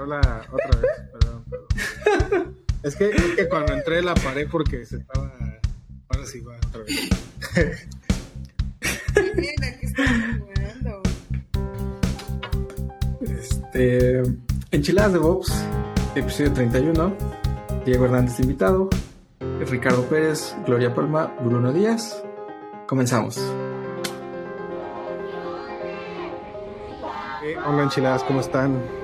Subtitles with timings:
[0.00, 2.56] Hola, otra vez, perdón, perdón.
[2.82, 5.32] Es que, es que cuando entré la paré porque se estaba.
[6.08, 7.10] Ahora sí va otra vez.
[9.36, 10.08] Mira, ¿qué estás
[10.38, 11.02] jugando?
[13.20, 14.22] Este,
[14.70, 15.64] Enchiladas de Bobs,
[16.14, 17.16] episodio 31.
[17.84, 18.88] Diego Hernández invitado.
[19.68, 22.22] Ricardo Pérez, Gloria Palma, Bruno Díaz.
[22.86, 23.38] Comenzamos.
[27.44, 29.01] Eh, hola, enchiladas, ¿cómo están?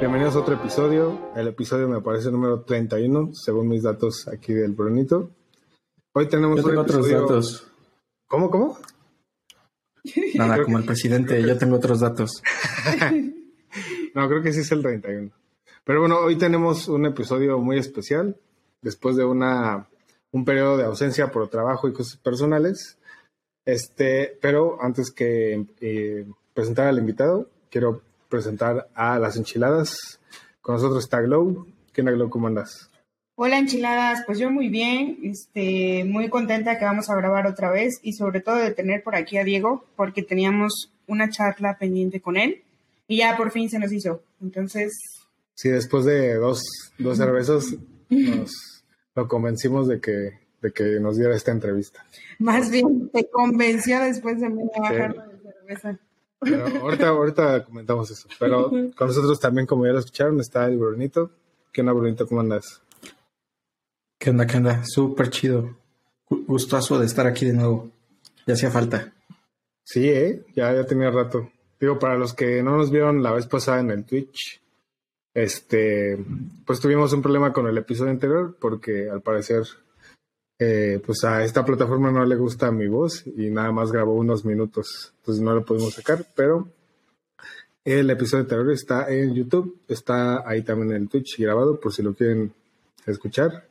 [0.00, 1.30] Bienvenidos a otro episodio.
[1.36, 5.30] El episodio me parece número 31, según mis datos aquí del Brunito.
[6.12, 7.70] Hoy tenemos Yo tengo otros datos.
[8.26, 8.78] ¿Cómo, cómo?
[10.34, 12.42] Nada, Creo como que- el presidente, yo tengo otros datos.
[14.12, 15.30] No, creo que sí es el 31.
[15.84, 18.36] Pero bueno, hoy tenemos un episodio muy especial.
[18.82, 19.86] Después de una,
[20.32, 22.98] un periodo de ausencia por trabajo y cosas personales.
[23.64, 30.20] Este, pero antes que eh, presentar al invitado, quiero presentar a las enchiladas.
[30.62, 31.66] Con nosotros está Glow.
[31.92, 32.30] ¿Qué onda, Glow?
[32.30, 32.90] ¿Cómo andas?
[33.34, 37.98] Hola enchiladas, pues yo muy bien, este, muy contenta que vamos a grabar otra vez
[38.02, 42.36] y sobre todo de tener por aquí a Diego porque teníamos una charla pendiente con
[42.36, 42.62] él
[43.08, 44.22] y ya por fin se nos hizo.
[44.42, 44.92] Entonces,
[45.54, 46.62] Sí, después de dos,
[46.98, 47.74] dos cervezas
[48.08, 48.50] nos
[49.14, 52.04] lo convencimos de que, de que nos diera esta entrevista.
[52.38, 55.98] más bien te convenció después de media bajarla de cerveza.
[56.40, 58.28] Pero ahorita, ahorita comentamos eso.
[58.38, 61.30] Pero con nosotros también, como ya lo escucharon, está el Brunito.
[61.72, 62.26] ¿Qué onda, Brunito?
[62.26, 62.80] ¿Cómo andas?
[64.18, 64.82] ¿Qué onda, qué onda?
[64.84, 65.76] Súper chido.
[66.28, 67.90] Gu- Gustazo de estar aquí de nuevo.
[68.46, 69.12] Ya hacía falta.
[69.84, 70.44] Sí, ¿eh?
[70.54, 71.50] Ya, ya tenía rato.
[71.78, 74.60] Digo, para los que no nos vieron la vez pasada en el Twitch,
[75.34, 76.18] este,
[76.66, 79.62] pues tuvimos un problema con el episodio anterior porque al parecer,
[80.62, 84.44] eh, pues a esta plataforma no le gusta mi voz y nada más grabó unos
[84.44, 86.68] minutos, entonces no lo pudimos sacar, pero
[87.82, 92.12] el episodio anterior está en YouTube, está ahí también en Twitch grabado por si lo
[92.12, 92.52] quieren
[93.06, 93.66] escuchar.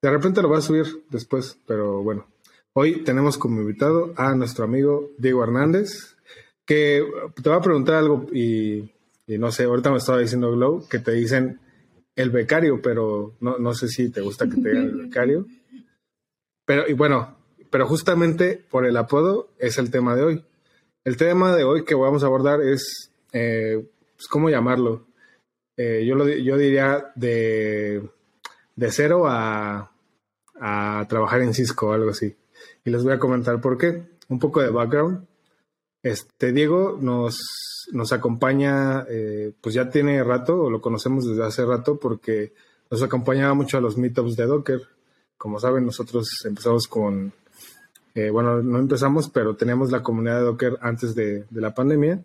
[0.00, 2.28] De repente lo voy a subir después, pero bueno.
[2.74, 6.14] Hoy tenemos como invitado a nuestro amigo Diego Hernández,
[6.64, 7.04] que
[7.42, 8.92] te va a preguntar algo y,
[9.26, 11.58] y no sé, ahorita me estaba diciendo Glow que te dicen
[12.14, 15.46] el becario, pero no, no sé si te gusta que te digan el becario.
[16.72, 17.36] Pero, y bueno,
[17.68, 20.44] pero justamente por el apodo es el tema de hoy.
[21.04, 25.04] El tema de hoy que vamos a abordar es, eh, pues, ¿cómo llamarlo?
[25.76, 28.08] Eh, yo, lo, yo diría de,
[28.74, 29.92] de cero a,
[30.58, 32.34] a trabajar en Cisco o algo así.
[32.86, 34.04] Y les voy a comentar por qué.
[34.30, 35.26] Un poco de background.
[36.02, 37.36] Este Diego nos,
[37.92, 42.54] nos acompaña, eh, pues ya tiene rato, o lo conocemos desde hace rato, porque
[42.90, 44.80] nos acompañaba mucho a los meetups de Docker.
[45.42, 47.32] Como saben, nosotros empezamos con,
[48.14, 52.22] eh, bueno, no empezamos, pero teníamos la comunidad de Docker antes de, de la pandemia.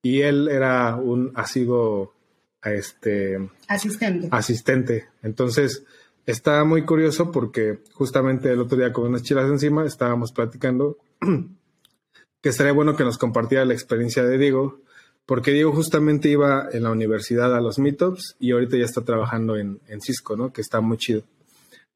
[0.00, 2.14] Y él era un asiduo
[2.62, 4.28] este, Asistente.
[4.30, 5.08] asistente.
[5.24, 5.82] Entonces,
[6.24, 10.98] está muy curioso porque justamente el otro día con unas chilas encima estábamos platicando
[12.40, 14.78] que estaría bueno que nos compartiera la experiencia de Diego,
[15.26, 19.56] porque Diego justamente iba en la universidad a los meetups y ahorita ya está trabajando
[19.56, 20.52] en, en Cisco, ¿no?
[20.52, 21.24] Que está muy chido.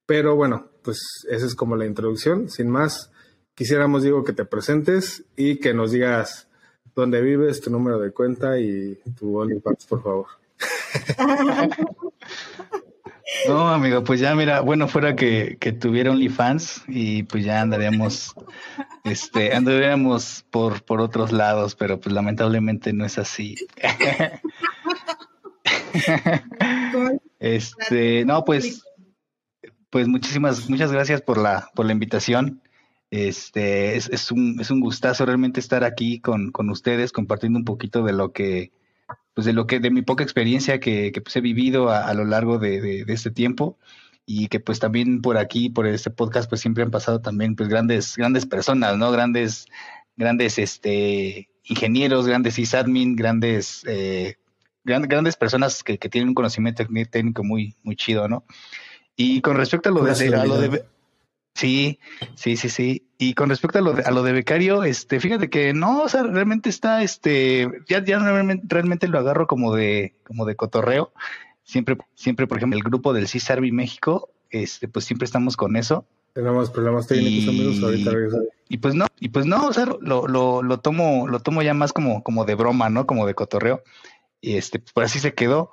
[0.06, 2.48] Pero bueno, pues esa es como la introducción.
[2.48, 3.10] Sin más,
[3.54, 6.48] quisiéramos, Diego, que te presentes y que nos digas
[6.94, 10.26] dónde vives, tu número de cuenta y tu OnlyFans, por favor.
[13.48, 18.34] No, amigo, pues ya mira, bueno, fuera que, que tuviera OnlyFans y pues ya andaríamos,
[19.04, 23.56] este, andaríamos por, por otros lados, pero pues lamentablemente no es así.
[27.38, 28.82] Este, no, pues,
[29.96, 32.60] pues muchísimas, muchas gracias por la, por la invitación.
[33.10, 37.64] Este, es, es un, es un gustazo realmente estar aquí con, con ustedes, compartiendo un
[37.64, 38.72] poquito de lo que,
[39.32, 42.26] pues de lo que, de mi poca experiencia que, que pues he vivido a, lo
[42.26, 43.78] largo de, de, este tiempo.
[44.26, 47.70] Y que pues también por aquí, por este podcast, pues siempre han pasado también pues
[47.70, 49.10] grandes, grandes personas, ¿no?
[49.10, 49.64] Grandes,
[50.14, 54.36] grandes este ingenieros, grandes sysadmin, grandes eh,
[54.84, 58.44] gran- grandes personas que, que tienen un conocimiento técnico muy, muy chido, ¿no?
[59.16, 60.86] Y con respecto a lo de, Pura a lo de celebridad.
[61.54, 61.98] sí,
[62.34, 63.02] sí, sí, sí.
[63.18, 66.08] Y con respecto a lo de, a lo de becario, este, fíjate que no, o
[66.08, 71.12] sea, realmente está, este, ya, ya realmente, realmente lo agarro como de, como de cotorreo.
[71.64, 76.04] Siempre, siempre, por ejemplo, el grupo del CISARBI México, este, pues siempre estamos con eso.
[76.34, 77.82] Tenemos problemas técnicos, Y- amigos.
[77.82, 78.10] Ahorita.
[78.68, 81.72] Y pues no, y pues no, o sea, lo, lo, lo tomo, lo tomo ya
[81.72, 83.06] más como, como de broma, ¿no?
[83.06, 83.82] Como de cotorreo.
[84.42, 85.70] Y este, pues así se quedó.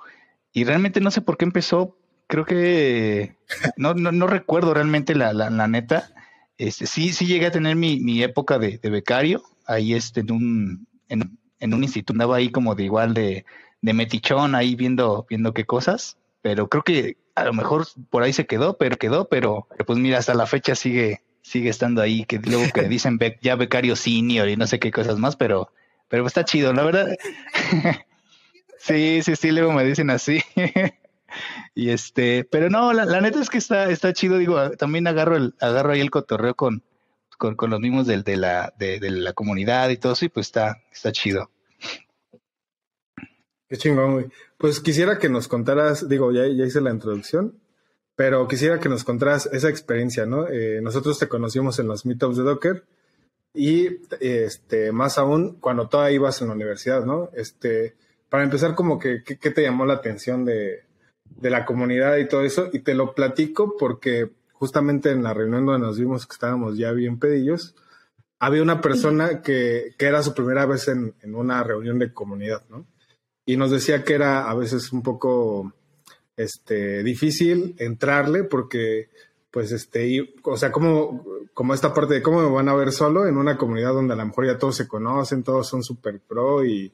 [0.52, 1.96] Y realmente no sé por qué empezó.
[2.26, 3.36] Creo que
[3.76, 6.10] no, no, no recuerdo realmente la, la, neta.
[6.58, 10.32] Este, sí, sí llegué a tener mi, mi época de, de becario, ahí este, en
[10.32, 13.44] un, en, en un instituto, andaba ahí como de igual de,
[13.82, 18.32] de metichón ahí viendo, viendo qué cosas, pero creo que a lo mejor por ahí
[18.32, 22.38] se quedó, pero quedó, pero pues mira, hasta la fecha sigue, sigue estando ahí, que
[22.38, 25.70] luego que dicen ya becario senior y no sé qué cosas más, pero,
[26.08, 27.16] pero está chido, la verdad.
[28.78, 30.40] sí, sí, sí, luego me dicen así.
[31.74, 35.54] y este, pero no, la, neta es que está, está chido, digo, también agarro el,
[35.60, 36.82] agarro ahí el cotorreo con,
[37.38, 40.46] con, con los mismos de, de la, de, la comunidad y todo eso, y pues
[40.46, 41.50] está, está chido.
[43.68, 44.26] Qué chingón, güey.
[44.58, 47.58] Pues quisiera que nos contaras, digo, ya, ya hice la introducción,
[48.14, 50.46] pero quisiera que nos contaras esa experiencia, ¿no?
[50.48, 52.84] Eh, nosotros te conocimos en los meetups de Docker
[53.52, 53.88] y
[54.20, 57.30] este, más aún cuando todavía ibas en la universidad, ¿no?
[57.34, 57.96] Este,
[58.28, 60.84] para empezar, como que, ¿qué te llamó la atención de,
[61.24, 62.70] de la comunidad y todo eso?
[62.72, 66.92] Y te lo platico porque justamente en la reunión donde nos vimos que estábamos ya
[66.92, 67.74] bien pedillos,
[68.38, 72.62] había una persona que, que era su primera vez en, en, una reunión de comunidad,
[72.68, 72.86] ¿no?
[73.46, 75.72] Y nos decía que era a veces un poco
[76.36, 79.10] este, difícil entrarle porque,
[79.50, 83.26] pues, este, o sea, como, como esta parte de cómo me van a ver solo
[83.26, 86.64] en una comunidad donde a lo mejor ya todos se conocen, todos son super pro
[86.64, 86.92] y,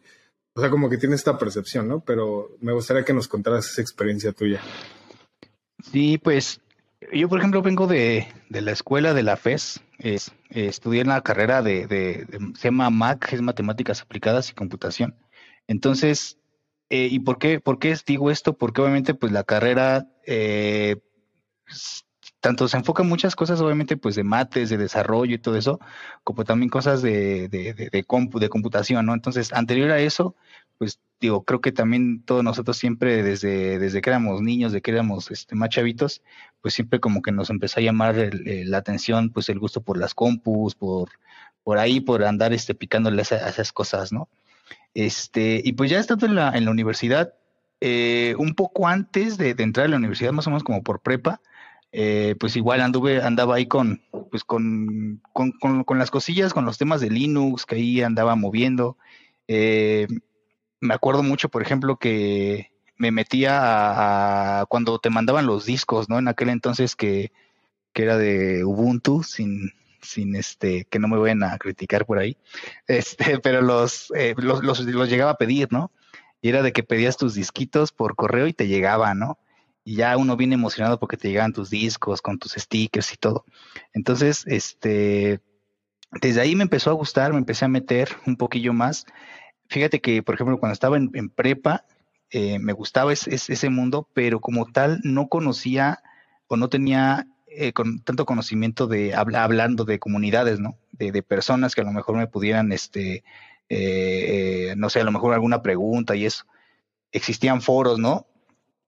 [0.61, 2.01] o sea, como que tiene esta percepción, ¿no?
[2.01, 4.61] Pero me gustaría que nos contaras esa experiencia tuya.
[5.91, 6.61] Sí, pues
[7.15, 9.81] yo, por ejemplo, vengo de, de la escuela de la FES.
[9.99, 12.27] Es, estudié en la carrera de, de,
[12.59, 15.17] se llama MAC, es Matemáticas Aplicadas y Computación.
[15.67, 16.39] Entonces,
[16.91, 18.59] eh, ¿y por qué, por qué digo esto?
[18.59, 20.97] Porque obviamente, pues la carrera, eh,
[22.41, 25.81] tanto se enfoca en muchas cosas, obviamente, pues de mates, de desarrollo y todo eso,
[26.25, 29.15] como también cosas de, de, de, de, compu, de computación, ¿no?
[29.15, 30.35] Entonces, anterior a eso,
[30.79, 34.91] pues digo, creo que también todos nosotros siempre desde, desde que éramos niños, de que
[34.91, 36.23] éramos este, más chavitos,
[36.63, 40.15] pues siempre como que nos empezó a llamar la atención, pues el gusto por las
[40.15, 41.11] compus, por,
[41.63, 44.29] por ahí, por andar este, picándole a, esas cosas, ¿no?
[44.95, 47.35] Este, y pues ya estando en la, en la universidad,
[47.83, 51.41] eh, un poco antes de, entrar a la universidad, más o menos como por prepa,
[51.93, 56.65] eh, pues igual anduve, andaba ahí con, pues con, con, con, con, las cosillas, con
[56.65, 58.97] los temas de Linux, que ahí andaba moviendo.
[59.49, 60.07] Eh,
[60.81, 66.19] me acuerdo mucho, por ejemplo, que me metía a, cuando te mandaban los discos, ¿no?
[66.19, 67.33] En aquel entonces que,
[67.93, 72.37] que era de Ubuntu, sin, sin este, que no me vayan a criticar por ahí,
[72.87, 75.91] este, pero los, eh, los, los, los, llegaba a pedir, ¿no?
[76.43, 79.39] Y era de que pedías tus disquitos por correo y te llegaba, ¿no?
[79.85, 83.45] Y ya uno viene emocionado porque te llegaban tus discos con tus stickers y todo.
[83.93, 85.41] Entonces, este,
[86.21, 89.07] desde ahí me empezó a gustar, me empecé a meter un poquillo más
[89.71, 91.85] fíjate que, por ejemplo, cuando estaba en, prepa,
[92.31, 96.03] eh, me gustaba es, es, ese mundo, pero como tal no conocía
[96.49, 100.77] o no tenía eh, con tanto conocimiento de habla, hablando de comunidades, ¿no?
[100.93, 103.25] De, personas que a lo mejor me pudieran, este,
[103.71, 106.45] eh, no sé, a lo mejor alguna pregunta y eso.
[107.13, 108.27] Existían foros, ¿no?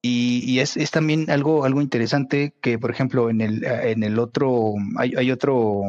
[0.02, 4.18] Y, y es, es, también algo, algo interesante que, por ejemplo, en el, en el
[4.18, 5.82] otro, hay, hay otro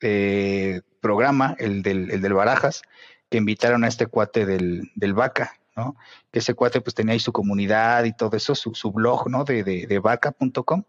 [0.00, 2.82] eh, programa, el del, el del Barajas,
[3.28, 5.96] que invitaron a este cuate del, del Vaca, ¿no?
[6.30, 9.44] Que ese cuate pues tenía ahí su comunidad y todo eso, su, su blog, ¿no?
[9.44, 10.84] De, de, de vaca.com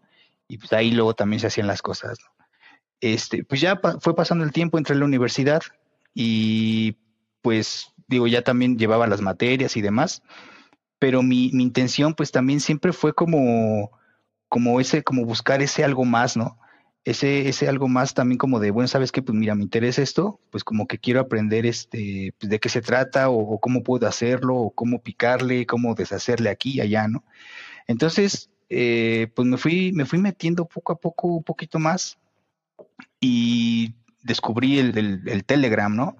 [0.48, 2.46] y pues ahí luego también se hacían las cosas, ¿no?
[3.00, 5.62] Este, pues ya fue pasando el tiempo, entre la universidad
[6.14, 6.96] y
[7.42, 10.22] pues digo, ya también llevaba las materias y demás,
[10.98, 13.90] pero mi, mi intención pues también siempre fue como,
[14.48, 16.58] como ese, como buscar ese algo más, ¿no?
[17.06, 20.40] ese, ese algo más también como de, bueno, sabes que, pues mira, me interesa esto,
[20.50, 24.56] pues como que quiero aprender este, pues, de qué se trata o, cómo puedo hacerlo
[24.56, 27.24] o cómo picarle, cómo deshacerle aquí allá, ¿no?
[27.86, 32.18] Entonces, eh, pues me fui, me fui metiendo poco a poco, un poquito más
[33.20, 36.16] y descubrí el, el, el Telegram, ¿no?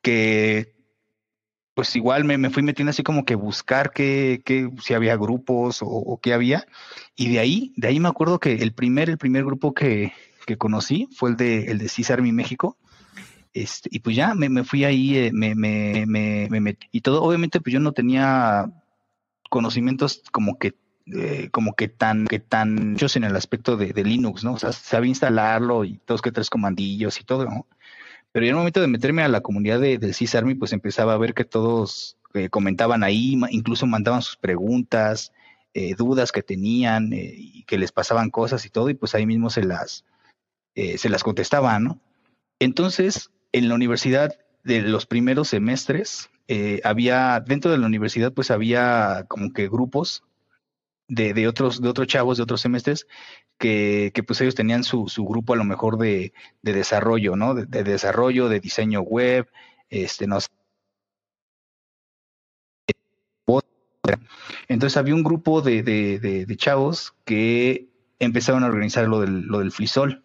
[0.00, 0.74] Que
[1.78, 5.78] pues igual me, me, fui metiendo así como que buscar que, que si había grupos
[5.80, 6.66] o, qué había.
[7.14, 10.12] Y de ahí, de ahí me acuerdo que el primer, el primer grupo que,
[10.44, 12.76] que conocí fue el de, el de CISARMI México.
[13.52, 16.88] Este, y pues ya me, me fui ahí, eh, me, me, me, me, metí.
[16.90, 18.68] Y todo, obviamente, pues yo no tenía
[19.48, 20.74] conocimientos como que
[21.06, 24.54] eh, como que tan, que tan muchos en el aspecto de, de, Linux, ¿no?
[24.54, 27.68] O sea, sabía instalarlo y dos que tres comandillos y todo, ¿no?
[28.32, 31.18] Pero en el momento de meterme a la comunidad de, del CISARMI, pues empezaba a
[31.18, 35.32] ver que todos eh, comentaban ahí, incluso mandaban sus preguntas,
[35.72, 39.26] eh, dudas que tenían eh, y que les pasaban cosas y todo, y pues ahí
[39.26, 40.04] mismo se las,
[40.74, 42.00] se las contestaban, ¿no?
[42.60, 46.30] Entonces, en la universidad de los primeros semestres,
[46.84, 50.22] había, dentro de la universidad, pues había como que grupos
[51.08, 53.08] de, de, otros, de otros chavos de otros semestres
[53.58, 57.54] que, pues ellos tenían su, su, grupo a lo mejor de, de desarrollo, ¿no?
[57.54, 59.48] De, de, desarrollo, de diseño web,
[59.90, 60.48] este, no sé,
[64.68, 67.88] Entonces había un grupo de, de, chavos que
[68.18, 70.22] empezaron a organizar lo del, lo del frisol.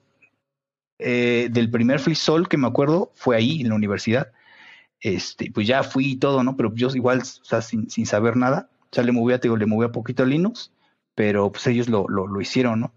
[1.00, 4.32] Eh, del primer frisol que me acuerdo fue ahí, en la universidad.
[5.00, 6.56] Este, pues ya fui y todo, ¿no?
[6.58, 9.66] Pero yo igual, o sea, sin, sin saber nada, sea, le movía, te digo, le
[9.66, 10.72] movía poquito a Linux,
[11.16, 12.94] pero pues ellos lo, lo, lo hicieron, ¿no?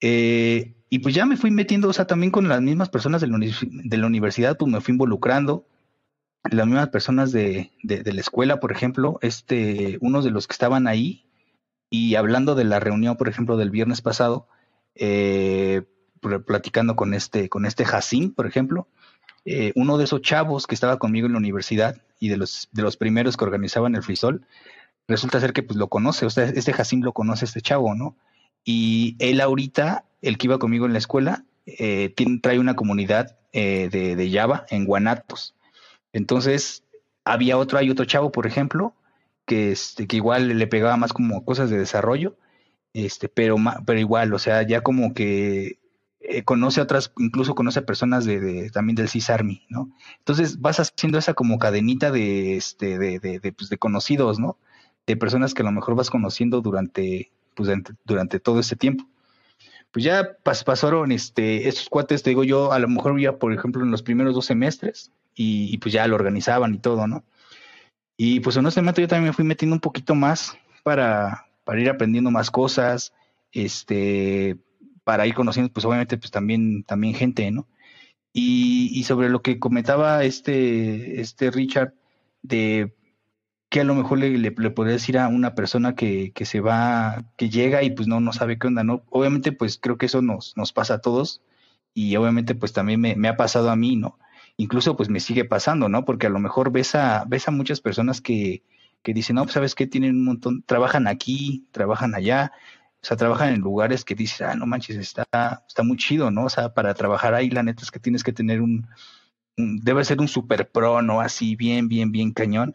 [0.00, 3.26] Eh, y pues ya me fui metiendo, o sea, también con las mismas personas de
[3.26, 5.66] la, de universidad, pues me fui involucrando.
[6.50, 10.86] Las mismas personas de, de, la escuela, por ejemplo, este, unos de los que estaban
[10.86, 11.26] ahí,
[11.90, 14.48] y hablando de la reunión, por ejemplo, del viernes pasado,
[14.94, 15.82] eh,
[16.46, 18.88] platicando con este, con este Jacín, por ejemplo,
[19.44, 22.82] eh, uno de esos chavos que estaba conmigo en la universidad y de los, de
[22.82, 24.46] los primeros que organizaban el frisol,
[25.08, 28.16] resulta ser que pues lo conoce, o sea, este Jacín lo conoce este chavo, ¿no?
[28.68, 33.38] Y él ahorita, el que iba conmigo en la escuela, eh, tiene, trae una comunidad
[33.52, 35.54] eh, de, Java en Guanatos.
[36.12, 36.82] Entonces,
[37.24, 38.92] había otro, hay otro chavo, por ejemplo,
[39.46, 42.36] que, este, que igual le pegaba más como cosas de desarrollo,
[42.92, 43.56] este, pero,
[43.86, 45.78] pero igual, o sea, ya como que
[46.20, 49.92] eh, conoce a otras, incluso conoce a personas de, también del CISARMI, ¿no?
[50.18, 54.58] Entonces vas haciendo esa como cadenita de, este, de, de, pues de conocidos, ¿no?
[55.06, 57.68] De personas que a lo mejor vas conociendo durante, pues,
[58.04, 59.08] durante todo ese tiempo.
[59.90, 63.82] Pues ya pasaron este, estos cuates, te digo yo, a lo mejor ya, por ejemplo,
[63.82, 67.24] en los primeros dos semestres, y, pues ya lo organizaban y todo, ¿no?
[68.16, 71.80] Y pues en ese momento yo también me fui metiendo un poquito más para, para
[71.80, 73.12] ir aprendiendo más cosas,
[73.52, 74.56] este,
[75.04, 77.68] para ir conociendo, pues obviamente, pues también, también gente, ¿no?
[78.32, 81.94] Y, y sobre lo que comentaba este, este Richard,
[82.42, 82.95] de
[83.76, 87.26] que a lo mejor le, le, podría decir a una persona que, que, se va,
[87.36, 89.02] que llega y pues no, no sabe qué onda, ¿no?
[89.10, 91.42] Obviamente, pues creo que eso nos, nos pasa a todos
[91.92, 94.18] y obviamente pues también me, me, ha pasado a mí, ¿no?
[94.56, 96.06] Incluso pues me sigue pasando, ¿no?
[96.06, 98.62] Porque a lo mejor ves a, ves a muchas personas que,
[99.02, 102.52] que dicen, no, pues sabes qué, tienen un montón, trabajan aquí, trabajan allá,
[103.02, 105.26] o sea, trabajan en lugares que dices, ah, no manches, está,
[105.68, 106.46] está muy chido, ¿no?
[106.46, 108.86] O sea, para trabajar ahí, la neta es que tienes que tener un,
[109.58, 111.20] un debe ser un super pro, ¿no?
[111.20, 112.74] Así, bien, bien, bien cañón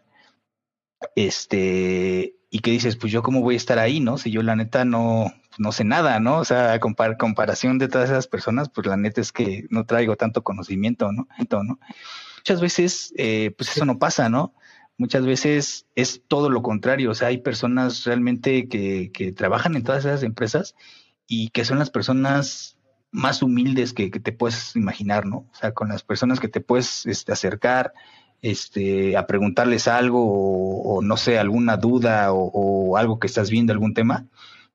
[1.16, 4.18] este, y que dices, pues yo cómo voy a estar ahí, ¿no?
[4.18, 6.38] Si yo la neta no, no sé nada, ¿no?
[6.38, 10.16] O sea, compar comparación de todas esas personas, pues la neta es que no traigo
[10.16, 11.28] tanto conocimiento, ¿no?
[11.50, 11.78] ¿no?
[12.38, 14.54] Muchas veces, eh, pues eso no pasa, ¿no?
[14.98, 19.84] Muchas veces es todo lo contrario, o sea, hay personas realmente que, que trabajan en
[19.84, 20.74] todas esas empresas
[21.26, 22.76] y que son las personas
[23.10, 25.48] más humildes que, que, te puedes imaginar, ¿no?
[25.50, 27.92] O sea, con las personas que te puedes este, acercar,
[28.42, 33.94] este, a preguntarles algo o, no sé, alguna duda o, algo que estás viendo, algún
[33.94, 34.26] tema,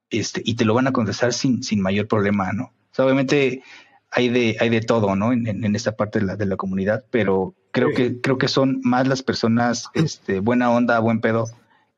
[0.10, 2.74] este, y te lo van a contestar sin, sin mayor problema, ¿no?
[2.98, 3.62] obviamente
[4.10, 5.32] hay de, hay de todo, ¿no?
[5.32, 8.80] En, en, esta parte de la, de la comunidad, pero creo que, creo que son
[8.84, 11.46] más las personas, este, buena onda, buen pedo,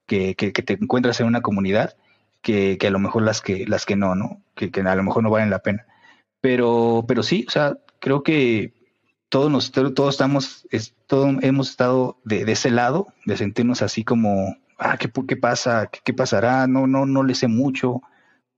[0.06, 1.96] que, que, te encuentras en una comunidad
[2.42, 4.42] que, que, a lo mejor las que, las que no, ¿no?
[4.56, 5.86] Que, que a lo mejor no valen la pena.
[6.42, 8.74] Pero, pero sí, o sea, creo que
[9.30, 14.04] todos, nos, todos estamos, es, todos hemos estado de, de, ese lado, de sentirnos así
[14.04, 15.88] como, ah, ¿qué, qué pasa?
[15.88, 16.68] ¿Qué, ¿Qué, pasará?
[16.68, 18.02] No, no, no le sé mucho,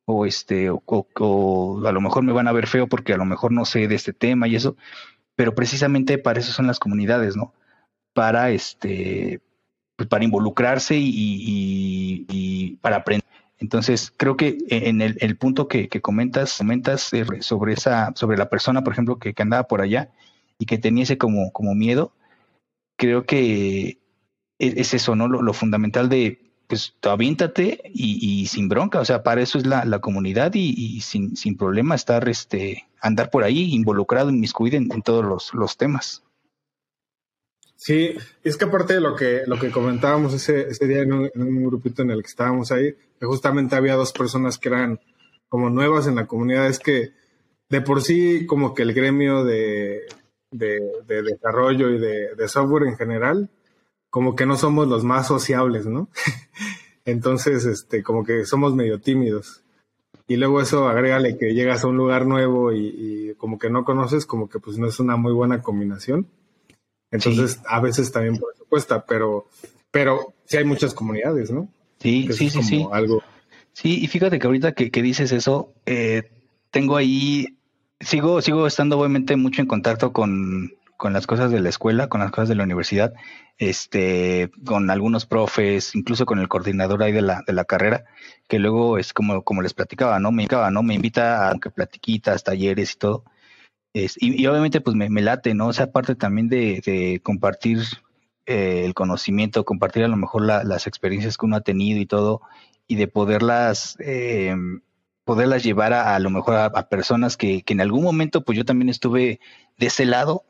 [0.05, 3.25] o este, o, o, a lo mejor me van a ver feo porque a lo
[3.25, 4.77] mejor no sé de este tema y eso,
[5.35, 7.53] pero precisamente para eso son las comunidades, ¿no?
[8.13, 9.41] Para este,
[9.95, 13.25] pues para involucrarse y, y, para aprender.
[13.59, 17.11] Entonces, creo que en el, el punto que, que, comentas, comentas
[17.41, 20.09] sobre esa, sobre la persona, por ejemplo, que andaba por allá,
[20.61, 22.13] y que tenía ese como, como miedo,
[22.95, 23.97] creo que
[24.59, 25.27] e-, es, eso, ¿no?
[25.27, 29.85] Lo, fundamental de, pues, aviéntate y, y, sin bronca, o sea, para eso es la,
[29.85, 35.01] la comunidad y, sin, sin, problema estar, este, andar por ahí involucrado, inmiscuido en, en
[35.01, 36.21] todos los, los, temas.
[37.75, 38.13] Sí,
[38.43, 42.03] es que aparte de lo que, lo que comentábamos ese, ese día en un, grupito
[42.03, 44.99] en el que estábamos ahí, justamente había dos personas que eran
[45.49, 47.13] como nuevas en la comunidad, es que
[47.67, 50.01] de por sí como que el gremio de,
[50.51, 53.49] de, desarrollo y de, software en general,
[54.09, 56.09] como que no somos los más sociables, ¿no?
[57.05, 59.63] Entonces, este, como que somos medio tímidos.
[60.27, 64.25] Y luego eso agrégale que llegas a un lugar nuevo y, como que no conoces,
[64.25, 66.27] como que pues no es una muy buena combinación.
[67.09, 69.49] Entonces, a veces también por eso cuesta, pero,
[69.89, 71.67] pero sí hay muchas comunidades, ¿no?
[71.99, 72.87] Sí, sí, sí, sí.
[72.91, 73.21] Algo.
[73.73, 76.29] Sí, y fíjate que ahorita que, que dices eso, eh,
[76.69, 77.57] tengo ahí
[78.01, 82.21] sigo, sigo estando obviamente mucho en contacto con, con las cosas de la escuela, con
[82.21, 83.13] las cosas de la universidad,
[83.57, 88.05] este, con algunos profes, incluso con el coordinador ahí de la, de la carrera,
[88.47, 90.31] que luego es como, como les platicaba, ¿no?
[90.31, 90.83] Me invitaba, ¿no?
[90.83, 93.23] Me invita a que platiquitas, talleres y todo.
[93.93, 95.67] Y, obviamente pues me, me, late, ¿no?
[95.67, 97.79] O sea, aparte también de, de compartir
[98.45, 102.41] eh, el conocimiento, compartir a lo mejor las experiencias que uno ha tenido y todo,
[102.87, 104.55] y de poderlas, eh,
[105.23, 108.65] poderlas llevar a, a lo mejor a, personas que, que, en algún momento, pues yo
[108.65, 109.39] también estuve
[109.77, 110.45] de ese lado,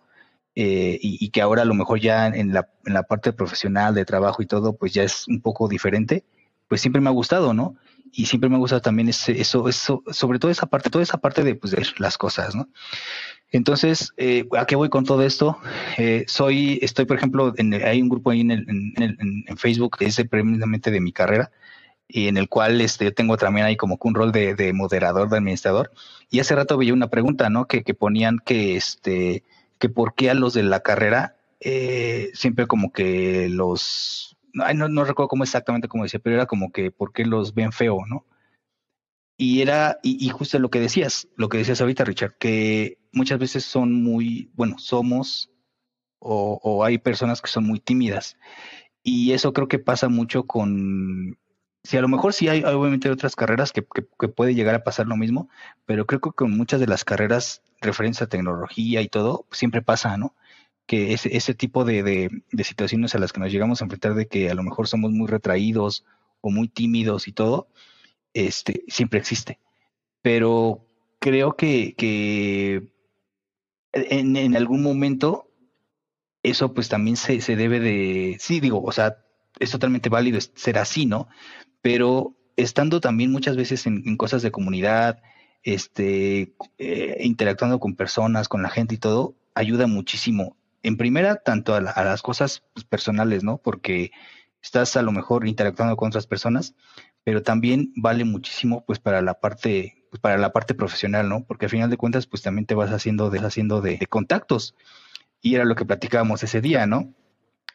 [0.53, 4.03] eh, y, que ahora a lo mejor ya en la, en la parte profesional de
[4.03, 6.25] trabajo y todo, pues ya es un poco diferente,
[6.67, 7.77] pues siempre me ha gustado, ¿no?
[8.11, 11.19] Y siempre me ha gustado también ese, eso, eso, sobre todo esa parte, toda esa
[11.19, 12.67] parte de, pues, de las cosas, ¿no?
[13.49, 15.57] Entonces, eh, ¿a qué voy con todo esto?
[15.97, 19.97] Eh, soy, estoy, por ejemplo, en hay un grupo ahí en, el, en, en, Facebook
[19.99, 21.51] que es precisamente de mi carrera,
[22.13, 24.73] y en el cual este, yo tengo también ahí como que un rol de, de
[24.73, 25.91] moderador, de administrador.
[26.29, 27.67] Y hace rato vi una pregunta, ¿no?
[27.67, 29.43] Que, que ponían que, este,
[29.79, 35.05] que por qué a los de la carrera eh, siempre como que los, no, no,
[35.05, 38.25] recuerdo cómo exactamente cómo decía, pero era como que por qué los ven feo, ¿no?
[39.37, 43.65] Y era, y, justo lo que decías, lo que decías ahorita, Richard, que muchas veces
[43.65, 45.49] son muy, bueno, somos
[46.19, 48.37] o, o hay personas que son muy tímidas.
[49.03, 51.39] Y eso creo que pasa mucho con,
[51.83, 55.17] si a lo mejor sí hay, obviamente otras carreras que, puede llegar a pasar lo
[55.17, 55.49] mismo,
[55.85, 60.17] pero creo que con muchas de las carreras referencia a tecnología y todo, siempre pasa,
[60.17, 60.35] ¿no?
[60.85, 64.53] Que ese, tipo de, situaciones a las que nos llegamos a enfrentar de que a
[64.53, 66.05] lo mejor somos muy retraídos
[66.41, 67.67] o muy tímidos y todo,
[68.33, 69.59] este, siempre existe.
[70.21, 70.85] Pero
[71.19, 71.95] creo que,
[73.93, 75.47] en algún momento
[76.43, 79.17] eso pues también se, se debe de, sí digo, o sea,
[79.59, 81.27] es totalmente válido ser así, ¿no?
[81.81, 85.21] Pero estando también muchas veces en, en cosas de comunidad,
[85.63, 90.57] este, eh, interactuando con personas, con la gente y todo, ayuda muchísimo.
[90.83, 93.57] En primera, tanto a, las cosas pues, personales, ¿no?
[93.57, 94.11] Porque
[94.61, 96.75] estás a lo mejor interactuando con otras personas,
[97.23, 101.43] pero también vale muchísimo pues para la parte pues, para la parte profesional, ¿no?
[101.45, 104.75] Porque al final de cuentas pues también te vas haciendo de, haciendo de contactos.
[105.43, 107.13] Y era lo que platicábamos ese día, ¿no?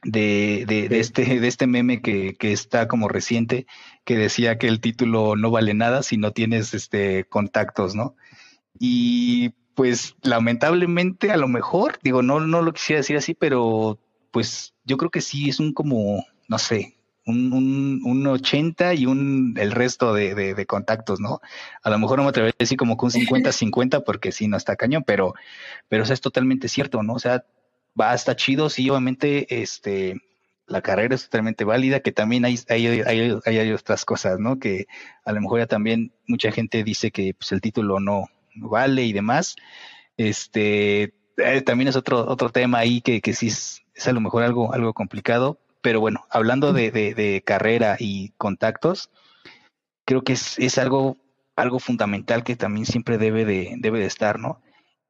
[0.02, 3.66] de, de, este, de este meme que, que, está como reciente,
[4.06, 8.16] que decía que el título no vale nada si no tienes este, contactos, ¿no?
[8.78, 13.98] Y pues lamentablemente a lo mejor, digo, no, no lo quisiera decir así, pero
[14.30, 19.06] pues yo creo que sí es un como, no sé, un, un, un 80 y
[19.06, 21.40] un el resto de, de, de, contactos, ¿no?
[21.82, 24.56] A lo mejor no me atrevería a decir como que un 50-50 porque sí, no
[24.56, 25.34] está cañón, pero,
[25.88, 27.14] pero eso es totalmente cierto, ¿no?
[27.14, 27.44] O sea,
[28.00, 30.20] va, está chido, sí, obviamente, este,
[30.66, 34.58] la carrera es totalmente válida, que también hay, hay, hay, hay, otras cosas, ¿no?
[34.58, 34.86] Que
[35.24, 39.12] a lo mejor ya también mucha gente dice que pues, el título no, vale y
[39.12, 39.56] demás.
[40.16, 44.20] Este, eh, también es otro, otro tema ahí que, que sí es, es, a lo
[44.20, 49.10] mejor algo, algo complicado, pero bueno, hablando de, de, de carrera y contactos,
[50.04, 51.16] creo que es, es algo,
[51.54, 54.62] algo fundamental que también siempre debe de, debe de estar, ¿no?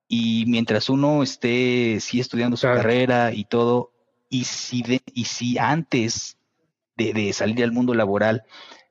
[0.08, 3.92] Y mientras uno esté, sí, estudiando su carrera y todo,
[4.28, 6.36] y si, de, y si antes
[6.96, 8.44] de, de, salir al mundo laboral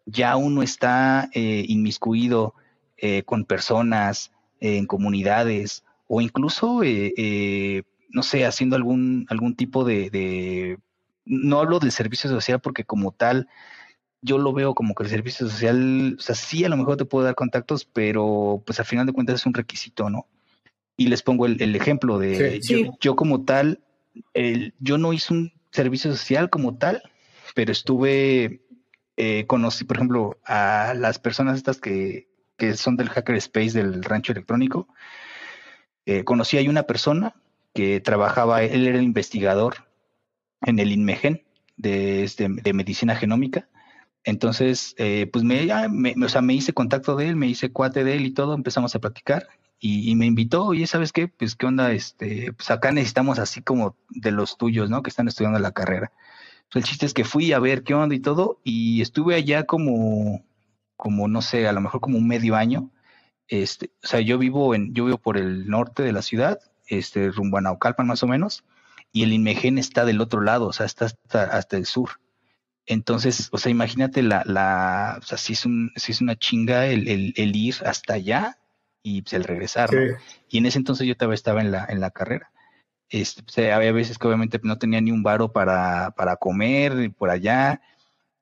[0.05, 2.53] ya uno está eh, inmiscuido
[2.97, 9.55] eh, con personas, eh, en comunidades, o incluso, eh, eh, no sé, haciendo algún, algún
[9.55, 10.79] tipo de, de,
[11.25, 13.49] no hablo del servicio social porque como tal,
[14.21, 17.05] yo lo veo como que el servicio social, o sea, sí a lo mejor te
[17.05, 20.25] puedo dar contactos, pero pues al final de cuentas es un requisito, ¿no?
[20.97, 22.59] Y les pongo el, ejemplo de
[23.01, 23.81] Yo, como tal,
[24.33, 27.01] el, yo no hice un servicio social como tal,
[27.53, 28.61] pero estuve,
[29.17, 34.03] eh, conocí, por ejemplo, a las personas estas que, que son del Hacker Space del
[34.03, 34.87] rancho electrónico.
[36.05, 37.35] Eh, conocí a una persona
[37.73, 39.87] que trabajaba, él era el investigador
[40.61, 41.43] en el INMEGEN
[41.77, 43.67] de, este, de medicina genómica.
[44.23, 48.03] Entonces, eh, pues me, me, o sea, me hice contacto de él, me hice cuate
[48.03, 49.47] de él y todo, empezamos a platicar
[49.87, 51.27] y, me invitó, y ¿sabes qué?
[51.27, 55.03] Pues qué onda, este, pues acá necesitamos así como de los tuyos, ¿no?
[55.03, 56.11] Que están estudiando la carrera.
[56.71, 59.65] Pues el chiste es que fui a ver qué onda y todo, y estuve allá
[59.65, 60.43] como,
[60.97, 62.89] como, no sé, a lo mejor como un medio año.
[63.47, 67.29] Este, o sea, yo vivo en, yo vivo por el norte de la ciudad, este,
[67.29, 68.63] rumbo a Naucalpan más o menos,
[69.11, 72.21] y el Inmegen está del otro lado, o sea, está hasta, hasta el sur.
[72.87, 76.87] Entonces, o sea, imagínate la, la, o sea, si es un, si es una chinga
[76.87, 78.57] el, el ir hasta allá
[79.05, 79.91] y pues, el regresar.
[80.49, 82.51] Y en ese entonces yo todavía estaba en la, en la carrera.
[83.07, 87.11] Este, pues, eh, había veces que obviamente no tenía ni un varo para, para comer
[87.15, 87.81] por allá.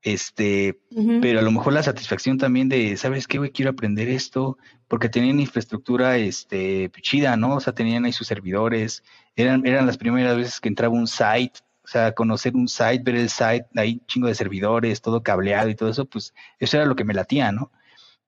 [0.02, 0.80] Este,
[1.22, 3.52] pero a lo mejor la satisfacción también de, ¿sabes qué, güey?
[3.52, 7.56] Quiero aprender esto, porque tenían infraestructura, este, chida, ¿no?
[7.56, 9.04] O sea, tenían ahí sus servidores,
[9.36, 13.16] eran, eran las primeras veces que entraba un site, o sea, conocer un site, ver
[13.16, 16.98] el site, ahí chingo de servidores, todo cableado y todo eso, pues eso era lo
[16.98, 17.72] que me latía, ¿no?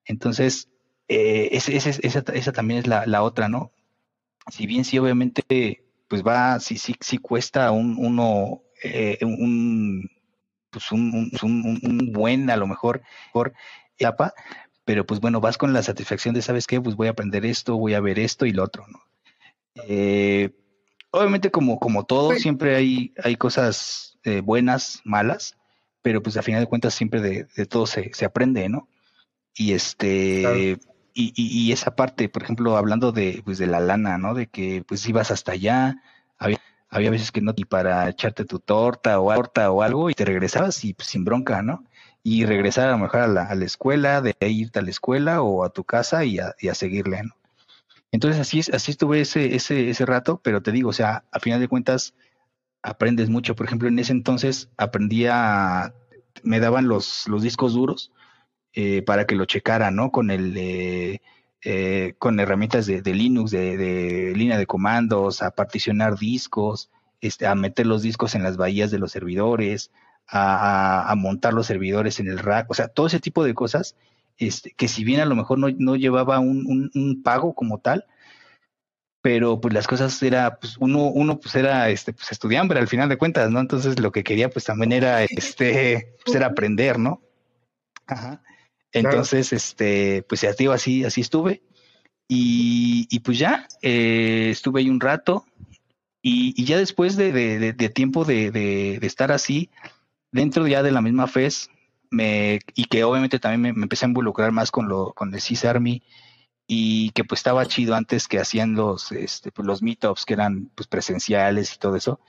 [0.06, 0.70] Entonces,
[1.08, 3.72] eh, esa, también es la, otra, ¿no?
[4.52, 10.10] Si bien sí, obviamente, pues va, sí, sí, sí cuesta un, uno eh, un,
[10.70, 13.02] pues un, un, un, buen, a lo mejor,
[13.34, 13.54] por
[13.98, 14.34] etapa,
[14.84, 16.82] pero pues bueno, vas con la satisfacción de, ¿sabes qué?
[16.82, 19.00] Pues voy a aprender esto, voy a ver esto y lo otro, ¿no?
[19.88, 20.52] Eh,
[21.12, 25.56] obviamente como, como todo, pues siempre hay, hay cosas buenas, malas,
[26.02, 28.88] pero pues a final de cuentas siempre de, de todo se, se, aprende, ¿no?
[29.54, 30.80] Y este...
[31.18, 34.34] Y, esa parte, por ejemplo, hablando de, pues, de la lana, ¿no?
[34.34, 36.02] De que pues ibas hasta allá,
[36.38, 40.14] había, había veces que no, y para echarte tu torta o, torta o algo, y
[40.14, 41.86] te regresabas y pues, sin bronca, ¿no?
[42.22, 45.42] Y regresar a lo mejor a la, a la escuela, de irte a la escuela
[45.42, 47.36] o a tu casa y a, y a seguirle, ¿no?
[48.12, 51.62] Entonces así, así estuve ese, ese, ese rato, pero te digo, o sea, a final
[51.62, 52.14] de cuentas
[52.82, 53.56] aprendes mucho.
[53.56, 55.94] Por ejemplo, en ese entonces aprendía,
[56.44, 58.12] me daban los, los discos duros
[58.76, 60.12] eh, para que lo checara, ¿no?
[60.12, 61.22] Con el eh,
[61.64, 67.88] eh, con herramientas de, Linux, de, línea de comandos, a particionar discos, este, a meter
[67.88, 69.92] los discos en las bahías de los servidores,
[70.28, 73.96] a, montar los servidores en el rack, o sea, todo ese tipo de cosas,
[74.38, 78.06] este, que si bien a lo mejor no, llevaba un, un, pago como tal,
[79.22, 83.10] pero pues las cosas era, pues uno, uno pues era este, pues estudiante al final
[83.10, 83.60] de cuentas, ¿no?
[83.60, 87.22] Entonces lo que quería pues también era este, pues era aprender, ¿no?
[88.06, 88.44] Ajá.
[88.96, 91.62] Entonces, este, pues ya digo, así, así estuve.
[92.30, 95.46] Y, y pues ya, eh, estuve ahí un rato.
[96.22, 99.70] Y, y ya después de, de, de tiempo de, de, estar así,
[100.32, 101.70] dentro ya de la misma FES,
[102.10, 105.66] me, y que obviamente también me, empecé a involucrar más con lo, con el CIS
[105.66, 106.02] Army,
[106.66, 110.72] y que pues estaba chido antes que hacían los, este, pues, los meetups que eran
[110.74, 112.20] pues presenciales y todo eso,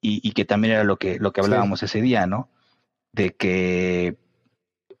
[0.00, 2.48] y, y que también era lo que, lo que hablábamos ese día, ¿no?
[3.12, 4.16] De que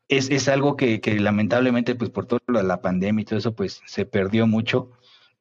[0.08, 3.82] es, es algo que, que, lamentablemente, pues por de la pandemia y todo eso, pues
[3.86, 4.90] se perdió mucho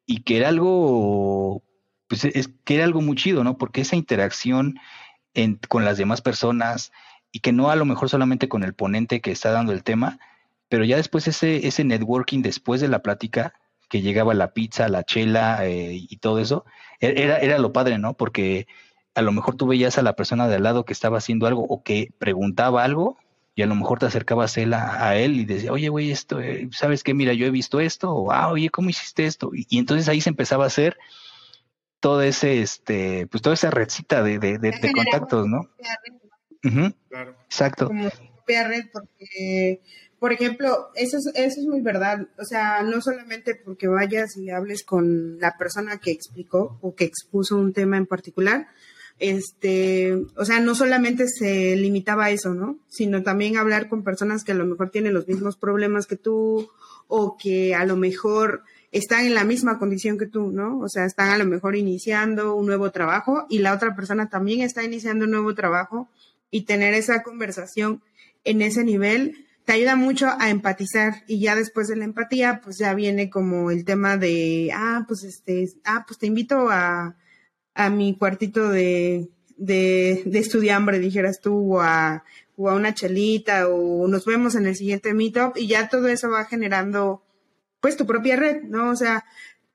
[0.05, 1.63] y que era algo,
[2.07, 3.57] pues es que era algo muy chido, ¿no?
[3.57, 4.79] Porque esa interacción
[5.33, 6.91] en, con las demás personas
[7.31, 10.19] y que no a lo mejor solamente con el ponente que está dando el tema,
[10.69, 13.53] pero ya después ese, ese networking después de la plática,
[13.89, 16.65] que llegaba la pizza, la chela eh, y todo eso,
[16.99, 18.15] e, era, era lo padre, ¿no?
[18.15, 18.67] Porque
[19.13, 21.63] a lo mejor tú veías a la persona de al lado que estaba haciendo algo
[21.63, 23.17] o que preguntaba algo
[23.55, 26.67] y a lo mejor te acercabas él a, él y decía, oye, güey, esto, eh,
[26.71, 27.13] ¿sabes qué?
[27.13, 29.51] Mira, yo he visto esto, o, ah, oye, ¿cómo hiciste esto?
[29.53, 30.97] Y, entonces ahí se empezaba a hacer
[32.01, 35.69] todo ese, este, pues toda esa redcita de, de, de, contactos, ¿no?
[37.09, 37.37] Claro.
[37.45, 37.87] Exacto.
[37.87, 39.81] Como propia red, porque,
[40.19, 42.27] por ejemplo, eso es, eso es muy verdad.
[42.37, 47.05] O sea, no solamente porque vayas y hables con la persona que explicó o que
[47.05, 48.67] expuso un tema en particular,
[49.19, 52.77] este, o sea, no solamente se limitaba a eso, ¿no?
[52.87, 56.69] Sino también hablar con personas que a lo mejor tienen los mismos problemas que tú
[57.07, 60.79] o que a lo mejor están en la misma condición que tú, ¿no?
[60.79, 64.61] O sea, están a lo mejor iniciando un nuevo trabajo y la otra persona también
[64.61, 66.09] está iniciando un nuevo trabajo
[66.51, 68.01] y tener esa conversación
[68.43, 72.77] en ese nivel te ayuda mucho a empatizar y ya después de la empatía, pues
[72.77, 77.15] ya viene como el tema de, ah, pues este, ah, pues te invito a,
[77.75, 82.23] a mi cuartito de, de, de estudiambre, dijeras tú, o a,
[82.57, 86.29] o a una chelita, o nos vemos en el siguiente meetup, y ya todo eso
[86.29, 87.21] va generando,
[87.81, 88.89] pues, tu propia red, ¿no?
[88.89, 89.25] O sea,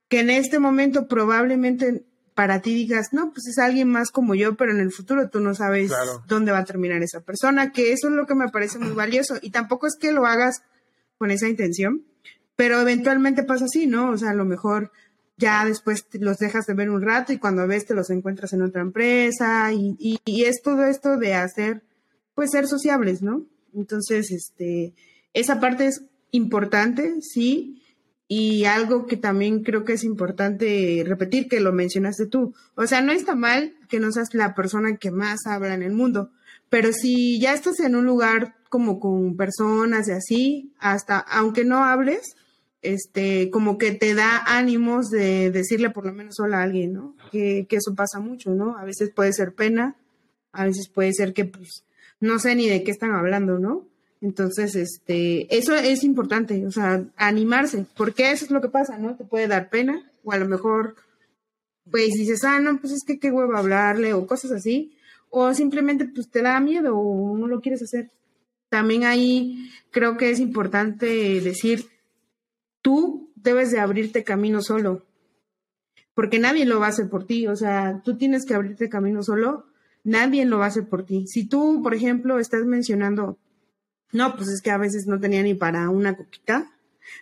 [0.08, 4.56] que en este momento probablemente para ti digas, no, pues es alguien más como yo,
[4.56, 5.92] pero en el futuro tú no sabes
[6.26, 9.36] dónde va a terminar esa persona, que eso es lo que me parece muy valioso.
[9.42, 10.62] Y tampoco es que lo hagas
[11.18, 12.02] con esa intención,
[12.56, 14.10] pero eventualmente pasa así, ¿no?
[14.10, 14.90] O sea, a lo mejor
[15.40, 18.62] ya después los dejas de ver un rato y cuando ves te los encuentras en
[18.62, 21.83] otra empresa y, y, es todo esto de hacer,
[22.35, 23.46] pues ser sociables, ¿no?
[23.74, 24.94] Entonces, este,
[25.33, 27.83] esa parte es importante, sí,
[28.29, 32.55] y algo que también creo que es importante repetir, que lo mencionaste tú.
[32.76, 35.92] O sea, no está mal que no seas la persona que más habla en el
[35.92, 36.31] mundo,
[36.68, 41.85] pero si ya estás en un lugar como con personas y así, hasta aunque no
[41.85, 42.37] hables,
[42.82, 47.14] este, como que te da ánimos de decirle por lo menos hola a alguien, ¿no?
[47.30, 48.76] Que, que, eso pasa mucho, ¿no?
[48.78, 49.96] A veces puede ser pena,
[50.52, 51.84] a veces puede ser que, pues,
[52.20, 53.86] no sé ni de qué están hablando, ¿no?
[54.22, 59.16] Entonces, este, eso es importante, o sea, animarse, porque eso es lo que pasa, ¿no?
[59.16, 60.96] Te puede dar pena, o a lo mejor,
[61.90, 64.94] pues dices, ah, no, pues es que qué huevo hablarle, o cosas así,
[65.30, 68.10] o simplemente, pues te da miedo, o no lo quieres hacer.
[68.68, 71.86] También ahí creo que es importante decir,
[72.82, 75.06] tú debes de abrirte camino solo,
[76.14, 79.22] porque nadie lo va a hacer por ti, o sea, tú tienes que abrirte camino
[79.22, 79.66] solo,
[80.04, 81.26] nadie lo va a hacer por ti.
[81.26, 83.38] Si tú, por ejemplo, estás mencionando,
[84.12, 86.70] no, pues es que a veces no tenía ni para una coquita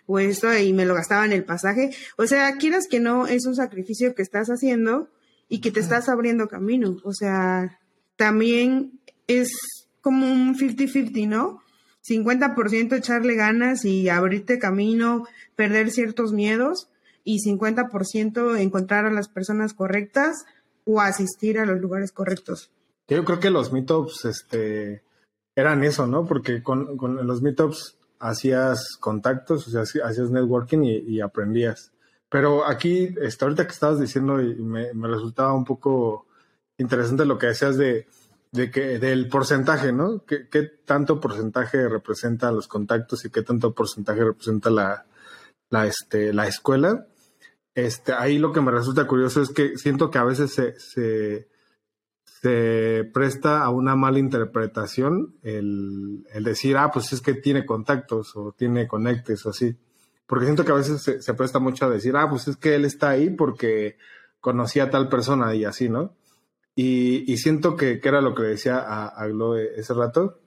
[0.05, 3.45] o esto y me lo gastaba en el pasaje, o sea, quieras que no, es
[3.45, 5.09] un sacrificio que estás haciendo
[5.47, 7.79] y que te estás abriendo camino, o sea,
[8.15, 9.49] también es
[10.01, 11.61] como un 50-50, ¿no?
[12.09, 16.89] 50% echarle ganas y abrirte camino, perder ciertos miedos
[17.23, 20.45] y 50% encontrar a las personas correctas
[20.85, 22.71] o asistir a los lugares correctos.
[23.07, 25.03] Yo creo que los meetups este,
[25.55, 26.25] eran eso, ¿no?
[26.25, 31.91] Porque con, con los meetups hacías contactos, o sea, hacías networking y, aprendías.
[32.29, 36.27] Pero aquí, este, ahorita que estabas diciendo, y me, me resultaba un poco
[36.77, 38.07] interesante lo que decías de,
[38.51, 40.23] de que del porcentaje, ¿no?
[40.25, 45.05] ¿Qué, ¿Qué, tanto porcentaje representa los contactos y qué tanto porcentaje representa la,
[45.69, 47.07] la, este, la escuela?
[47.75, 51.47] Este, ahí lo que me resulta curioso es que siento que a veces se, se,
[52.23, 58.35] se presta a una mala interpretación el, el, decir, ah, pues es que tiene contactos
[58.35, 59.77] o tiene conectes o así.
[60.25, 62.75] Porque siento que a veces se, se presta mucho a decir, ah, pues es que
[62.75, 63.97] él está ahí porque
[64.41, 66.15] conocía a tal persona y así, ¿no?
[66.81, 69.27] Y, siento que, era lo que decía a, a
[69.75, 70.39] ese rato,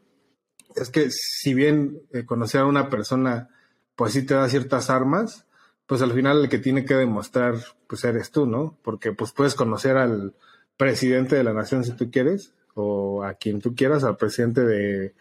[0.74, 3.50] es que si bien eh, conocer a una persona,
[3.96, 5.44] pues sí te da ciertas armas,
[5.84, 8.78] pues al final el que tiene que demostrar, pues eres tú, ¿no?
[8.82, 10.32] Porque pues puedes conocer al
[10.78, 15.14] presidente de la nación si tú quieres, o a quien tú quieras, al presidente de,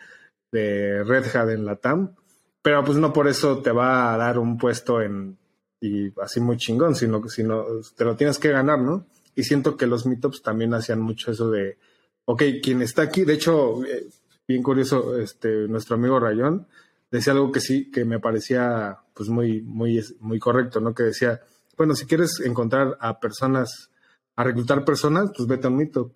[0.54, 2.16] de Red Hat en la TAM,
[2.62, 5.38] pero pues no por eso te va a dar un puesto en,
[5.82, 7.66] y así muy chingón, sino que sino,
[7.98, 9.08] te lo tienes que ganar, ¿no?
[9.36, 11.78] Y siento que los meetups también hacían mucho eso de,
[12.26, 14.08] ok, quien está aquí, de hecho, eh,
[14.48, 16.68] bien curioso, este, nuestro amigo Rayón
[17.12, 20.94] decía algo que sí, que me parecía pues muy, muy, muy correcto, ¿no?
[20.94, 21.42] Que decía,
[21.78, 23.92] bueno, si quieres encontrar a personas,
[24.36, 26.16] a reclutar personas, pues vete a un meetup.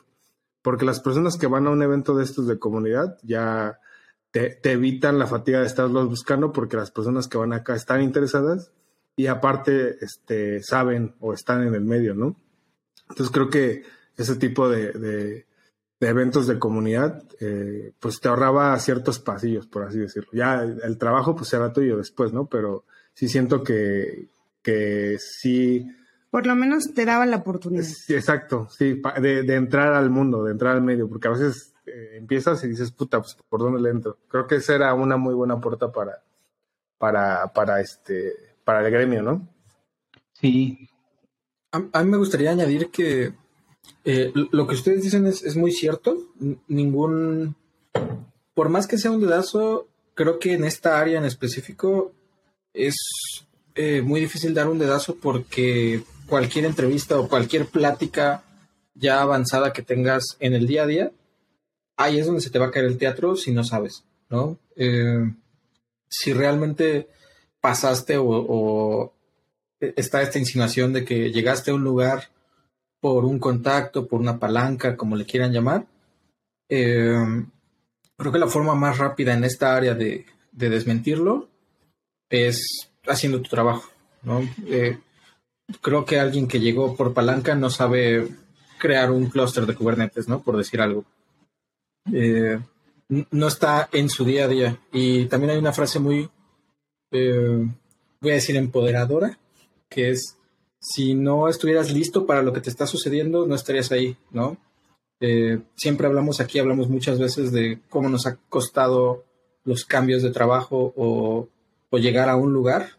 [0.62, 3.80] Porque las personas que van a un evento de estos de comunidad ya
[4.32, 8.02] te, te evitan la fatiga de estarlos buscando porque las personas que van acá están
[8.02, 8.72] interesadas
[9.16, 12.36] y aparte este, saben o están en el medio, ¿no?
[13.10, 13.84] Entonces creo que
[14.18, 15.46] ese tipo de, de,
[16.00, 20.30] eventos de comunidad, eh, pues te ahorraba ciertos pasillos, por así decirlo.
[20.34, 22.46] Ya el, trabajo pues era tuyo después, ¿no?
[22.48, 24.30] Pero sí siento que,
[24.62, 25.88] que sí...
[26.30, 27.84] Por lo menos te daba la oportunidad.
[27.84, 31.74] Sí, exacto, sí, de, de, entrar al mundo, de entrar al medio, porque a veces
[31.86, 34.18] eh, empiezas y dices, puta, pues por dónde le entro.
[34.28, 36.24] Creo que esa era una muy buena puerta para,
[36.98, 39.48] para, para, este, para el gremio, ¿no?
[40.34, 40.90] Sí,
[41.92, 43.34] a, mí me gustaría añadir que
[44.04, 46.18] eh, lo que ustedes dicen es, muy cierto.
[46.68, 47.56] Ningún.
[48.54, 52.14] Por más que sea un dedazo, creo que en esta área en específico
[52.74, 52.96] es
[53.76, 58.44] eh, muy difícil dar un dedazo porque cualquier entrevista o cualquier plática
[58.94, 61.12] ya avanzada que tengas en el día a día,
[61.98, 64.58] ahí es donde se te va a caer el teatro si no sabes, ¿no?
[64.76, 65.32] Eh,
[66.08, 67.10] si realmente
[67.60, 69.14] pasaste o,
[69.80, 72.30] está esta insinuación de que llegaste a un lugar
[73.00, 75.86] por un contacto, por una palanca, como le quieran llamar.
[76.70, 77.46] Eh,
[78.18, 81.50] creo que la forma más rápida en esta área de, desmentirlo
[82.30, 83.90] es haciendo tu trabajo.
[84.24, 84.42] ¿no?
[84.68, 84.98] Eh,
[85.82, 88.28] creo que alguien que llegó por palanca no sabe
[88.80, 90.42] crear un clúster de Kubernetes, ¿no?
[90.42, 91.06] Por decir algo.
[92.12, 92.60] Eh,
[93.30, 94.80] no está en su día a día.
[94.92, 96.28] Y también hay una frase muy,
[97.12, 99.38] voy a decir, empoderadora,
[99.96, 100.38] que es,
[100.78, 104.58] si no estuvieras listo para lo que te está sucediendo, no estarías ahí, ¿no?
[105.22, 109.24] Eh, siempre hablamos aquí, hablamos muchas veces de cómo nos ha costado
[109.64, 111.48] los cambios de trabajo o,
[111.98, 112.90] llegar a un lugar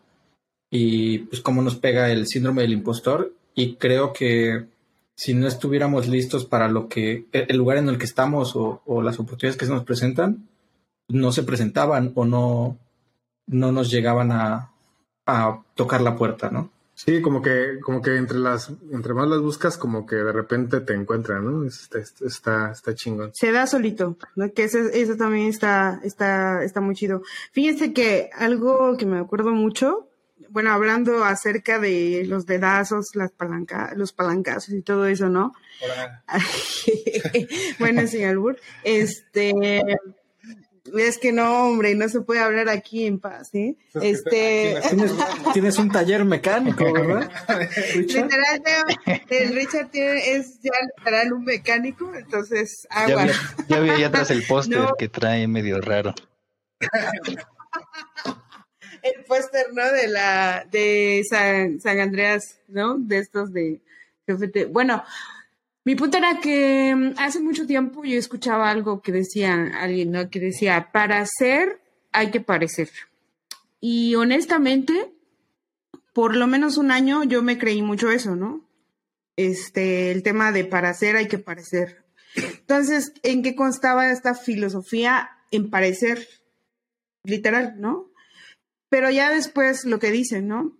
[0.71, 4.65] y pues cómo nos pega el síndrome del impostor y creo que
[5.15, 9.03] si no estuviéramos listos para lo que el lugar en el que estamos o, o
[9.03, 10.49] las oportunidades que se nos presentan
[11.09, 12.79] no se presentaban o no
[13.47, 14.73] no nos llegaban a,
[15.27, 16.71] a tocar la puerta, ¿no?
[16.97, 20.81] Sí, como que, como que entre las, entre más las buscas, como que de repente
[20.81, 21.69] te encuentran, ¿no?
[21.69, 23.33] Está, está, está chingón.
[23.35, 24.51] Se da solito, ¿no?
[24.55, 27.21] Que eso, eso también está, está, está muy chido.
[27.53, 30.09] Fíjense que algo que me acuerdo mucho,
[30.49, 35.53] bueno, hablando acerca de los dedazos, las palancas, los palancazos y todo eso, ¿no?
[37.79, 38.59] bueno, sí, Albur.
[38.85, 39.83] Este,
[40.99, 43.77] es que no, hombre, no se puede hablar aquí en paz, ¿eh?
[44.01, 44.81] Este...
[45.53, 47.31] ¿Tienes, un taller mecánico, ¿verdad?
[47.95, 48.63] Literal,
[49.29, 53.27] el Richard tiene, es ya literal un mecánico, entonces agua.
[53.69, 56.15] Ya vi, ya atrás el póster que trae medio raro.
[59.03, 59.91] el póster, ¿no?
[59.93, 62.97] De la, de San, San Andreas, ¿no?
[62.99, 63.81] De estos de
[64.71, 65.05] Bueno,
[65.87, 70.29] mi punto era que mm, hace mucho tiempo yo escuchaba algo que decía alguien, ¿no?
[70.31, 72.91] Que decía, para ser hay que parecer.
[73.81, 75.15] Y honestamente,
[76.13, 78.69] por lo menos un año yo me creí mucho eso, ¿no?
[79.37, 82.05] Este, el tema de para ser hay que parecer.
[82.35, 85.31] Entonces, ¿en qué constaba esta filosofía?
[85.53, 86.27] En parecer
[87.23, 88.11] literal, ¿no?
[88.89, 90.77] Pero ya después lo que dicen, ¿no?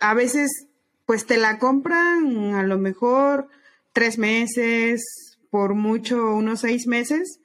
[0.00, 0.66] A veces,
[1.06, 3.48] pues te la compran a lo mejor
[3.92, 5.02] tres meses,
[5.50, 7.40] por mucho unos seis meses,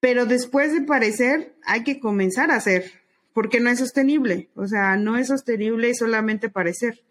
[0.00, 2.90] pero después de parecer hay que comenzar a hacer,
[3.32, 7.02] porque no es sostenible, o sea, no es sostenible solamente parecer,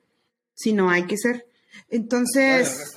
[0.53, 1.47] sino hay que ser.
[1.89, 2.93] Entonces,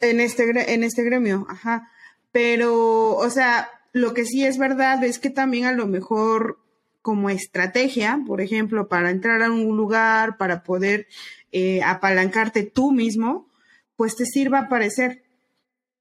[0.00, 1.90] en este, en este gremio, ajá.
[2.32, 6.58] Pero, o sea, lo que sí es verdad es que también a lo mejor
[7.00, 11.06] como estrategia, por ejemplo, para entrar a un lugar, para poder
[11.52, 13.48] eh, apalancarte tú mismo,
[13.96, 15.22] pues te sirva a parecer.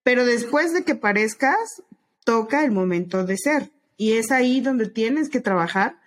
[0.03, 1.83] Pero después de que parezcas,
[2.25, 3.71] toca el momento de ser.
[3.97, 5.97] Y es ahí donde tienes que trabajar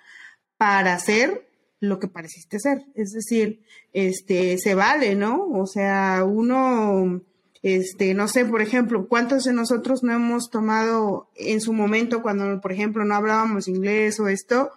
[0.57, 1.49] para ser
[1.81, 2.85] lo que pareciste ser.
[2.95, 5.49] Es decir, este, se vale, ¿no?
[5.51, 7.23] O sea, uno,
[7.63, 12.61] este, no sé, por ejemplo, ¿cuántos de nosotros no hemos tomado en su momento cuando,
[12.61, 14.73] por ejemplo, no hablábamos inglés o esto?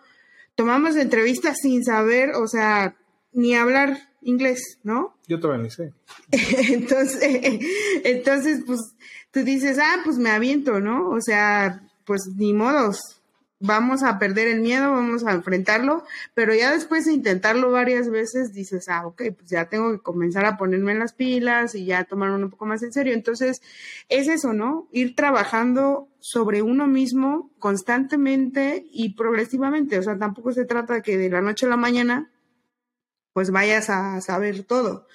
[0.60, 2.98] tomamos entrevistas sin saber, o sea,
[3.32, 5.16] ni hablar inglés, ¿no?
[5.28, 5.94] Yo todavía ni sé.
[6.32, 7.60] entonces,
[8.04, 8.80] entonces, pues,
[9.32, 11.10] tú dices, ah, pues me aviento, ¿no?
[11.10, 13.20] O sea, pues ni modos,
[13.60, 16.04] vamos a perder el miedo, vamos a enfrentarlo,
[16.34, 20.46] pero ya después de intentarlo varias veces dices, ah, ok, pues ya tengo que comenzar
[20.46, 23.14] a ponerme en las pilas y ya tomarlo un poco más en serio.
[23.14, 23.62] Entonces,
[24.08, 24.88] es eso, ¿no?
[24.92, 30.00] Ir trabajando sobre uno mismo constantemente y progresivamente.
[30.00, 32.30] O sea, tampoco se trata que de la noche a la mañana,
[33.40, 35.08] pues vayas a saber todo.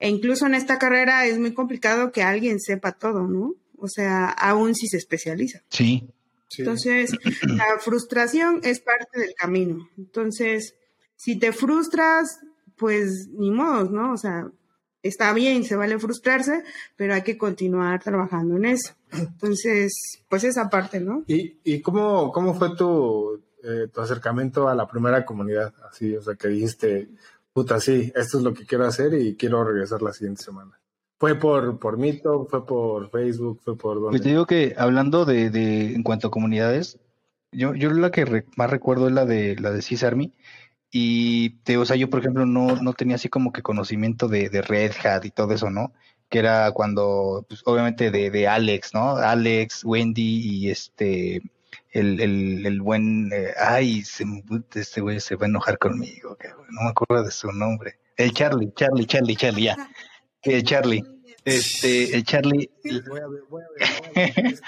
[0.00, 3.54] E incluso en esta carrera es muy complicado que alguien sepa todo, ¿no?
[3.78, 5.62] O sea, aún si se especializa.
[5.68, 6.08] Sí,
[6.58, 7.12] entonces,
[7.46, 9.88] la frustración es parte del camino.
[9.96, 10.74] Entonces,
[11.14, 12.40] si te frustras,
[12.76, 14.14] pues ni modo, ¿no?
[14.14, 14.50] O sea,
[15.00, 16.64] está bien, se vale frustrarse,
[16.96, 18.94] pero hay que continuar trabajando en eso.
[19.12, 19.92] Entonces,
[20.28, 21.22] pues esa parte, ¿no?
[21.28, 25.72] ¿Y, y cómo, cómo fue tu, eh, tu acercamiento a la primera comunidad?
[25.88, 27.10] Así, o sea, que dijiste,
[27.52, 30.80] puta, sí, esto es lo que quiero hacer y quiero regresar la siguiente semana.
[31.18, 32.46] ¿Fue por, por Mito?
[32.48, 33.60] ¿Fue por Facebook?
[33.62, 34.10] ¿Fue por dónde?
[34.10, 36.98] Pues te digo que hablando de, de en cuanto a comunidades,
[37.52, 40.32] yo, yo la que más recuerdo es la de la de CISARMY.
[40.92, 44.48] Y te, o sea, yo por ejemplo no, no tenía así como que conocimiento de,
[44.48, 45.92] de Red Hat y todo eso, ¿no?
[46.28, 49.16] Que era cuando, pues, obviamente de, de Alex, ¿no?
[49.16, 51.42] Alex, Wendy y este,
[51.92, 54.24] el, el, el buen, eh, ay, se,
[54.74, 56.36] este güey se va a enojar conmigo,
[56.70, 57.98] no me acuerdo de su nombre.
[58.16, 59.90] El Charlie, Charlie, Charlie, Charlie, ya.
[60.42, 61.02] Eh, Charlie.
[61.44, 62.70] Este, el Charlie.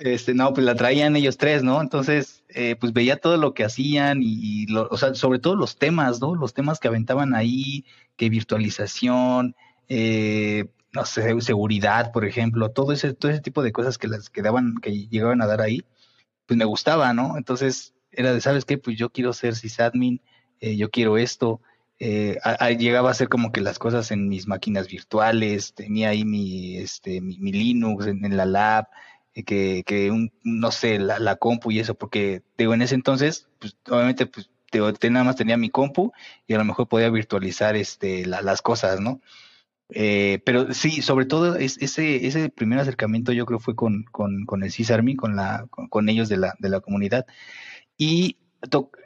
[0.00, 1.80] este, no, pues la traían ellos tres, ¿no?
[1.80, 6.20] Entonces, eh, pues veía todo lo que hacían y, o sea, sobre todo los temas,
[6.20, 6.34] ¿no?
[6.34, 7.84] Los temas que aventaban ahí,
[8.16, 9.54] que virtualización,
[9.88, 14.28] eh, no sé, seguridad, por ejemplo, todo ese, todo ese tipo de cosas que las
[14.28, 15.84] que daban, que llegaban a dar ahí,
[16.46, 17.36] pues me gustaba, ¿no?
[17.36, 18.78] Entonces, era de, ¿sabes qué?
[18.78, 20.20] Pues yo quiero ser sysadmin,
[20.60, 21.60] eh, yo quiero esto,
[21.98, 22.38] eh,
[22.78, 27.20] llegaba a hacer como que las cosas en mis máquinas virtuales, tenía ahí mi, este,
[27.20, 28.88] mi, Linux en, la lab,
[29.34, 32.96] eh, que, que un, no sé, la, la, compu y eso, porque digo, en ese
[32.96, 34.50] entonces, pues obviamente, pues
[35.10, 36.12] nada más tenía mi compu
[36.46, 39.20] y a lo mejor podía virtualizar este, las cosas, ¿no?
[39.94, 44.44] Eh, pero sí, sobre todo es, ese, ese primer acercamiento yo creo fue con, con,
[44.46, 47.26] con el CISARMI, con, la, con, ellos de la, de la comunidad.
[47.96, 48.36] Y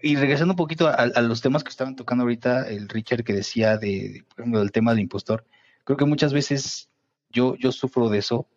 [0.03, 3.79] y regresando un poquito a, los temas que estaban tocando ahorita, el Richard que decía
[3.79, 5.46] de, por ejemplo, del tema del impostor,
[5.85, 6.90] creo que muchas veces
[7.31, 8.49] yo, yo sufro de eso.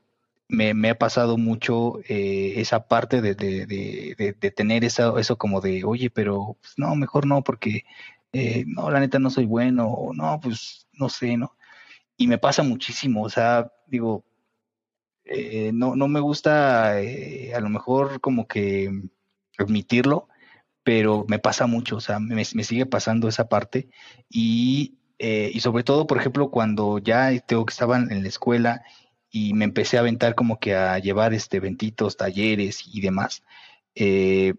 [0.51, 5.37] Me, me ha pasado mucho eh, esa parte de, de, de, de, tener esa, eso
[5.37, 7.83] como de, oye, pero pues, no, mejor no, porque
[8.33, 11.55] eh, no, la neta no soy bueno, o no, pues no sé, ¿no?
[12.19, 14.25] Y me pasa muchísimo, o sea, digo,
[15.23, 18.91] eh, no, no me gusta a lo mejor como que
[19.57, 20.27] admitirlo,
[20.83, 23.89] pero me pasa mucho, o sea, me, sigue pasando esa parte
[24.29, 28.83] y, eh, y, sobre todo, por ejemplo, cuando ya tengo que estaba en la escuela
[29.31, 33.43] y me empecé a aventar como que a llevar este eventitos, talleres y demás,
[33.95, 34.55] eh,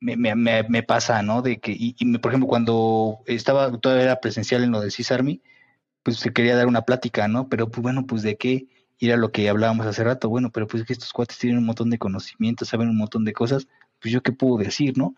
[0.00, 1.42] me, me, me, pasa, ¿no?
[1.42, 5.40] De que, y, por ejemplo, cuando estaba todavía era presencial en lo del CISARMI,
[6.02, 7.48] pues se quería dar una plática, ¿no?
[7.48, 8.66] Pero pues bueno, pues de qué,
[8.98, 11.66] y era lo que hablábamos hace rato, bueno, pero pues que estos cuates tienen un
[11.66, 13.68] montón de conocimientos, saben un montón de cosas,
[14.00, 15.14] pues yo qué puedo decir, ¿no?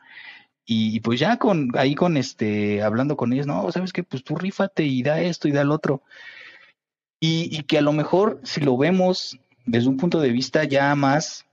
[0.65, 4.37] Y, pues ya con, ahí con este, hablando con ellos, no, sabes que pues tú
[4.37, 6.03] rífate y da esto y da el otro.
[7.21, 10.95] Y, y, que a lo mejor si lo vemos desde un punto de vista ya
[10.95, 11.47] más,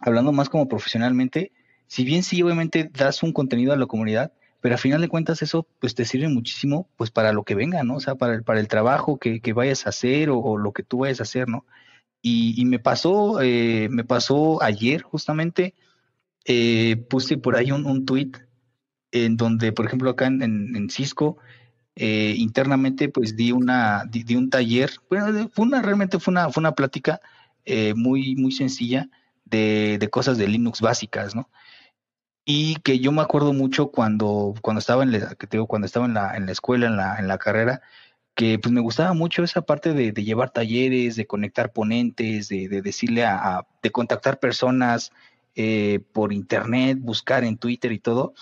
[0.00, 1.52] hablando más como profesionalmente,
[1.86, 4.32] si bien sí obviamente das un contenido a la comunidad,
[4.64, 7.82] pero a final de cuentas eso pues te sirve muchísimo pues para lo que venga,
[7.82, 7.96] ¿no?
[7.96, 10.82] O sea, para el, para el trabajo que, que vayas a hacer o, lo que
[10.82, 11.66] tú vayas a hacer, ¿no?
[12.22, 15.74] Y, me pasó, eh, me pasó ayer justamente,
[16.46, 18.30] eh, puse por ahí un, un tweet
[19.12, 21.36] en donde, por ejemplo, acá en, Cisco,
[21.94, 26.62] eh, internamente pues di una di, un taller bueno fue una realmente fue una fue
[26.62, 27.20] una plática
[27.94, 29.10] muy muy sencilla
[29.44, 31.50] de, de, cosas de Linux básicas no
[32.44, 35.86] y que yo me acuerdo mucho cuando cuando estaba en la, que te digo, cuando
[35.86, 37.82] estaba en la, en la escuela en la, en la carrera
[38.34, 43.24] que pues me gustaba mucho esa parte de, llevar talleres, de conectar ponentes, de, decirle
[43.24, 45.12] a, de contactar personas
[45.54, 48.34] eh, por internet, buscar en Twitter y todo,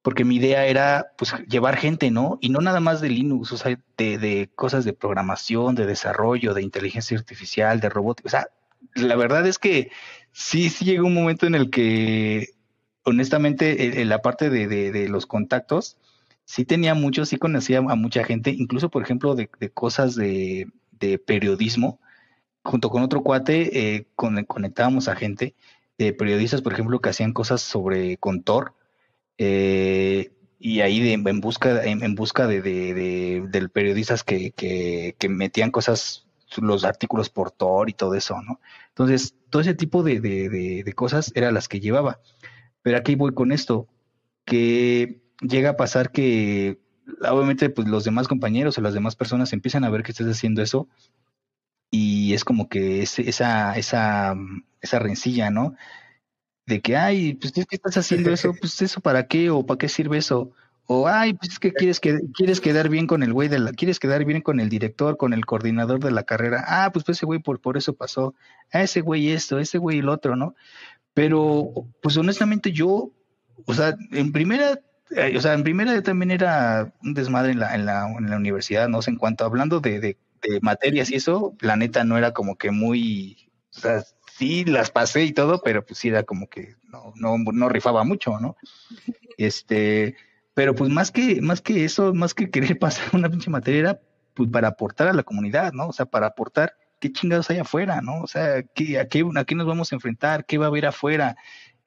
[0.00, 2.38] porque mi idea era pues llevar gente, ¿no?
[2.40, 6.54] Y no nada más de Linux, o sea, de, de cosas de programación, de desarrollo,
[6.54, 8.48] de inteligencia artificial, de robótica, o sea,
[8.94, 9.90] la verdad es que
[10.32, 12.55] sí, sí llegó un momento en el que,
[13.06, 15.96] honestamente, en, la parte de, de los contactos,
[16.46, 20.70] sí tenía mucho, sí conocía a mucha gente, incluso por ejemplo de, cosas de,
[21.26, 22.00] periodismo.
[22.62, 25.54] Junto con otro cuate eh, conectábamos a gente
[25.98, 28.74] de periodistas, por ejemplo, que hacían cosas sobre Contor.
[29.38, 36.26] Eh, y ahí en busca en, busca de, de, periodistas que, metían cosas
[36.58, 38.60] los artículos por Tor y todo eso, ¿no?
[38.88, 42.20] Entonces, todo ese tipo de, de, cosas eran las que llevaba.
[42.86, 43.88] Pero aquí voy con esto,
[44.44, 46.78] que llega a pasar que
[47.28, 50.62] obviamente pues los demás compañeros o las demás personas empiezan a ver que estás haciendo
[50.62, 50.86] eso
[51.90, 54.36] y es como que esa, esa,
[54.80, 55.74] esa rencilla, ¿no?
[56.64, 58.54] De que, ay, pues ¿qué estás haciendo eso?
[58.54, 60.52] Pues eso para qué o para qué sirve eso.
[60.88, 63.72] O, ay, pues es que quieres, que quieres quedar bien con el güey de la,
[63.72, 66.62] quieres quedar bien con el director, con el coordinador de la carrera.
[66.68, 68.36] Ah, pues, pues ese güey por, por eso pasó.
[68.70, 70.54] A ese güey esto, ese güey el otro, ¿no?
[71.16, 73.10] Pero, pues honestamente yo,
[73.64, 74.78] o sea, en primera
[75.10, 78.28] eh, o sea, en primera yo también era un desmadre en la, en la, en
[78.28, 80.18] la universidad, no sé, en cuanto hablando de, de,
[80.60, 84.04] materias y eso, la neta no era como que muy, o sea,
[84.36, 88.04] sí las pasé y todo, pero pues sí era como que no, no, no rifaba
[88.04, 88.58] mucho, ¿no?
[89.38, 90.16] Este,
[90.52, 94.00] pero pues más que, más que eso, más que querer pasar una pinche materia, era
[94.34, 95.88] pues para aportar a la comunidad, ¿no?
[95.88, 98.20] O sea, para aportar qué chingados hay afuera, ¿no?
[98.22, 100.46] O sea, ¿qué, a, qué, ¿a qué nos vamos a enfrentar?
[100.46, 101.36] ¿Qué va a haber afuera?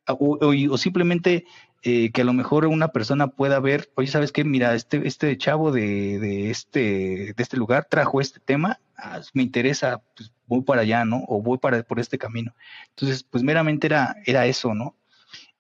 [0.08, 1.46] O, o, o simplemente
[1.82, 4.44] eh, que a lo mejor una persona pueda ver, oye, ¿sabes qué?
[4.44, 9.44] Mira, este, este chavo de, de, este, de este lugar trajo este tema, ah, me
[9.44, 11.24] interesa, pues voy para allá, ¿no?
[11.28, 12.54] O voy para, por este camino.
[12.90, 14.98] Entonces, pues meramente era, era eso, ¿no?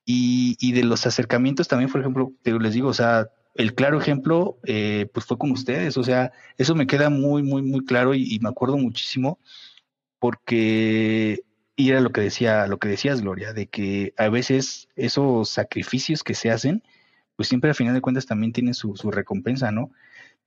[0.03, 4.59] Y, y de los acercamientos también, por ejemplo, les digo, o sea, el claro ejemplo,
[4.65, 8.39] eh, pues fue con ustedes, o sea, eso me queda muy, muy, muy claro y
[8.41, 9.39] me acuerdo muchísimo
[10.19, 11.43] porque
[11.79, 16.25] y era lo que decía, lo que decías, Gloria, de que a veces esos sacrificios
[16.25, 16.83] que se hacen,
[17.37, 19.89] pues siempre al final de cuentas también tienen su, recompensa, ¿no?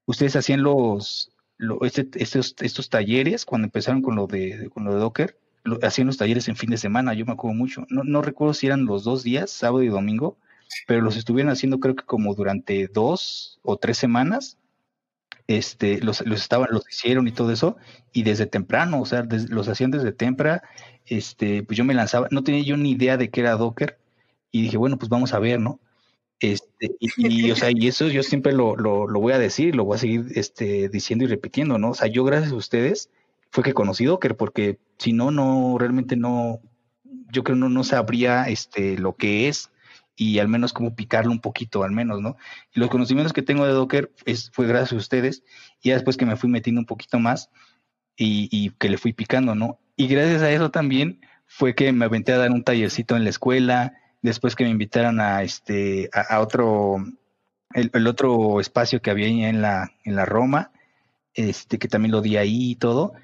[0.05, 1.33] Ustedes hacían los,
[1.81, 5.39] este, estos, estos talleres cuando empezaron con lo de, con lo de Docker,
[5.83, 7.87] hacían los talleres en fin de semana, yo me acuerdo mucho.
[7.89, 10.37] No, no recuerdo si eran los dos días, sábado y domingo,
[10.87, 14.59] pero los estuvieron haciendo creo que como durante dos o tres semanas
[15.47, 17.77] este, los, los, estaban, los hicieron y todo eso,
[18.13, 20.63] y desde temprano, o sea, los hacían desde temprano,
[21.07, 23.99] este, pues yo me lanzaba, no tenía yo ni idea de qué era Docker,
[24.51, 25.81] y dije, bueno, pues vamos a ver, ¿no?
[26.41, 29.85] Este, y, o sea, y eso yo siempre lo, lo, lo, voy a decir, lo
[29.85, 31.91] voy a seguir este, diciendo y repitiendo, ¿no?
[31.91, 33.11] O sea, yo gracias a ustedes
[33.51, 36.61] fue que conocí Docker, porque si no, no, realmente no,
[37.31, 39.71] yo creo no, no sabría este, lo que es,
[40.17, 42.37] y al menos como picarlo un poquito, al menos, ¿no?
[42.75, 45.43] Y los conocimientos que tengo de Docker es, fue gracias a ustedes,
[45.81, 47.51] y ya después que me fui metiendo un poquito más
[48.17, 49.81] y, que le fui picando, ¿no?
[49.97, 53.31] Y gracias a eso también fue que me aventé a dar un tallercito en la
[53.31, 56.97] escuela, después que me invitaron a este, a, otro,
[57.75, 60.73] el, otro espacio que había en la, en la Roma,
[61.35, 63.15] este, que también lo di ahí y todo,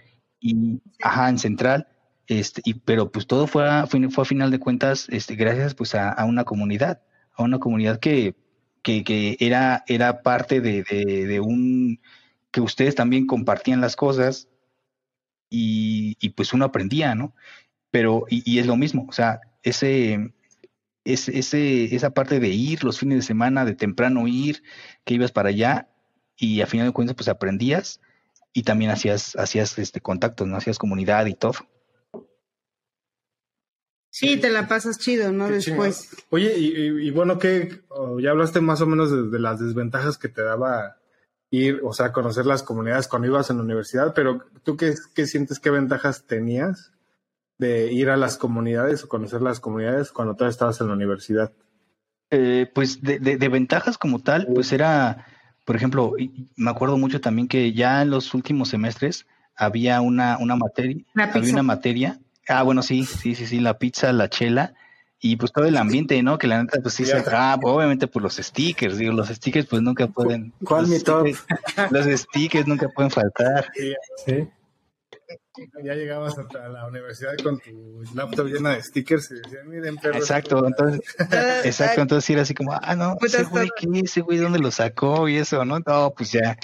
[0.40, 1.88] y ajá, en Central,
[2.28, 5.94] este, y, pero pues todo fue a, fue, a final de cuentas este, gracias pues
[5.94, 7.00] a, una comunidad,
[7.34, 8.34] a una comunidad que,
[8.82, 12.00] que, era, era parte de, un,
[12.50, 14.48] que ustedes también compartían las cosas
[15.48, 17.34] y, y pues uno aprendía, ¿no?
[17.90, 20.34] Pero, y, es lo mismo, o sea, ese,
[21.04, 24.62] ese, esa parte de ir los fines de semana, de temprano ir,
[25.04, 25.88] que ibas para allá
[26.36, 28.02] y a final de cuentas pues aprendías
[28.52, 30.56] y también hacías, hacías este contactos, ¿no?
[30.56, 31.54] Hacías comunidad y todo.
[34.10, 35.48] Sí, te la pasas chido, ¿no?
[35.48, 36.10] Después.
[36.30, 37.82] Oye, y, bueno, que
[38.20, 40.96] ya hablaste más o menos de, las desventajas que te daba
[41.50, 45.26] ir, o sea, conocer las comunidades cuando ibas en la universidad, pero ¿tú qué, qué
[45.26, 46.92] sientes, qué ventajas tenías
[47.58, 51.52] de ir a las comunidades o conocer las comunidades cuando tú estabas en la universidad?
[52.30, 55.26] Eh, pues de, de, ventajas como tal, pues era,
[55.64, 56.12] por ejemplo,
[56.56, 61.52] me acuerdo mucho también que ya en los últimos semestres había una, una materia, había
[61.52, 62.20] una materia.
[62.48, 64.74] Ah, bueno, sí, sí, sí, sí, la pizza, la chela
[65.20, 66.38] y pues todo el ambiente, ¿no?
[66.38, 69.66] Que la neta, pues sí se ah, pues, obviamente por los stickers, digo, los stickers
[69.66, 70.52] pues nunca pueden.
[70.64, 71.26] ¿Cuál mi top?
[71.90, 73.70] Los stickers nunca pueden faltar.
[74.24, 74.48] Sí.
[75.82, 80.16] Ya llegabas a la universidad con tu laptop llena de stickers y decían, miren, perro.
[80.16, 81.00] Exacto, entonces,
[81.64, 83.88] exacto, entonces era así como, ah, no, pues ese güey, ¿qué?
[84.04, 85.28] Ese güey, ¿dónde lo sacó?
[85.28, 85.80] Y eso, ¿no?
[85.80, 86.56] No, pues ya.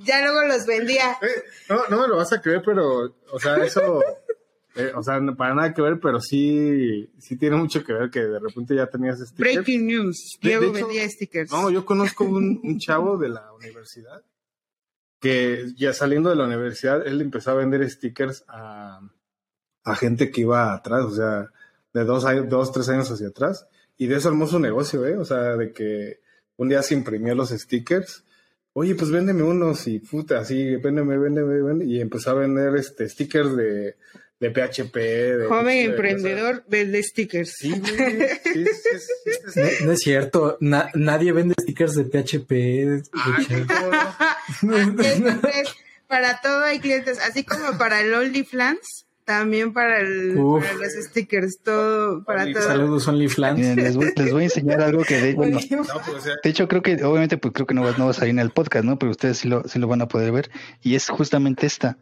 [0.00, 1.12] Ya luego los vendía.
[1.22, 4.02] Eh, no, no me lo vas a creer, pero, o sea, eso,
[4.76, 8.20] eh, o sea, para nada que ver, pero sí, sí tiene mucho que ver que
[8.20, 9.36] de repente ya tenías stickers.
[9.38, 11.50] Breaking news, Diego vendía stickers.
[11.50, 14.22] No, yo conozco un, un chavo de la universidad
[15.20, 19.00] que ya saliendo de la universidad, él empezó a vender stickers a,
[19.84, 21.50] a gente que iba atrás, o sea,
[21.92, 23.66] de dos, años, dos, tres años hacia atrás.
[23.96, 25.16] Y de eso armó su negocio, ¿eh?
[25.16, 26.20] O sea, de que
[26.56, 28.24] un día se imprimió los stickers.
[28.78, 31.90] Oye, pues véndeme unos y puta, así, véndeme, véndeme, véndeme.
[31.90, 33.96] Y empezó a vender este stickers de
[34.38, 35.48] de PHP.
[35.48, 37.54] Joven emprendedor vende stickers.
[37.58, 37.72] Sí,
[39.84, 43.02] no, es cierto, nadie vende stickers de PHP.
[46.06, 50.62] para todo hay clientes, así como para el OnlyFans, también para, el, los
[51.02, 52.62] stickers, todo, para todo.
[52.62, 53.58] Saludos OnlyFans.
[53.76, 55.58] Les voy, les voy, a enseñar algo que de, bueno,
[56.06, 58.30] pues, de hecho creo que, obviamente, pues creo que no va, no va a salir
[58.30, 58.98] en el podcast, ¿no?
[58.98, 60.50] Pero ustedes sí lo, sí lo van a poder ver.
[60.80, 61.98] Y es justamente esta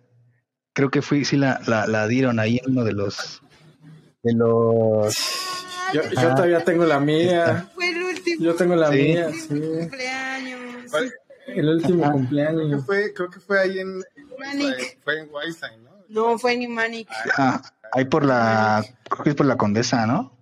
[0.75, 3.41] creo que fui, sí la, la, la dieron ahí en uno de los
[4.23, 5.15] de los
[5.93, 7.71] yo, yo todavía tengo la mía.
[7.75, 8.45] Fue el último.
[8.45, 9.49] Yo tengo la mía, sí.
[9.49, 10.93] cumpleaños.
[11.47, 12.65] El último cumpleaños.
[12.65, 13.99] Creo que, fue, creo que fue ahí en
[14.39, 14.99] Manic.
[15.05, 15.94] Fue en Weinstein, ¿no?
[16.09, 17.09] No, fue en Manic.
[17.37, 20.35] Ah, ahí por la creo que es por la Condesa, ¿no?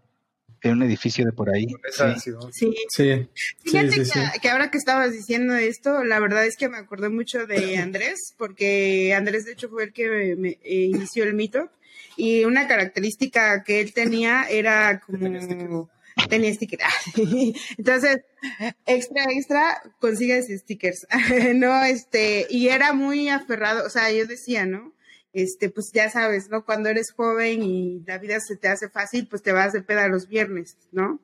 [0.63, 1.67] en un edificio de por ahí.
[1.91, 2.33] Sí.
[2.53, 2.75] Sí.
[2.89, 3.29] sí.
[3.65, 4.05] Fíjate
[4.41, 8.35] que, ahora que estabas diciendo esto, la verdad es que me acordé mucho de Andrés,
[8.39, 11.71] porque Andrés de hecho fue el que me, eh, inició el mito
[12.17, 15.91] y una característica que él tenía era como
[16.29, 16.85] tenía stickers.
[17.79, 18.19] Entonces,
[18.87, 21.07] extra, extra, consigues stickers.
[21.55, 24.92] no, este, y era muy aferrado, o sea, yo decía, ¿no?
[25.33, 26.65] Este, pues ya sabes, ¿no?
[26.65, 30.09] Cuando eres joven y la vida se te hace fácil, pues te vas de peda
[30.09, 31.21] los viernes, ¿no?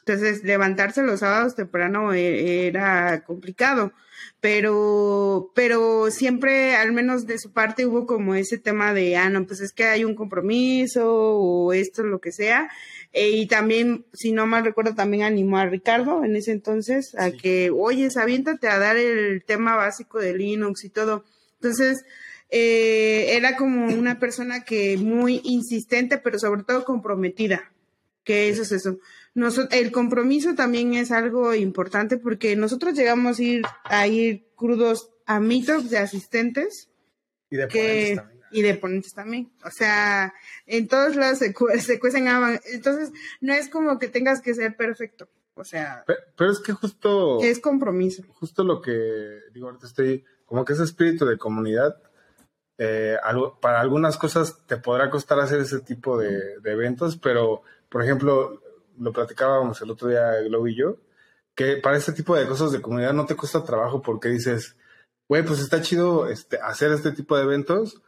[0.00, 3.92] Entonces, levantarse los sábados temprano e, era complicado,
[4.40, 9.46] pero, pero siempre, al menos de su parte, hubo como ese tema de, ah, no,
[9.46, 12.70] pues es que hay un compromiso o esto, lo que sea.
[13.12, 17.30] E, y también, si no mal recuerdo, también animó a Ricardo en ese entonces a
[17.30, 21.24] que, oye, aviéntate a dar el tema básico de Linux y todo.
[21.60, 22.04] Entonces,
[22.50, 27.72] eh, era como una persona que muy insistente, pero sobre todo comprometida,
[28.24, 28.98] que eso es eso.
[29.70, 35.38] el compromiso también es algo importante porque nosotros llegamos a ir, a ir crudos a
[35.38, 36.90] meetups de asistentes.
[37.50, 38.40] Y de ponentes también.
[38.52, 39.52] Y de ponentes también.
[39.64, 40.34] O sea,
[40.66, 42.26] en todos lados se, se cuecen
[42.72, 45.28] Entonces, no es como que tengas que ser perfecto.
[45.54, 46.04] O sea.
[46.36, 47.40] Pero, es que justo.
[47.42, 48.24] Es compromiso.
[48.40, 48.92] Justo lo que
[49.52, 50.24] digo, ahorita estoy.
[50.46, 51.96] Como que ese espíritu de comunidad
[52.82, 53.18] eh,
[53.60, 57.60] para algunas cosas te podrá costar hacer ese tipo de, eventos, pero,
[57.90, 58.62] por ejemplo,
[58.98, 60.96] lo platicábamos el otro día Glow y yo,
[61.54, 64.76] que para este tipo de cosas de comunidad no te cuesta trabajo porque dices,
[65.28, 68.00] güey, pues está chido este, hacer este tipo de eventos.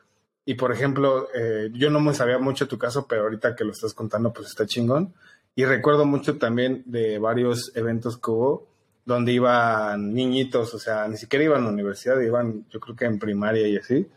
[0.46, 3.72] Y, por ejemplo, eh, yo no me sabía mucho tu caso, pero ahorita que lo
[3.72, 5.12] estás contando, pues está chingón.
[5.54, 8.68] Y recuerdo mucho también de varios eventos que hubo
[9.04, 13.04] donde iban niñitos, o sea, ni siquiera iban a la universidad, iban, yo creo que
[13.04, 14.08] en primaria y así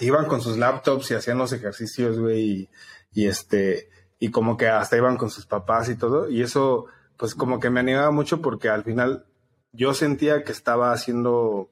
[0.00, 2.68] iban con sus laptops y hacían los ejercicios, güey,
[3.12, 3.88] y, este,
[4.18, 6.86] y como que hasta iban con sus papás y todo, y eso,
[7.16, 9.26] pues como que me animaba mucho porque al final
[9.72, 11.70] yo sentía que estaba haciendo,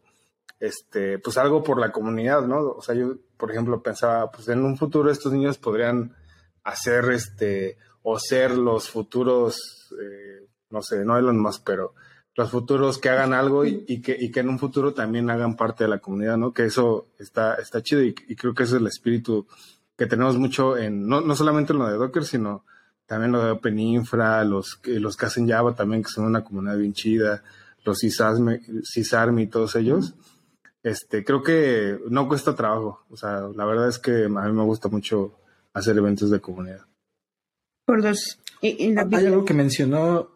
[0.61, 2.61] este, pues algo por la comunidad, ¿no?
[2.61, 6.15] O sea, yo, por ejemplo, pensaba, pues en un futuro estos niños podrían
[6.63, 11.95] hacer, este, o ser los futuros, eh, no sé, no Elon Musk, pero
[12.37, 15.85] los futuros que hagan algo y, que, y que en un futuro también hagan parte
[15.85, 16.53] de la comunidad, ¿no?
[16.53, 19.47] Que eso está, está chido y, creo que ese es el espíritu
[19.97, 22.65] que tenemos mucho en, no, no solamente en lo de Docker, sino
[23.07, 26.77] también lo de Open Infra, los, los que hacen Java también, que son una comunidad
[26.77, 27.45] bien chida,
[27.85, 30.15] los CISARM y todos ellos.
[30.83, 33.05] Este, creo que no cuesta trabajo.
[33.11, 35.39] O sea, la verdad es que a mí me gusta mucho
[35.73, 36.87] hacer eventos de comunidad.
[37.87, 38.41] Por dos.
[38.63, 40.34] Hay algo que mencionó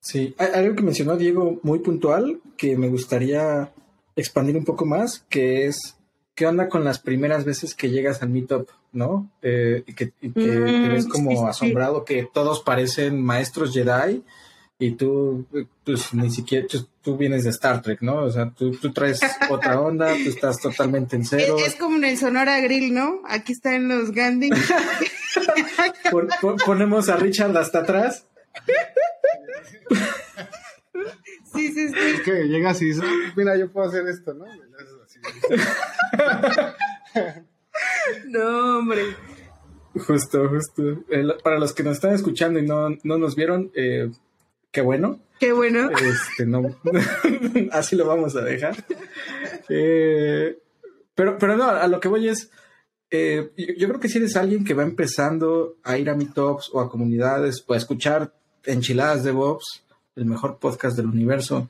[0.00, 3.70] Sí, hay algo que mencionó Diego muy puntual que me gustaría
[4.16, 5.96] expandir un poco más, que es
[6.34, 9.30] qué onda con las primeras veces que llegas al meetup, ¿no?
[9.42, 14.24] Eh, y que, te mm, ves como asombrado que todos parecen maestros Jedi
[14.78, 15.44] y tú,
[15.84, 16.66] pues ni siquiera,
[17.02, 18.24] tú, vienes de Star Trek, ¿no?
[18.24, 19.20] O sea, tú, tú traes
[19.50, 21.56] otra onda, tú estás totalmente en cero.
[21.58, 23.20] Es, como en el Sonora Grill, ¿no?
[23.28, 24.48] Aquí están los Gandhi.
[26.64, 28.24] ponemos a Richard hasta atrás.
[31.52, 31.94] Sí, sí, sí.
[32.14, 33.04] Es que llegas y dices,
[33.36, 34.44] mira, yo puedo hacer esto, ¿no?
[38.28, 39.02] no, hombre.
[39.94, 41.04] Justo, justo.
[41.42, 44.10] para los que nos están escuchando y no, no nos vieron, eh,
[44.72, 45.20] Qué bueno.
[45.40, 45.90] Qué bueno.
[45.90, 46.76] Este, no,
[47.72, 48.76] así lo vamos a dejar.
[49.68, 50.58] Eh,
[51.14, 52.50] pero, pero no, a lo que voy es,
[53.10, 56.80] eh, yo, creo que si eres alguien que va empezando a ir a meetups o
[56.80, 58.32] a comunidades o a escuchar
[58.64, 59.82] Enchiladas de Bobs,
[60.16, 61.68] el mejor podcast del universo,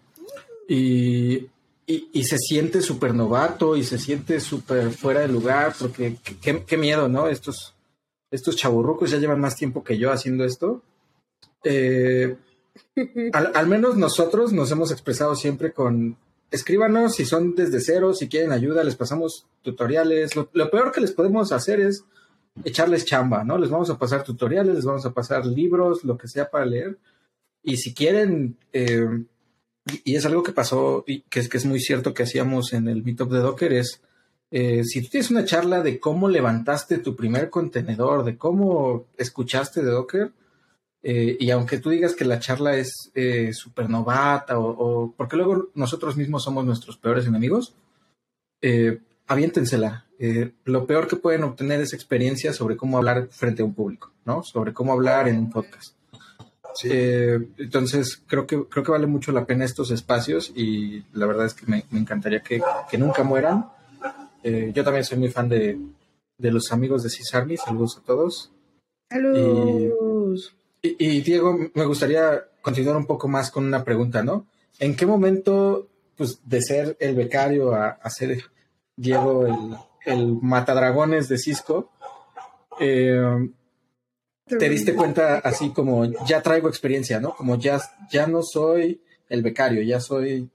[0.68, 1.49] y,
[1.86, 7.09] y, se siente súper novato y se siente súper fuera de lugar, porque qué, miedo,
[7.09, 7.26] ¿no?
[7.28, 7.74] Estos,
[8.30, 10.82] estos chaburrucos ya llevan más tiempo que yo haciendo esto.
[11.64, 12.36] Eh,
[13.32, 16.16] al, menos nosotros nos hemos expresado siempre con
[16.51, 20.36] escríbanos si son desde cero, si quieren ayuda, les pasamos tutoriales.
[20.36, 22.05] Lo, peor que les podemos hacer es
[22.64, 23.59] echarles chamba, ¿no?
[23.59, 26.98] Les vamos a pasar tutoriales, les vamos a pasar libros, lo que sea para leer.
[27.62, 29.24] Y si quieren, eh,
[30.05, 32.88] y, es algo que pasó y que es, que es muy cierto que hacíamos en
[32.88, 34.03] el Meetup de Docker, es
[34.51, 39.82] eh, si tú tienes una charla de cómo levantaste tu primer contenedor, de cómo escuchaste
[39.82, 40.32] de Docker,
[41.03, 43.53] eh, y aunque tú digas que la charla es eh,
[44.57, 47.74] o, porque luego nosotros mismos somos nuestros peores enemigos,
[49.31, 50.07] aviéntensela.
[50.18, 54.12] Eh, lo peor que pueden obtener es experiencia sobre cómo hablar frente a un público,
[54.24, 54.43] ¿no?
[54.43, 55.95] Sobre cómo hablar en un podcast.
[56.83, 61.55] entonces, creo que, creo que vale mucho la pena estos espacios y la verdad es
[61.55, 62.61] que me, encantaría que,
[62.99, 63.70] nunca mueran.
[64.43, 65.78] yo también soy muy fan de,
[66.39, 67.57] los amigos de Cisarmi.
[67.57, 68.51] Saludos a todos.
[69.11, 70.55] Saludos.
[70.83, 74.47] Y, Diego, me gustaría continuar un poco más con una pregunta, ¿no?
[74.81, 78.43] ¿En qué momento, pues, de ser el becario a, ser
[79.01, 81.90] Diego el, el, matadragones de Cisco,
[82.78, 83.48] eh,
[84.46, 87.34] te diste cuenta así como ya traigo experiencia, ¿no?
[87.34, 87.80] Como ya,
[88.11, 90.51] ya no soy el becario, ya soy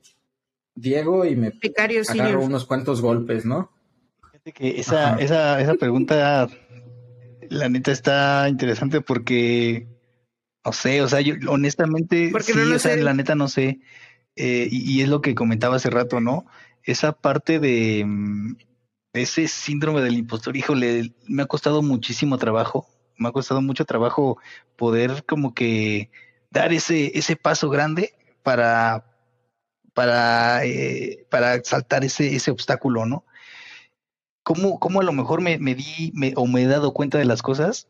[0.75, 3.71] Diego y me becario agarro unos cuantos golpes, ¿no?
[4.31, 6.47] Fíjate que esa, esa, esa pregunta,
[7.49, 9.87] la neta, está interesante porque
[10.63, 13.79] no sé, o sea, yo honestamente, sí, o sea, la neta no sé.
[14.37, 16.45] Eh, y, es lo que comentaba hace rato, ¿no?
[16.85, 18.55] Esa parte de mm,
[19.13, 24.37] ese síndrome del impostor, híjole, me ha costado muchísimo trabajo, me ha costado mucho trabajo
[24.75, 26.11] poder como que
[26.51, 28.13] dar ese, ese paso grande
[28.43, 29.05] para,
[29.93, 33.25] para, eh, para saltar ese, ese obstáculo, ¿no?
[34.43, 37.25] ¿Cómo, cómo a lo mejor me, me di me, o me he dado cuenta de
[37.25, 37.87] las cosas?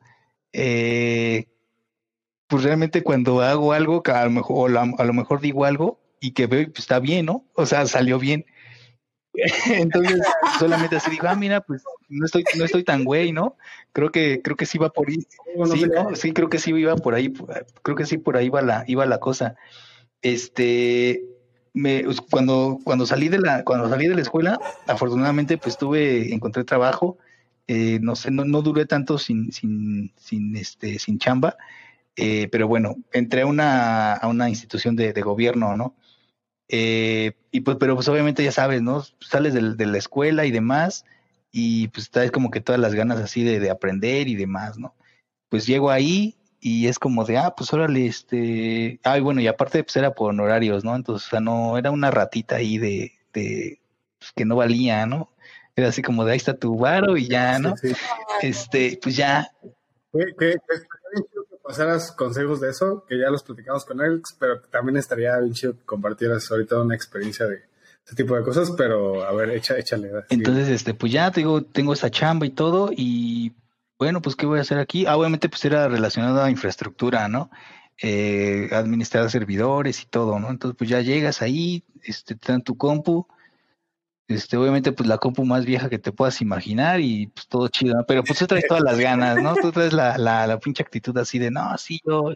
[0.54, 1.48] Eh,
[2.48, 6.48] pues realmente cuando hago algo, a lo mejor, a lo mejor digo algo y que
[6.48, 7.46] veo pues está bien, ¿no?
[7.56, 8.46] O sea, salió bien.
[9.68, 10.22] Entonces,
[10.60, 13.58] solamente así digo, ah, mira, pues no estoy, no estoy tan güey, ¿no?
[13.94, 15.18] Creo que, creo que sí va por ahí.
[15.72, 16.16] Sí, ¿no?
[16.16, 17.34] Sí, creo que sí iba por ahí,
[17.82, 19.56] creo que sí por ahí iba la, iba la cosa.
[20.22, 21.24] Este,
[21.74, 26.64] me, cuando, cuando salí de la, cuando salí de la escuela, afortunadamente, pues tuve, encontré
[26.64, 27.18] trabajo,
[27.68, 31.58] eh, no sé, no, no duré tanto sin, sin, sin, este, sin chamba,
[32.16, 35.96] eh, pero bueno, entré a una, a una institución de, gobierno, ¿no?
[36.68, 39.04] Eh, y pues, pero pues obviamente ya sabes, ¿no?
[39.20, 41.06] Sales de, la escuela y demás,
[41.52, 44.96] y pues traes como que todas las ganas así de, aprender y demás, ¿no?
[45.50, 49.84] Pues llego ahí y es como de, ah, pues órale, este, ay, bueno, y aparte
[49.84, 50.96] pues era por honorarios, ¿no?
[50.96, 53.80] Entonces, o sea, no, era una ratita ahí de, de
[54.18, 55.32] pues, que no valía, ¿no?
[55.76, 57.76] Era así como de ahí está tu varo y ya, ¿no?
[58.42, 59.52] Este, pues ya.
[60.14, 60.56] ¿Qué,
[61.66, 65.74] pasaras consejos de eso, que ya los platicamos con él, pero también estaría bien chido
[65.74, 67.64] que compartieras ahorita una experiencia de
[68.06, 70.12] ese tipo de cosas, pero a ver, echa, échale.
[70.30, 73.56] Entonces, este, pues ya te tengo esa chamba y todo, y
[73.98, 75.08] bueno, pues ¿qué voy a hacer aquí?
[75.08, 77.50] Ah, obviamente pues era relacionado a infraestructura, ¿no?
[78.02, 80.52] Eh, administrar servidores y todo, ¿no?
[80.52, 83.26] Entonces, pues ya llegas ahí, este, te dan tu compu,
[84.28, 88.04] este, obviamente, pues la compu más vieja que te puedas imaginar y pues todo chido,
[88.08, 89.54] pero pues tú traes todas las ganas, ¿no?
[89.56, 92.34] Tú traes la, la, la pinche actitud así de, no, sí, yo,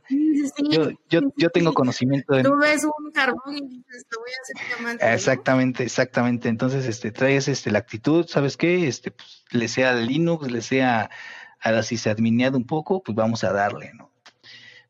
[0.69, 2.43] yo, yo, yo, tengo conocimiento de...
[2.43, 5.13] Tú ves un carbón y dices, lo voy a hacer diamante.
[5.13, 6.49] Exactamente, exactamente.
[6.49, 8.87] Entonces, este, traes este, la actitud, ¿sabes qué?
[8.87, 11.09] Este, pues, le sea Linux, le sea
[11.59, 14.11] a la sysadmineado un poco, pues vamos a darle, ¿no?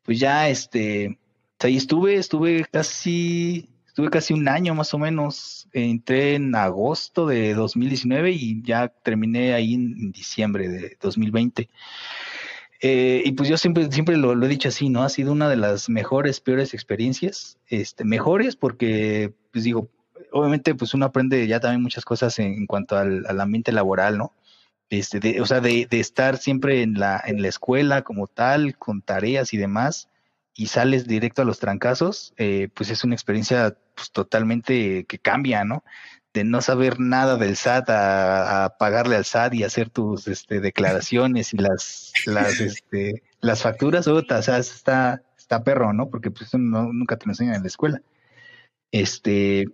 [0.02, 1.18] Pues ya, este,
[1.60, 3.70] ahí estuve, estuve casi
[4.00, 5.68] Estuve casi un año más o menos.
[5.74, 11.68] Entré en agosto de 2019 y ya terminé ahí en, diciembre de 2020.
[12.80, 15.02] Eh, y pues yo siempre, siempre lo, he dicho así, ¿no?
[15.02, 17.58] Ha sido una de las mejores, peores experiencias.
[17.66, 19.90] Este, mejores porque, pues digo,
[20.32, 24.32] obviamente, pues uno aprende ya también muchas cosas en, cuanto al, ambiente laboral, ¿no?
[24.88, 28.78] Este, de, o sea, de, de, estar siempre en la, en la escuela como tal,
[28.78, 30.09] con tareas y demás,
[30.60, 35.64] y sales directo a los trancazos, eh, pues es una experiencia pues, totalmente que cambia,
[35.64, 35.84] ¿no?
[36.34, 41.54] De no saber nada del SAT a, pagarle al SAT y hacer tus este, declaraciones
[41.54, 46.10] y las, las, este, las facturas, o sea, está, está perro, ¿no?
[46.10, 48.02] Porque pues eso nunca te lo enseñan en la escuela.
[48.92, 49.64] Este,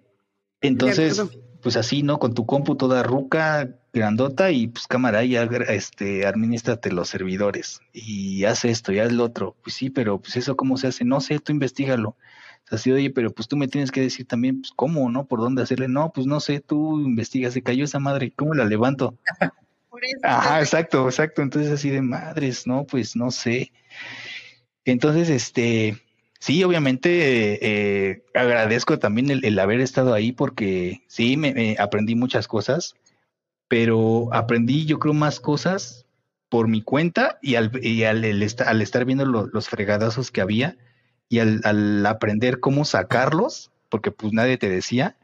[0.60, 1.22] entonces,
[1.62, 2.18] pues así, ¿no?
[2.18, 8.44] Con tu compu toda ruca, grandota y pues cámara, ya este, administrate los servidores y
[8.44, 9.56] haz esto y haz lo otro.
[9.62, 12.16] Pues sí, pero pues eso cómo se hace, no sé, tú investigalo.
[12.70, 15.26] Así, oye, pero pues tú me tienes que decir también, pues cómo, ¿no?
[15.26, 15.88] ¿Por dónde hacerle?
[15.88, 19.16] No, pues no sé, tú investigas, se cayó esa madre, ¿cómo la levanto?
[20.22, 21.42] Ajá, exacto, exacto.
[21.42, 22.84] Entonces así de madres, ¿no?
[22.86, 23.72] Pues no sé.
[24.84, 25.96] Entonces, este,
[26.46, 27.58] Sí, obviamente
[28.10, 32.94] eh, agradezco también el, haber estado ahí porque sí, me, aprendí muchas cosas,
[33.66, 36.06] pero aprendí yo creo más cosas
[36.48, 40.76] por mi cuenta y al, al, estar viendo los fregadazos que había
[41.28, 45.16] y al, aprender cómo sacarlos, porque pues nadie te decía,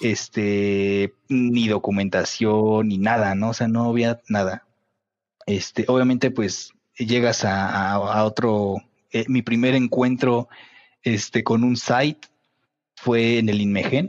[0.00, 3.50] este, ni documentación, ni nada, ¿no?
[3.50, 4.66] O sea, no había nada.
[5.46, 8.78] Este, obviamente pues llegas a otro
[9.12, 10.48] eh, mi primer encuentro
[11.02, 12.28] este, con un site
[12.96, 14.08] fue en el Inmegen.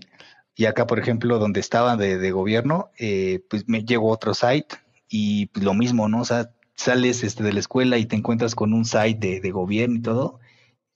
[0.56, 4.76] Y acá, por ejemplo, donde estaba de, gobierno, eh, pues me llegó otro site
[5.08, 6.22] y pues, lo mismo, ¿no?
[6.22, 9.98] O sea, sales este, de la escuela y te encuentras con un site de, gobierno
[9.98, 10.40] y todo.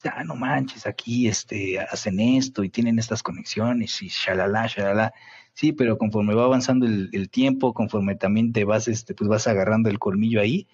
[0.03, 5.13] Ah, no manches, aquí este, hacen esto y tienen estas conexiones y shalala, shalala.
[5.53, 9.45] Sí, pero conforme va avanzando el, el, tiempo, conforme también te vas, este, pues vas
[9.45, 10.67] agarrando el colmillo ahí,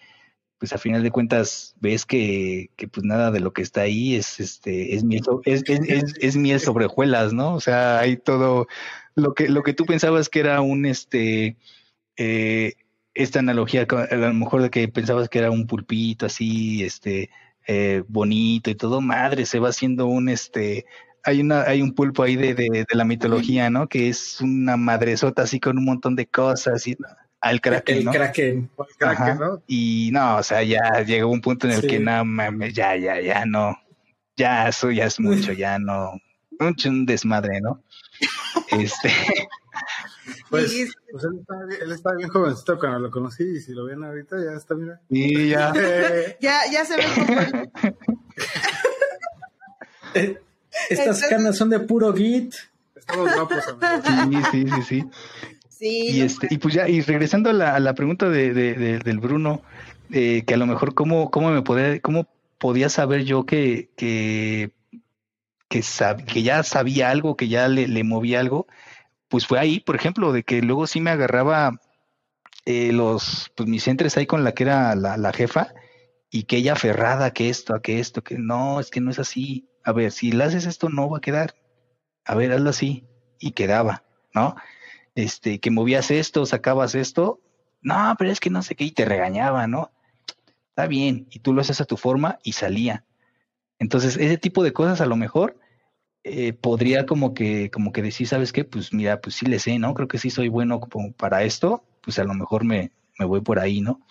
[0.57, 4.15] pues a final de cuentas ves que, que, pues nada de lo que está ahí
[4.15, 7.53] es este es miel, es, es, es, miel sobre hojuelas, ¿no?
[7.53, 8.67] O sea, hay todo
[9.15, 11.57] lo que lo que tú pensabas que era un este
[12.17, 12.73] eh,
[13.13, 17.29] esta analogía a lo mejor de que pensabas que era un pulpito así este
[17.67, 20.85] eh, bonito y todo madre se va haciendo un este
[21.23, 23.87] hay una hay un pulpo ahí de, de, de la mitología, ¿no?
[23.89, 26.95] Que es una madresota así con un montón de cosas y
[27.41, 28.11] al Kraken, el ¿no?
[28.11, 28.69] Kraken.
[29.39, 29.61] ¿no?
[29.67, 33.19] Y no, o sea, ya llegó un punto en el que no mames, ya, ya,
[33.21, 33.77] ya no.
[34.35, 36.13] Ya, eso ya es mucho, ya no.
[36.59, 37.83] Mucho un desmadre, ¿no?
[38.71, 39.11] este.
[40.49, 40.73] Pues,
[41.11, 44.37] pues él, estaba, él, estaba, bien jovencito cuando lo conocí y si lo ven ahorita
[44.37, 44.99] ya está, mira.
[45.09, 45.73] Y ya.
[46.41, 47.71] ya, ya se ve como...
[50.89, 52.55] Estas canas son de puro git.
[52.95, 53.63] Estamos guapos,
[54.05, 54.47] amigos.
[54.51, 55.09] Sí, sí, sí, sí.
[55.81, 59.19] Y, este, y pues ya, y regresando a la, a la pregunta de, de, del
[59.19, 59.61] Bruno,
[60.11, 64.71] eh, que a lo mejor cómo, cómo me podía, cómo podía saber yo que, que,
[65.69, 65.81] que,
[66.25, 68.67] que ya sabía algo, que ya le, le movía algo,
[69.29, 71.79] pues fue ahí, por ejemplo, de que luego sí me agarraba
[72.65, 75.73] eh, los, pues mis entres ahí con la que era la, la jefa,
[76.29, 79.19] y que ella aferrada que esto, a que esto, que no, es que no es
[79.19, 79.69] así.
[79.83, 81.55] A ver, si le haces esto no va a quedar.
[82.25, 83.05] A ver, hazlo así.
[83.39, 84.03] Y quedaba,
[84.33, 84.55] ¿no?
[85.17, 87.41] Este, que movías esto, sacabas esto,
[87.81, 89.91] no, pero es que no sé qué, y te regañaba, ¿no?
[90.69, 93.03] Está bien, y tú lo haces a tu forma y salía.
[93.79, 95.59] Entonces, ese tipo de cosas a lo mejor
[96.23, 98.63] eh, podría como que, como que decir, ¿sabes qué?
[98.63, 99.95] Pues mira, pues sí le sé, ¿no?
[99.95, 100.79] Creo que sí soy bueno
[101.17, 104.01] para esto, pues a lo mejor me, me voy por ahí, ¿no?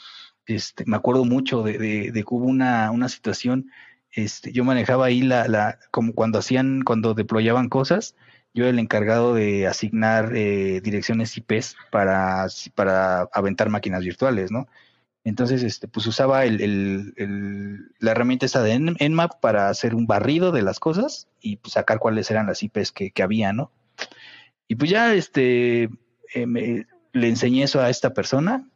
[0.45, 3.71] Este, me acuerdo mucho de, de, de que hubo una, una situación,
[4.11, 8.17] este, yo manejaba ahí la, la, como cuando hacían, cuando deployaban cosas,
[8.57, 14.67] yo era el encargado de asignar eh, direcciones IPs para, para aventar máquinas virtuales, ¿no?
[15.25, 20.53] Entonces, este, pues usaba el, el, la herramienta esta de Nmap para hacer un barrido
[20.53, 23.73] de las cosas y pues, sacar cuáles eran las IPs que, que había, ¿no?
[24.69, 25.91] Y pues ya este,
[26.35, 28.71] eh, le enseñé eso a esta persona.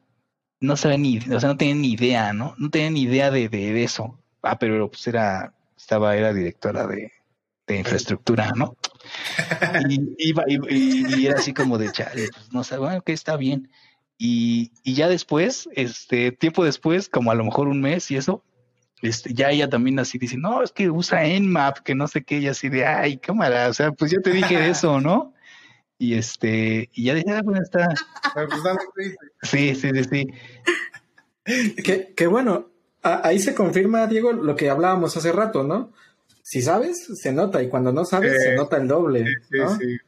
[0.60, 2.54] No sabía ni, o sea, no tenía ni idea, ¿no?
[2.58, 4.18] No tenía ni idea de, de, eso.
[4.42, 7.12] Ah, pero pues era, estaba, era directora de,
[7.66, 8.76] de infraestructura, ¿no?
[9.88, 13.70] Y, iba, y, era así como de, chale, pues no sé, bueno, que está bien.
[14.18, 18.44] Y, y, ya después, este, tiempo después, como a lo mejor un mes y eso,
[19.02, 22.38] este, ya ella también así dice, no, es que usa Nmap, que no sé qué,
[22.38, 25.32] y así de, ay, cámara, o sea, pues ya te dije eso, ¿no?
[25.98, 27.88] Y este, y ya dije, ah, bueno, está.
[28.34, 30.26] Pues sí, sí, sí, sí.
[31.82, 32.70] Que, que bueno,
[33.02, 35.92] ahí se confirma, Diego, lo que hablábamos hace rato, ¿no?
[36.50, 39.24] Si sabes, se nota, y cuando no sabes, se nota el doble.
[39.48, 39.78] Sí, ¿no?
[39.78, 39.98] sí,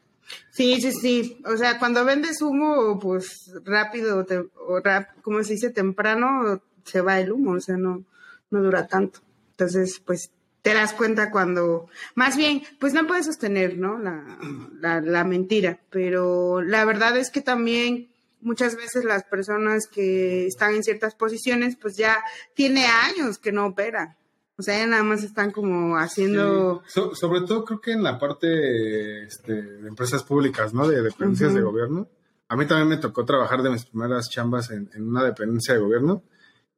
[0.51, 0.81] sí.
[0.81, 4.27] Sí, sí, O sea, cuando vendes humo, pues rápido,
[4.67, 7.53] o rap, como se dice, temprano, se va el humo.
[7.53, 8.05] O sea, no,
[8.51, 9.21] no dura tanto.
[9.53, 10.33] Entonces, pues
[10.63, 14.01] te das cuenta cuando, más bien, pues no puedes sostener, ¿no?
[14.01, 18.09] La, la, mentira, pero la verdad es que también
[18.41, 22.19] muchas veces las personas que están en ciertas posiciones, pues ya
[22.55, 24.17] tiene años que no operan.
[24.63, 26.85] O sea, nada más están como haciendo...
[26.87, 30.87] sobre todo creo que en la parte este, de empresas públicas, ¿no?
[30.87, 32.09] De dependencias de gobierno.
[32.47, 35.81] A mí también me tocó trabajar de mis primeras chambas en, en una dependencia de
[35.81, 36.23] gobierno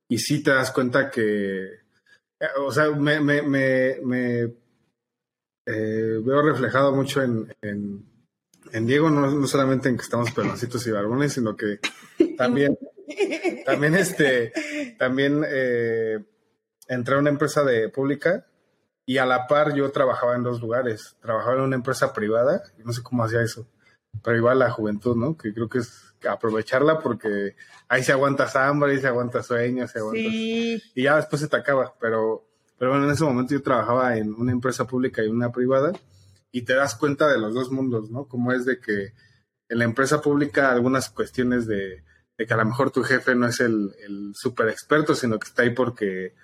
[0.09, 1.85] y sí te das cuenta que
[2.59, 4.41] o sea, me, me, me,
[5.67, 11.35] eh, veo reflejado mucho en, en, Diego, no, solamente en que estamos peloncitos y barbones,
[11.35, 11.81] sino que
[12.37, 12.79] también,
[13.67, 14.53] también este,
[14.99, 16.25] también eh,
[16.89, 18.47] entré a una empresa de pública
[19.07, 21.17] y a la par yo trabajaba en dos lugares.
[21.21, 23.67] Trabajaba en una empresa privada, no sé cómo hacía eso,
[24.23, 25.37] pero igual la juventud, ¿no?
[25.37, 27.57] Que creo que es aprovecharla porque
[27.89, 30.21] ahí se aguantas hambre, ahí se aguanta sueño, se aguanta...
[30.21, 32.47] Y ya después se te acaba, pero,
[32.79, 35.93] pero bueno, en ese momento yo trabajaba en una empresa pública y una privada
[36.51, 38.27] y te das cuenta de los dos mundos, ¿no?
[38.27, 39.13] Como es de que
[39.69, 42.05] en la empresa pública algunas cuestiones de,
[42.37, 45.63] que a lo mejor tu jefe no es el, el súper experto, sino que está
[45.63, 46.35] ahí porque,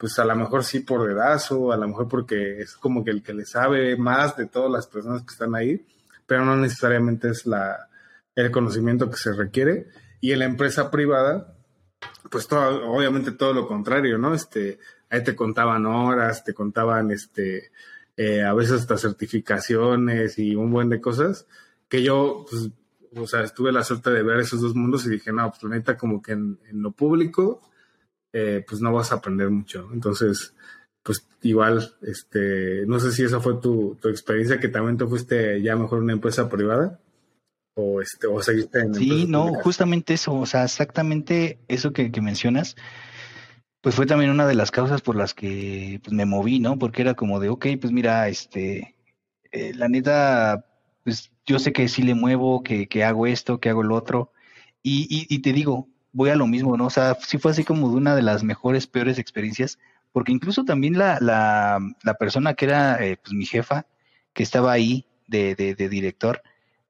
[0.00, 3.22] pues a lo mejor sí por dedazo, a lo mejor porque es como que el
[3.22, 5.86] que le sabe más de todas las personas que están ahí,
[6.26, 7.90] pero no necesariamente es la,
[8.34, 9.88] el conocimiento que se requiere.
[10.22, 11.54] Y en la empresa privada,
[12.30, 14.32] pues todo, obviamente todo lo contrario, ¿no?
[14.32, 14.78] Este,
[15.10, 17.70] ahí te contaban horas, te contaban, este,
[18.16, 21.46] eh, a veces hasta certificaciones y un buen de cosas,
[21.90, 22.70] que yo, pues,
[23.16, 25.70] o sea, tuve la suerte de ver esos dos mundos y dije, no, pues la
[25.70, 27.60] neta, como que en, lo público,
[28.32, 29.88] eh, pues no vas a aprender mucho.
[29.92, 30.54] Entonces,
[31.02, 35.62] pues igual, este, no sé si esa fue tu, tu experiencia, que también te fuiste
[35.62, 37.00] ya mejor una empresa privada
[37.74, 42.76] o, este, o seguiste en Sí, no, justamente eso, o sea, exactamente eso que, mencionas,
[43.80, 46.78] pues fue también una de las causas por las que pues, me moví, ¿no?
[46.78, 48.96] Porque era como de, ok, pues mira, este,
[49.52, 50.66] eh, la neta,
[51.04, 54.32] pues yo sé que sí le muevo, que, que hago esto, que hago lo otro,
[54.82, 56.86] y, y, y, te digo, voy a lo mismo, ¿no?
[56.86, 59.78] O sea, sí fue así como de una de las mejores, peores experiencias,
[60.12, 63.86] porque incluso también la, la, la persona que era eh, pues, mi jefa,
[64.32, 66.42] que estaba ahí de, de, de director,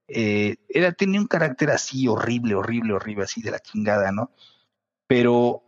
[0.08, 4.32] eh, era, tenía un carácter así horrible, horrible, horrible, así de la chingada, ¿no?
[5.06, 5.62] Pero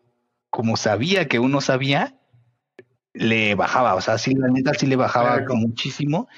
[0.51, 2.19] como sabía que uno sabía,
[3.15, 6.29] le bajaba, o sea, sí, la neta sí le bajaba muchísimo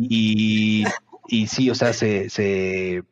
[0.00, 0.84] y,
[1.28, 3.04] y, sí, o sea, se, se,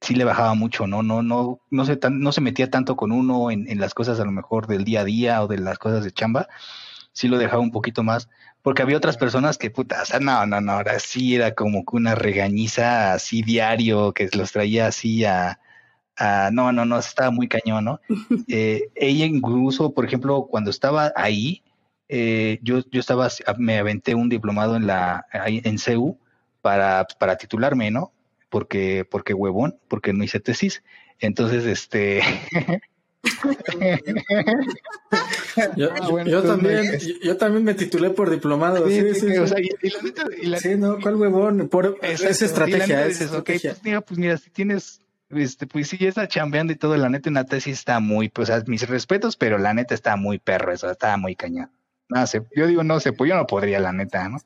[0.00, 1.02] sí le bajaba mucho, ¿no?
[1.02, 4.24] No, no, no se, no se metía tanto con uno en, en las cosas a
[4.24, 6.48] lo mejor del día a día o de las cosas de chamba,
[7.12, 8.28] sí lo dejaba un poquito más,
[8.62, 11.84] porque había otras personas que, puta, o sea, no, no, no, ahora sí era como
[11.84, 15.58] que una regañiza así diario que los traía así a,
[16.52, 18.00] no, no, no, estaba muy cañón, ¿no?
[18.48, 21.62] Eh, ella incluso, por ejemplo, cuando estaba ahí,
[22.08, 23.28] eh, yo, yo estaba,
[23.58, 26.18] me aventé un diplomado en la, en CEU
[26.60, 28.12] para, para titularme, ¿no?
[28.50, 30.82] Porque, porque huevón, porque no hice tesis.
[31.20, 32.22] Entonces, este,
[35.76, 38.88] yo, ah, yo también, yo también me titulé por diplomado.
[38.88, 39.28] Sí, sí,
[40.58, 41.68] sí, no, ¿cuál huevón?
[41.68, 43.06] Por esa estrategia.
[43.06, 43.72] Es, estrategia.
[43.72, 47.10] Pues mira, pues mira, si tienes, este, pues sí, ya está chambeando y todo, la
[47.10, 50.72] neta en la tesis está muy, pues mis respetos, pero la neta está muy perro,
[50.72, 51.70] eso, está muy cañón.
[52.08, 54.38] No sé, yo digo, no sé, pues yo no podría, la neta, ¿no?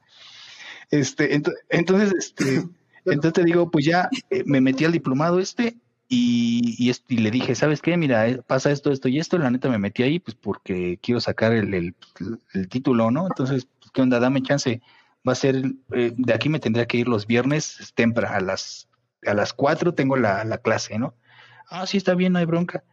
[0.91, 1.41] Este,
[1.71, 2.65] entonces, este,
[3.05, 5.77] entonces te digo, pues ya eh, me metí al diplomado este
[6.09, 7.97] y, y, le dije, ¿sabes qué?
[7.97, 9.39] Mira, eh, pasa esto, esto y esto.
[9.39, 13.27] La neta me metí ahí, pues porque quiero sacar el, el, título, ¿no?
[13.27, 14.21] Entonces, pues, ¿qué onda?
[14.21, 14.81] Dame chance.
[15.27, 15.57] Va a ser,
[15.93, 18.89] eh, de aquí me tendría que ir los viernes temprano, a las,
[19.27, 21.15] a las 4 tengo la, la, clase, ¿no?
[21.69, 22.85] Ah, sí, está bien, no hay bronca.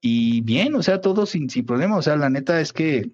[0.00, 1.96] Y bien, o sea, todo sin, sin problema.
[1.96, 3.10] O sea, la neta es que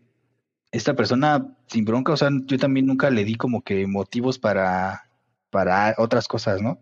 [0.73, 5.08] esta persona sin bronca, o sea, yo también nunca le di como que motivos para,
[5.51, 6.81] para otras cosas, ¿no?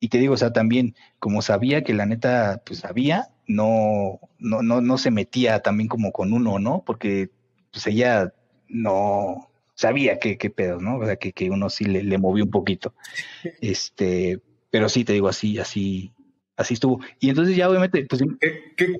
[0.00, 4.62] Y te digo, o sea, también, como sabía que la neta, pues sabía, no, no,
[4.62, 6.82] no, no se metía también como con uno, ¿no?
[6.86, 7.30] Porque
[7.70, 8.32] pues ella
[8.68, 10.98] no sabía qué, qué pedo, ¿no?
[10.98, 12.94] O sea, que, que uno sí le, le movió un poquito.
[13.60, 14.40] Este,
[14.70, 16.12] pero sí, te digo, así, así,
[16.56, 17.00] así estuvo.
[17.18, 18.22] Y entonces ya obviamente, pues...
[18.40, 18.96] ¿Qué, qué,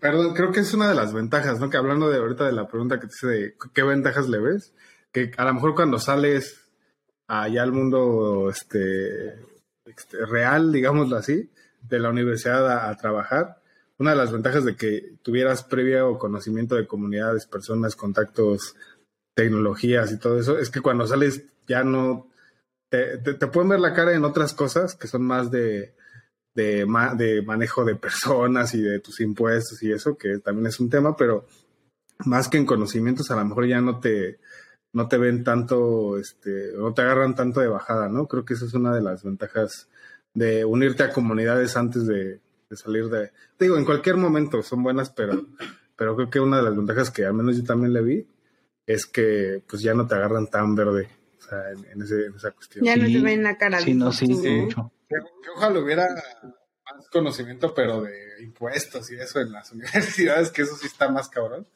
[0.00, 1.70] perdón, creo que es una de las ventajas, ¿no?
[1.70, 4.74] Que hablando de ahorita de la pregunta que te hice de qué ventajas le ves,
[5.12, 6.68] que a lo mejor cuando sales
[7.26, 9.34] allá al mundo este,
[9.84, 11.50] este, real, digámoslo así,
[11.82, 13.62] de la universidad a, trabajar.
[13.98, 18.76] Una de las ventajas de que tuvieras previo conocimiento de comunidades, personas, contactos,
[19.34, 22.28] tecnologías y todo eso, es que cuando sales ya no
[22.88, 25.94] te, te, pueden ver la cara en otras cosas que son más de,
[26.54, 26.86] de,
[27.16, 31.16] de manejo de personas y de tus impuestos y eso, que también es un tema,
[31.16, 31.46] pero
[32.24, 34.40] más que en conocimientos, a lo mejor ya no te,
[34.98, 38.26] no te ven tanto, este, no te agarran tanto de bajada, ¿no?
[38.26, 39.88] Creo que esa es una de las ventajas
[40.34, 42.40] de unirte a comunidades antes de,
[42.72, 43.30] salir de,
[43.60, 45.46] digo, en cualquier momento son buenas, pero,
[45.94, 48.26] pero creo que una de las ventajas que al menos yo también le vi
[48.86, 52.84] es que pues ya no te agarran tan verde, o sea, en, esa cuestión.
[52.84, 53.78] Ya no te ven la cara.
[53.78, 54.66] Sí, no, sí, sí.
[55.08, 55.16] Que
[55.54, 60.88] ojalá hubiera más conocimiento, pero de impuestos y eso en las universidades, que eso sí
[60.88, 61.68] está más cabrón.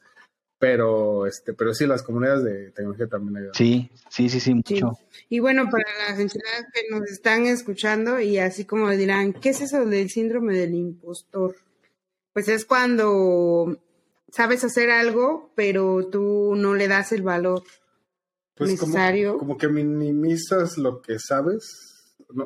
[0.62, 3.54] Pero, este, pero sí, las comunidades de tecnología también ayudan.
[3.54, 4.92] Sí, sí, sí, sí, mucho.
[5.28, 9.60] Y bueno, para las entidades que nos están escuchando y así como dirán, ¿qué es
[9.60, 11.56] eso del síndrome del impostor?
[12.32, 13.76] Pues es cuando
[14.30, 17.64] sabes hacer algo, pero tú no le das el valor
[18.54, 19.38] pues necesario.
[19.38, 21.91] como que minimizas lo que sabes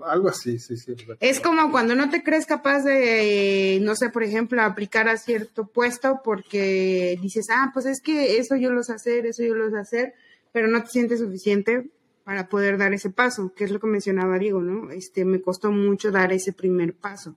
[0.07, 0.95] algo así, sí, sí.
[1.21, 5.67] Es como cuando no te crees capaz de, no sé, por ejemplo, aplicar a cierto
[5.67, 9.71] puesto porque dices, ah, pues es que eso yo lo sé hacer, eso yo lo
[9.71, 10.15] sé hacer,
[10.53, 11.91] pero no te sientes suficiente
[12.25, 14.91] para poder dar ese paso, que es lo que mencionaba Diego, ¿no?
[14.91, 17.37] Este, me costó mucho dar ese primer paso.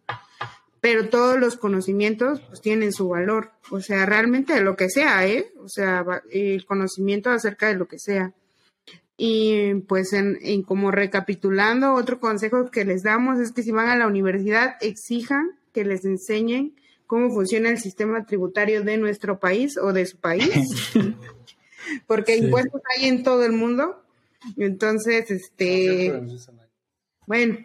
[0.81, 5.27] Pero todos los conocimientos pues tienen su valor, o sea, realmente de lo que sea,
[5.27, 5.51] ¿eh?
[5.59, 8.33] O sea, el conocimiento acerca de lo que sea.
[9.21, 13.97] Y pues en, como recapitulando, otro consejo que les damos es que si van a
[13.97, 16.73] la universidad exijan que les enseñen
[17.05, 20.49] cómo funciona el sistema tributario de nuestro país o de su país,
[22.07, 24.01] porque impuestos hay en todo el mundo.
[24.55, 26.13] Entonces, este,
[27.27, 27.57] bueno,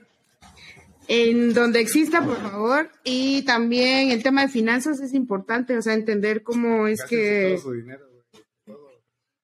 [1.06, 2.90] en donde exista, por favor.
[3.04, 7.60] Y también el tema de finanzas es importante, o sea, entender cómo es que...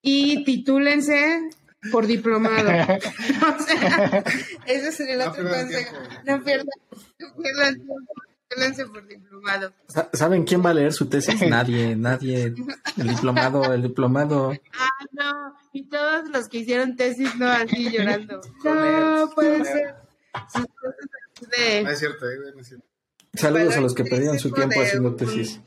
[0.03, 1.51] y titúlense
[1.91, 2.69] por diplomado.
[2.71, 4.25] o sea,
[4.67, 5.97] ese sería el otro consejo.
[6.27, 6.67] No pierdan,
[8.77, 9.73] tiempo, por diplomado.
[10.13, 11.41] ¿Saben quién va a leer su tesis?
[11.49, 12.55] Nadie, nadie.
[12.97, 14.53] El diplomado, el diplomado.
[14.79, 15.55] Ah, no.
[15.73, 18.41] Y todos los que hicieron tesis, no, así llorando.
[18.65, 19.95] No, puede ser.
[21.83, 22.87] No es cierto, eh, no es cierto.
[23.35, 25.61] Saludos a los que perdieron su tiempo haciendo tesis.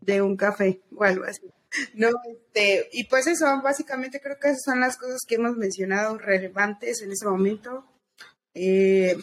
[0.00, 1.42] De un café o algo así.
[1.94, 6.16] No, este, y pues eso, básicamente creo que esas son las cosas que hemos mencionado
[6.18, 7.84] relevantes en ese momento.
[8.54, 9.16] Eh,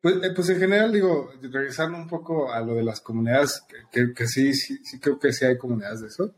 [0.00, 4.12] pues, eh, pues, en general, digo, regresando un poco a lo de las comunidades, que,
[4.12, 6.34] que, sí, sí, sí, creo que sí hay comunidades de eso.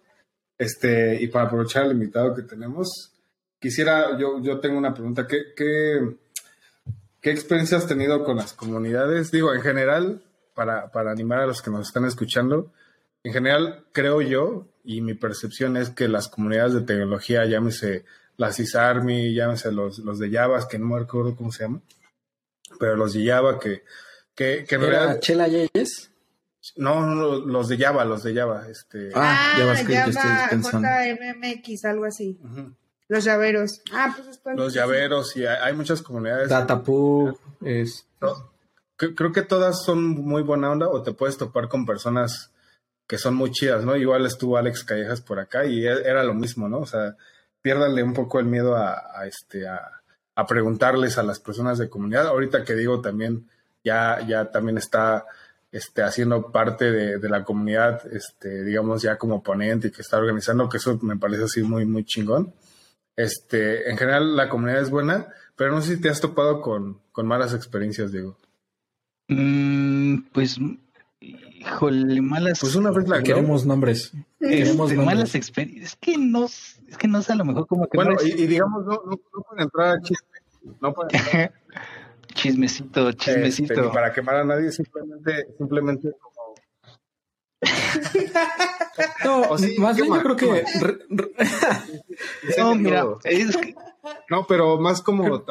[0.58, 3.12] Este, y para aprovechar el invitado que tenemos,
[3.58, 6.16] quisiera, yo, yo tengo una pregunta, ¿qué, qué,
[7.22, 9.30] qué experiencia has tenido con las comunidades?
[9.30, 10.22] Digo, en general,
[10.54, 12.70] para, para animar a los que nos están escuchando,
[13.24, 18.04] en general, creo yo, y mi percepción es que las comunidades de tecnología, llámese
[18.36, 21.82] las CISARMI, llámese los, los de Java, que no me acuerdo cómo se llaman,
[22.78, 23.82] pero los de Java que,
[24.34, 25.20] que, que en realidad...
[25.20, 26.10] ¿Chela Yeyes?
[26.76, 28.68] No, no, los de Java, los de Java.
[28.68, 29.10] Este...
[29.14, 32.38] Ah, ah JavaScript, Java, JMMX, algo así.
[33.08, 33.80] Los llaveros.
[33.90, 36.50] Ah, pues Los llaveros, y hay, muchas comunidades.
[36.50, 38.06] Datapub, es...
[38.96, 42.50] creo que todas son muy buena onda o te puedes topar con personas
[43.06, 43.96] que son muy chidas, ¿no?
[43.96, 46.78] Igual estuvo Alex Callejas por acá y e, era lo mismo, ¿no?
[46.78, 47.16] O sea,
[47.60, 49.90] piérdale un poco el miedo a, este, a,
[50.48, 52.26] preguntarles a las personas de comunidad.
[52.26, 53.48] Ahorita que digo también,
[53.84, 55.26] ya, ya también está
[55.70, 60.68] este, haciendo parte de, la comunidad, este, digamos, ya como ponente y que está organizando,
[60.68, 62.54] que eso me parece así muy, muy chingón.
[63.16, 67.00] Este, en general la comunidad es buena, pero no sé si te has topado con,
[67.12, 68.36] con malas experiencias, Diego.
[69.28, 70.58] Mm, pues
[71.64, 72.60] Híjole, malas.
[72.60, 74.12] Pues una vez la queremos nombres.
[74.38, 75.92] Queremos malas experiencias.
[75.92, 77.96] Es que no, es que no sé a lo mejor como que.
[77.96, 80.28] Bueno, y, digamos, no, no, no, pueden entrar a chisme.
[80.80, 81.52] No pueden entrar.
[82.34, 83.72] chismecito, chismecito.
[83.72, 86.54] Este, para quemar a nadie, simplemente, simplemente como.
[89.24, 90.64] no, más bien yo creo que.
[92.58, 93.74] no, mira, es que...
[94.28, 95.44] No, pero más como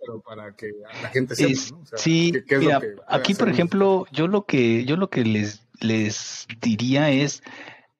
[0.00, 2.32] pero para que la gente sepa, sí,
[3.08, 7.42] aquí por ejemplo, yo lo que yo lo que les les diría es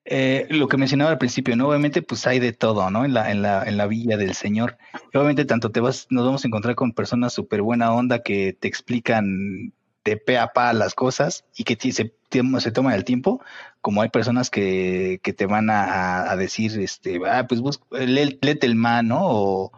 [0.07, 1.67] eh, lo que mencionaba al principio, ¿no?
[1.67, 3.05] Obviamente, pues hay de todo, ¿no?
[3.05, 4.77] En la, en la, en la villa del Señor.
[5.13, 8.67] obviamente, tanto te vas, nos vamos a encontrar con personas súper buena onda que te
[8.67, 12.13] explican de pe a pa las cosas y que se,
[12.59, 13.41] se toman el tiempo,
[13.81, 18.67] como hay personas que, que te van a, a, decir, este, ah, pues busca, léete
[18.67, 19.19] el man, ¿no?
[19.23, 19.71] O,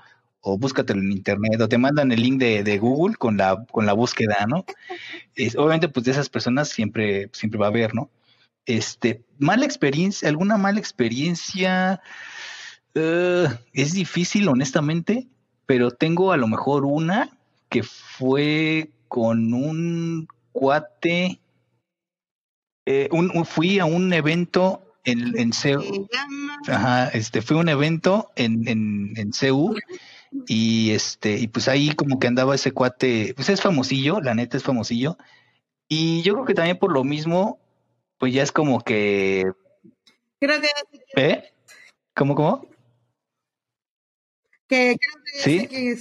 [0.47, 3.93] o búscatelo en internet, o te mandan el link de, Google con la, con la
[3.93, 4.65] búsqueda, ¿no?
[5.35, 8.09] Es, obviamente, pues de esas personas siempre, siempre va a haber, ¿no?
[8.65, 12.01] Este, mala experiencia, alguna mala experiencia,
[12.95, 15.27] eh, es difícil, honestamente,
[15.65, 17.29] pero tengo a lo mejor una
[17.69, 21.41] que fue con un cuate,
[22.85, 26.07] eh, un, fui a un evento en, en CEU,
[26.67, 29.75] ajá, este, fue un evento en, en, en CEU
[30.47, 34.57] y este, y pues ahí como que andaba ese cuate, pues es famosillo, la neta
[34.57, 35.17] es famosillo,
[35.87, 37.59] y yo creo que también por lo mismo,
[38.17, 39.45] pues ya es como que...
[40.39, 40.67] Creo que...
[41.15, 41.43] ¿Eh?
[42.13, 42.67] ¿Cómo, cómo?
[44.67, 45.67] Que creo que, ¿Sí?
[45.67, 45.97] que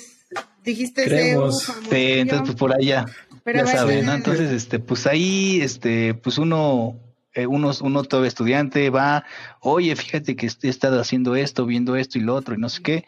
[0.65, 1.63] dijiste Creemos.
[1.65, 3.07] Sí, entonces pues por allá,
[3.45, 4.15] Pero ya saben, ¿no?
[4.15, 6.99] Entonces, este, pues ahí, este, pues uno,
[7.33, 9.25] eh, uno, uno todavía estudiante va,
[9.61, 12.83] oye, fíjate que he estado haciendo esto, viendo esto y lo otro y no sé
[12.83, 13.05] qué,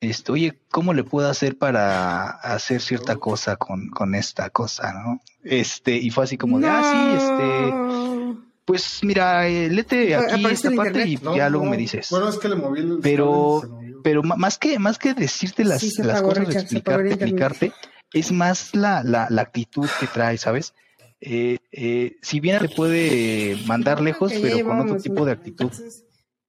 [0.00, 5.20] este, oye, ¿cómo le puedo hacer para hacer cierta cosa con, con esta cosa, no?
[5.42, 6.82] Este, y fue así como de, ah,
[7.18, 11.20] sí, este, pues mira, eh, lete aquí esta parte internet.
[11.22, 11.70] y No, ya luego no.
[11.70, 12.08] me dices.
[12.10, 13.62] Bueno, es que le moví el Pero-
[14.02, 17.72] pero más que más que decirte las, Sí, las cosas, explicarte, explicarte,
[18.12, 20.74] es más la, la, la actitud que trae, ¿sabes?
[21.22, 26.04] Eh, eh, si bien te puede mandar lejos, pero con otro tipo de actitud, entonces,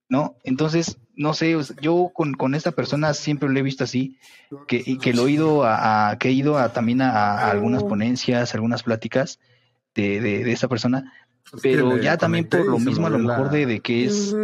[0.09, 0.35] ¿no?
[0.43, 4.17] Entonces, no sé, yo con, con esta persona siempre lo he visto así,
[4.67, 7.51] que, y que lo he ido a, a- que he ido a, también a, a
[7.51, 7.87] algunas Oh.
[7.87, 9.39] ponencias, algunas pláticas
[9.95, 11.13] de, de, de esta persona,
[11.61, 14.35] pero ya también por lo mismo a lo mejor de, de que es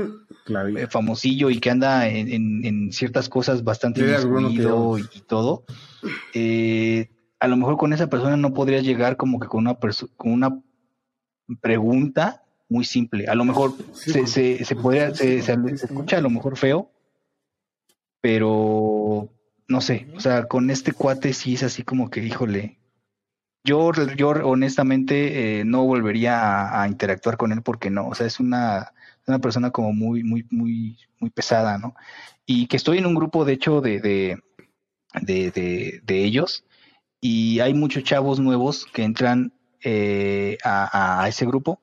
[0.77, 4.01] eh, famosillo y que anda en, en- en ciertas cosas bastante
[4.45, 4.97] otro.
[4.97, 5.63] y, y todo,
[6.33, 7.09] eh,
[7.39, 9.75] a lo mejor con esa persona no podrías llegar como que con una,
[10.17, 10.59] con una
[11.59, 12.40] pregunta
[12.71, 13.27] muy simple.
[13.27, 16.57] A lo mejor Sí, se, se, se podría, se, se- se escucha a lo mejor
[16.57, 16.89] feo,
[18.21, 19.29] pero
[19.67, 22.77] no sé, o sea, con este cuate sí es así como que, híjole,
[23.63, 28.25] yo, yo honestamente eh, no volvería a, a interactuar con él porque no, o sea,
[28.27, 28.93] es una,
[29.27, 31.95] una persona como muy, muy, muy, muy pesada, ¿no?
[32.45, 34.39] Y que estoy en un grupo, de hecho, de, de,
[35.21, 36.63] de, de, de ellos,
[37.19, 39.53] y hay muchos chavos nuevos que entran
[39.83, 41.79] eh, a, a ese grupo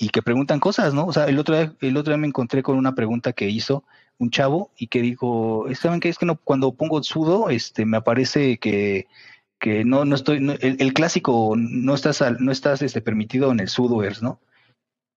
[0.00, 1.04] y que preguntan cosas, ¿no?
[1.06, 3.84] O sea, el otro día, el otro día me encontré con una pregunta que hizo
[4.18, 6.08] un chavo y que dijo, ¿saben qué?
[6.08, 9.06] Es que no, cuando pongo sudo, este, me aparece que,
[9.58, 13.52] que no, no estoy, no- el, el clásico, no estás, al- no estás este, permitido
[13.52, 14.40] en el sudoers, ¿no?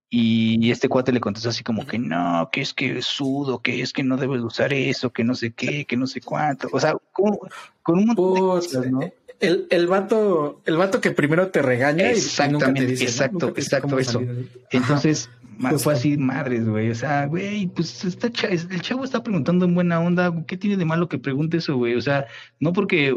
[0.10, 3.94] Y este cuate le contestó así como que no, que es que sudo, que es
[3.94, 6.68] que no debes usar eso, que no sé qué, que no sé cuánto.
[6.72, 7.40] O sea, como-
[7.82, 9.00] con un montón de cosas, ¿no?
[9.40, 12.16] El, el vato, el vato que primero te regaña y
[12.50, 14.22] nunca te Exactamente, exacto, Nunca te exacto cómo eso.
[14.72, 15.30] Entonces,
[15.60, 15.80] justo.
[15.80, 16.92] fue así, madres, güey.
[16.92, 20.34] O sea, güey, pues está el chavo está preguntando en buena onda.
[20.48, 21.96] ¿Qué tiene de malo que pregunte eso, güey?
[21.96, 22.28] O sea,
[22.60, 23.16] no porque,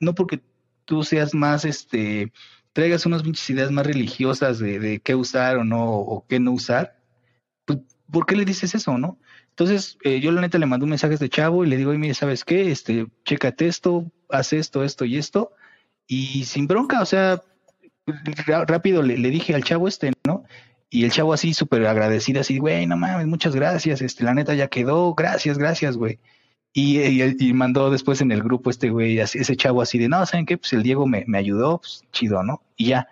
[0.00, 0.40] no porque
[0.84, 2.32] tú seas más, este,
[2.72, 6.52] traigas unas pinches ideas más religiosas de, de qué usar o no, o qué no
[6.52, 6.96] usar,
[7.64, 7.78] pues,
[8.10, 9.18] ¿por qué le dices eso, no?
[9.60, 11.92] Entonces, eh, yo la neta le mando un mensaje a este chavo y le digo,
[11.92, 12.70] mire, ¿sabes qué?
[12.70, 15.52] Este, chécate esto, haz esto, esto y esto.
[16.06, 17.42] Y sin bronca, o sea,
[18.46, 20.44] rápido le, dije al chavo este, ¿no?
[20.88, 24.54] Y el chavo así súper agradecido, así, güey, no mames, muchas gracias, este, la neta
[24.54, 26.20] ya quedó, gracias, gracias, güey.
[26.72, 30.24] Y, y, y mandó después en el grupo este güey, ese chavo así de, no,
[30.24, 30.56] ¿saben qué?
[30.56, 32.62] Pues el Diego me, me ayudó, pues chido, ¿no?
[32.76, 33.08] Y ya.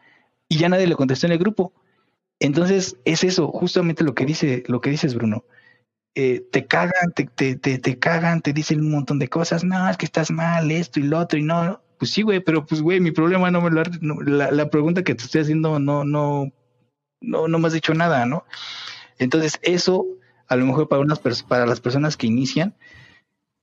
[0.48, 1.74] Y ya nadie le contestó en el grupo.
[2.40, 5.44] Entonces, es eso, justamente lo que dice, lo que dices, Bruno.
[6.20, 9.96] Eh, te cagan, te, te, te, cagan, te dicen un montón de cosas, no, es
[9.96, 12.98] que estás mal, esto y lo otro, y no, pues sí, güey, pero pues, güey,
[12.98, 16.50] mi problema no me lo, no, la, la pregunta que te estoy haciendo no, no,
[17.20, 18.44] no, no me has dicho nada, ¿no?
[19.20, 20.06] Entonces, eso,
[20.48, 22.74] a lo mejor para unas para las personas que inician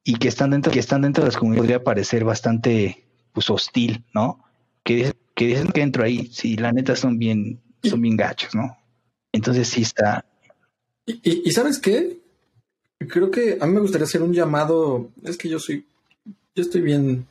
[0.06, 4.06] y que están dentro, que están dentro de las comunidades, podría parecer bastante pues hostil,
[4.14, 4.46] ¿no?
[4.86, 8.78] Que, que dicen que entro ahí, sí, la neta son bien, son bien gachos, ¿no?
[9.34, 10.24] Entonces sí está,
[11.06, 12.24] y- y ¿sabes qué?
[13.00, 15.10] Creo que a mí me gustaría hacer un llamado.
[15.24, 15.86] Es que yo soy,
[16.26, 17.28] yo estoy bien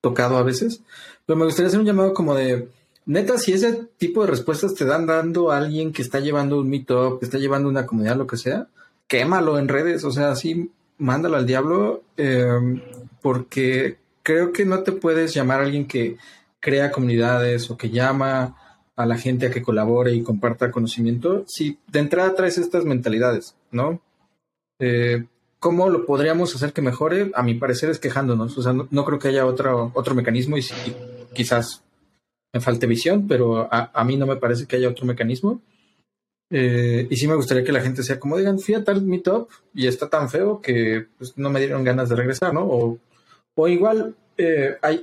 [0.00, 0.82] tocado a veces,
[1.26, 2.68] pero me gustaría hacer un llamado como de
[3.06, 3.38] neta.
[3.38, 7.18] Si ese tipo de respuestas te dan dando a alguien que está llevando un meetup,
[7.18, 8.68] que está llevando una comunidad, lo que sea,
[9.06, 10.04] quémalo en redes.
[10.04, 12.80] O sea, así mándalo al diablo, eh,
[13.20, 16.16] porque creo que no te puedes llamar a alguien que
[16.60, 18.56] crea comunidades o que llama
[18.94, 23.56] a la gente a que colabore y comparta conocimiento, si de entrada traes estas mentalidades,
[23.70, 24.00] ¿no?
[24.84, 25.24] Eh,
[25.60, 27.30] ¿Cómo lo podríamos hacer que mejore?
[27.34, 28.58] A mi parecer es quejándonos.
[28.58, 30.64] O sea, no, no creo que haya otro, otro mecanismo y,
[31.32, 31.84] quizás
[32.52, 35.62] me falte visión, pero a, mí no me parece que haya otro mecanismo.
[36.50, 39.48] Eh, y sí me gustaría que la gente sea como digan, fui a tal meetup
[39.72, 42.66] y está tan feo que pues, no me dieron ganas de regresar, ¿no?
[42.66, 42.98] O,
[43.54, 45.00] o igual eh, hay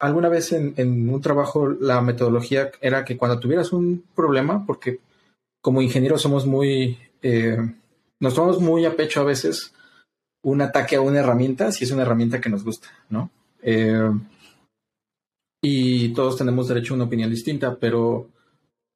[0.00, 4.98] alguna vez en, en un trabajo la metodología era que cuando tuvieras un problema, porque
[5.62, 7.56] como ingenieros somos muy, eh,
[8.22, 9.74] nos tomamos muy a pecho a veces
[10.44, 13.30] un ataque a una herramienta si es una herramienta que nos gusta, ¿no?
[13.60, 14.10] Eh,
[15.60, 18.28] y todos tenemos derecho a una opinión distinta, pero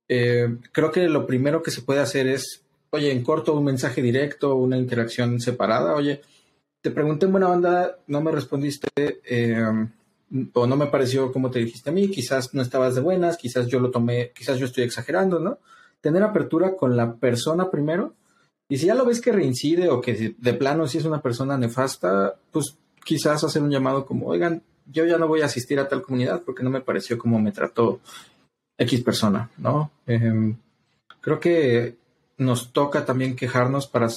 [0.09, 4.01] eh, creo que lo primero que se puede hacer es, oye, en corto un mensaje
[4.01, 6.23] directo, una interacción separada, oye,
[6.81, 9.89] te pregunté en buena onda, no me respondiste eh,
[10.53, 13.67] o no me pareció como te dijiste a mí, quizás no estabas de buenas, quizás
[13.67, 15.59] yo lo tomé, quizás yo estoy exagerando, ¿no?
[16.01, 18.15] Tener apertura con la persona primero
[18.69, 21.57] y si ya lo ves que reincide o que de plano si es una persona
[21.57, 25.89] nefasta, pues quizás hacer un llamado como, oigan, yo ya no voy a asistir a
[25.89, 28.01] tal comunidad porque no me pareció como me trató
[28.79, 29.91] X persona, ¿no?
[30.07, 30.57] Em,
[31.21, 31.97] creo que
[32.39, 34.09] nos toca también quejarnos para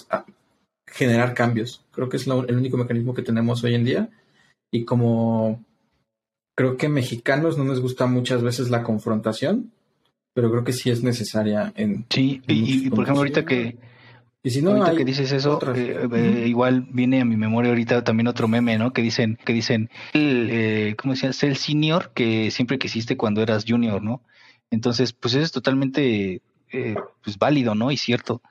[0.88, 1.84] generar cambios.
[1.92, 4.10] Creo que es el único mecanismo que tenemos hoy en día.
[4.72, 5.64] Y como
[6.56, 9.72] creo que mexicanos no nos gusta muchas veces la confrontación,
[10.34, 12.06] pero creo que sí es necesaria en...
[12.10, 13.78] Sí, y, por ejemplo ahorita que...
[14.42, 18.04] Y si no, ahorita que dices eso, eh, eh, igual viene a mi memoria ahorita
[18.04, 18.94] también otro meme, ¿no?
[18.94, 21.44] Que dicen, que dicen, el, eh, ¿cómo decías?
[21.44, 24.22] El senior que siempre quisiste cuando eras junior, ¿no?
[24.72, 26.42] Entonces, pues eso es totalmente
[26.72, 27.92] eh, pues válido, ¿no?
[27.92, 28.42] Y cierto.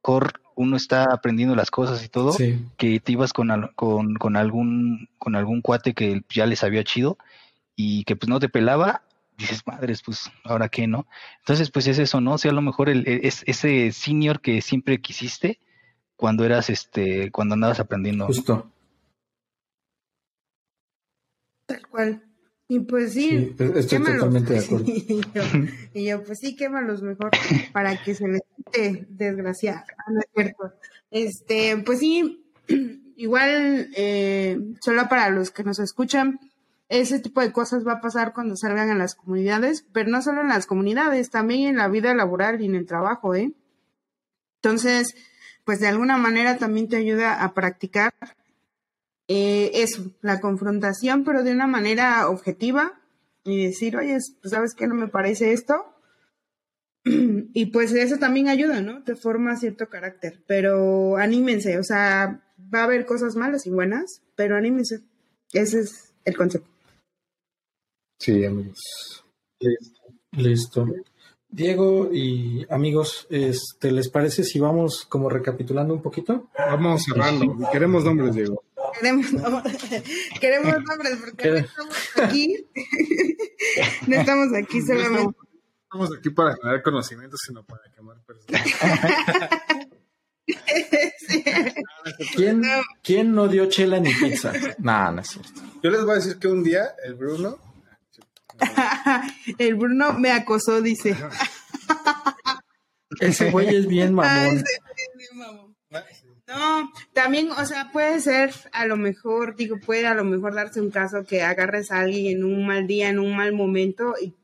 [0.00, 2.36] Core, uno está aprendiendo las cosas y todo,
[2.76, 7.16] que te ibas con, con, con, algún, con algún cuate que ya les había chido
[7.74, 9.02] y que pues no te pelaba,
[9.36, 11.06] dices, madres, pues ahora qué, ¿no?
[11.40, 12.34] Entonces, pues es eso, ¿no?
[12.34, 15.58] O sea, a lo mejor el, es, ese senior que siempre quisiste
[16.16, 18.26] cuando eras, este, cuando andabas aprendiendo.
[18.26, 18.70] Justo.
[21.66, 22.22] Tal cual.
[22.66, 24.86] Y pues sí, estoy totalmente de acuerdo.
[25.94, 27.30] Y yo, pues sí, quémalos mejor
[27.72, 29.84] para que se les quite desgraciado.
[29.98, 30.72] Ah, no es cierto.
[31.10, 32.44] Este, pues sí,
[33.16, 36.40] igual, eh, solo para los que nos escuchan,
[36.88, 40.42] ese tipo de cosas va a pasar cuando salgan a las comunidades, pero no solo
[40.42, 43.52] en las comunidades, también en la vida laboral y en el trabajo, ¿eh?
[44.62, 45.14] Entonces,
[45.64, 48.12] pues de alguna manera también te ayuda a practicar
[49.28, 53.00] eh, eso, la confrontación, pero de una manera objetiva
[53.44, 55.94] y decir, oye, pues, ¿sabes qué no me parece esto?
[57.04, 59.02] y pues eso también ayuda, ¿no?
[59.02, 62.42] Te forma cierto carácter, pero anímense, o sea,
[62.74, 65.00] va a haber cosas malas y buenas, pero anímense.
[65.52, 66.73] Ese es el concepto.
[68.24, 69.22] Sí, amigos.
[70.32, 70.88] Listo.
[71.46, 76.48] Diego y amigos, este, ¿les parece si vamos como recapitulando un poquito?
[76.56, 77.54] Vamos cerrando.
[77.70, 78.64] Queremos nombres, Diego.
[78.98, 79.26] Queremos,
[80.40, 82.66] queremos nombres porque no estamos aquí.
[84.06, 85.36] no estamos aquí solamente.
[85.82, 88.62] estamos aquí para generar conocimientos, sino para quemar personas.
[92.34, 92.62] ¿Quién,
[93.02, 94.50] ¿Quién, no dio chela ni pizza?
[94.78, 95.60] Nada, no es cierto.
[95.82, 97.73] Yo les voy a decir que un día el Bruno.
[99.58, 101.16] el Bruno me acosó, dice.
[103.20, 104.64] Ese güey es bien mamón.
[106.46, 110.80] No, también, o sea, puede ser a lo mejor, digo, puede a lo mejor darse
[110.80, 114.34] un caso que agarres a alguien en un mal día, en un mal momento y,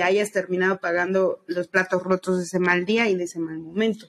[0.00, 4.06] hayas terminado pagando los platos rotos de ese mal día y de ese mal momento.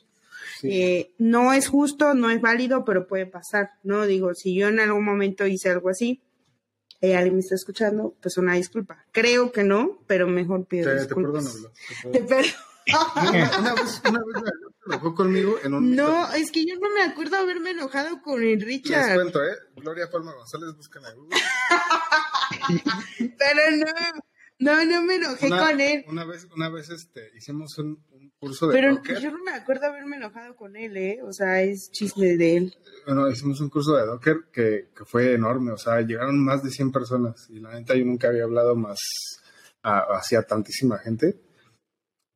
[0.63, 4.07] Eh, no es justo, no es válido, pero puede pasar, ¿no?
[4.07, 6.21] Digo, si yo en algún momento hice algo así,
[7.01, 9.05] eh, alguien me está escuchando, pues una disculpa.
[9.11, 11.57] Creo que no, pero mejor pido disculpas.
[12.11, 12.53] Te perdono.
[13.59, 15.95] una, vez, una vez me enojó conmigo en un.
[15.95, 19.07] No, es que yo no me acuerdo haberme enojado con el Richard.
[19.07, 19.55] Les cuento, ¿eh?
[19.75, 21.37] Gloria Palma González, buscan a Google.
[23.37, 23.85] Pero no,
[24.61, 26.05] no, no me enojé con él.
[26.07, 29.87] Una vez, una vez este, hicimos un, un curso de Pero yo no me acuerdo
[29.87, 31.19] haberme enojado con él, ¿eh?
[31.23, 32.75] O sea, es chisme de él.
[33.05, 36.69] Bueno, hicimos un curso de Docker que, que fue enorme, o sea, llegaron más de
[36.69, 38.99] 100 personas y la neta yo nunca había hablado más
[39.83, 41.41] hacia tantísima gente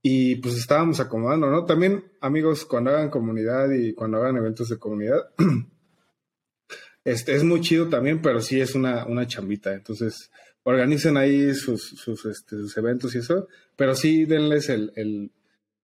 [0.07, 1.65] y pues estábamos acomodando, ¿no?
[1.65, 5.31] También, amigos, cuando hagan comunidad y cuando hagan eventos de comunidad,
[7.03, 9.73] este, es muy chido también, pero sí es una, una chambita.
[9.73, 10.29] Entonces,
[10.65, 15.31] organicen ahí sus, sus, este, sus eventos y eso, pero sí denles el, el,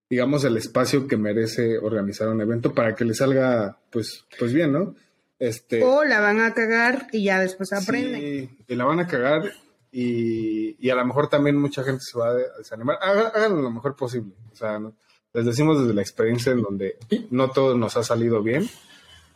[0.09, 4.73] digamos, el espacio que merece organizar un evento para que les salga, pues, pues bien,
[4.73, 4.95] ¿no?
[5.39, 8.21] Este, o la van a cagar y ya después aprenden.
[8.21, 9.51] Sí, y la van a cagar
[9.91, 12.97] y, a lo mejor también mucha gente se va a desanimar.
[13.01, 14.33] Hagan, lo mejor posible.
[14.51, 14.79] O sea,
[15.33, 16.97] les decimos desde la experiencia en donde
[17.29, 18.67] no todo nos ha salido bien,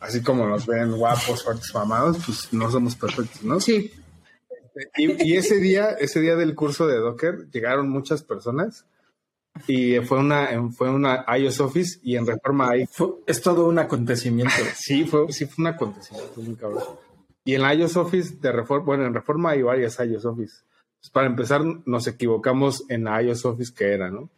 [0.00, 3.60] así como nos ven guapos, fuertes, mamados, pues no somos perfectos, ¿no?
[3.60, 3.92] Sí.
[4.96, 8.84] Y, y, ese día, ese día del curso de Docker, llegaron muchas personas
[9.66, 12.88] y fue una, fue una iOS Office y en Reforma hay...
[13.26, 14.52] es todo un acontecimiento.
[14.74, 16.84] sí, fue, sí fue un acontecimiento, muy cabrón.
[17.44, 20.64] Y en la iOS Office de Reforma, bueno, en Reforma hay varias iOS Office.
[21.00, 24.30] Pues para empezar, nos equivocamos en la iOS Office que era, ¿no?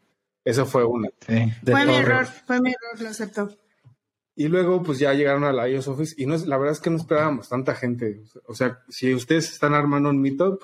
[0.45, 1.09] Eso fue una.
[1.27, 3.49] fue mi error, fue mi error, lo acepto.
[4.41, 6.81] Y luego, pues ya llegaron a la iOS Office y no es, la verdad es
[6.81, 8.23] que no esperábamos tanta gente.
[8.47, 10.63] O sea, si ustedes están armando un meetup,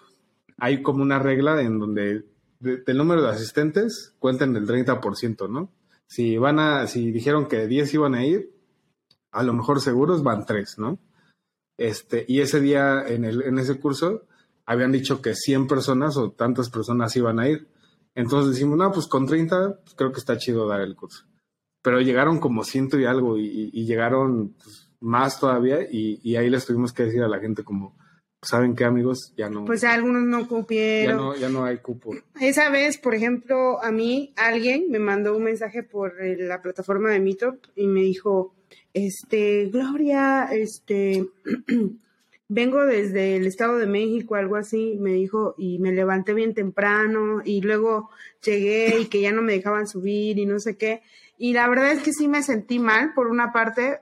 [0.59, 2.25] hay como una regla en donde
[2.61, 5.73] del número de asistentes, cuenten el 30%, ¿no?
[6.07, 8.55] Si van a, si dijeron que 10 iban a ir,
[9.33, 11.01] a lo mejor seguros van 3, ¿no?
[11.77, 14.29] Este, y ese día en, el, en ese curso
[14.67, 17.67] habían dicho que 100 personas o tantas personas iban a ir.
[18.15, 21.27] Entonces decimos, no, pues con 30 pues creo que está chido dar el curso.
[21.85, 26.65] Pero llegaron como ciento y algo y, llegaron pues, más todavía y, y, ahí les
[26.65, 27.95] tuvimos que decir a la gente como,
[28.41, 29.35] ¿saben qué amigos?
[29.37, 29.67] Ya no.
[29.67, 31.17] Pues algunos no cupieron.
[31.19, 32.15] Ya no, ya no hay cupo.
[32.41, 37.21] Esa vez, por ejemplo, a mí alguien me mandó un mensaje por la plataforma de
[37.21, 38.55] Meetup y me dijo,
[38.95, 41.27] este, Gloria, este,
[42.49, 47.43] vengo desde el Estado de México, algo así, me dijo, y me levanté bien temprano
[47.45, 48.09] y luego
[48.43, 51.03] llegué y que ya no me dejaban subir y no sé qué.
[51.37, 54.01] Y la verdad es que sí me sentí mal por una parte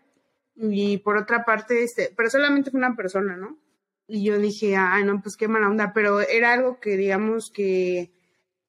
[0.56, 3.58] y por otra parte, este, pero solamente fue una persona, ¿no?
[4.06, 8.12] Y yo dije, ay, no, pues qué mala onda, pero era algo que digamos que,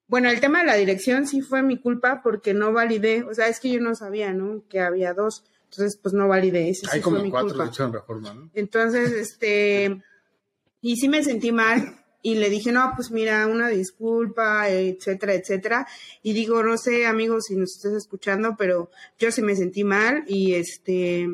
[0.07, 3.47] bueno, el tema de la dirección sí fue mi culpa porque no validé, o sea,
[3.47, 4.63] es que yo no sabía, ¿no?
[4.69, 6.69] Que había dos, entonces pues no validé.
[6.69, 8.49] Ese Hay como cuatro de en reforma, ¿no?
[8.53, 10.01] Entonces, este,
[10.79, 15.87] y sí me sentí mal y le dije, no, pues mira, una disculpa, etcétera, etcétera.
[16.23, 18.89] Y digo, no sé, amigos, si nos estás escuchando, pero
[19.19, 21.27] yo sí me sentí mal y este,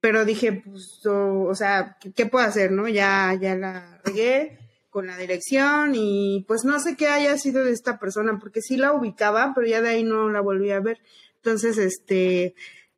[0.00, 2.86] pero dije, pues, o, sea, ¿qué, puedo hacer, no?
[2.86, 4.56] Ya, ya la regué
[4.88, 8.76] con la dirección y pues no sé qué haya sido de esta persona, porque sí
[8.76, 11.00] la ubicaba, pero ya de ahí no la volví a ver.
[11.38, 12.54] Entonces, este,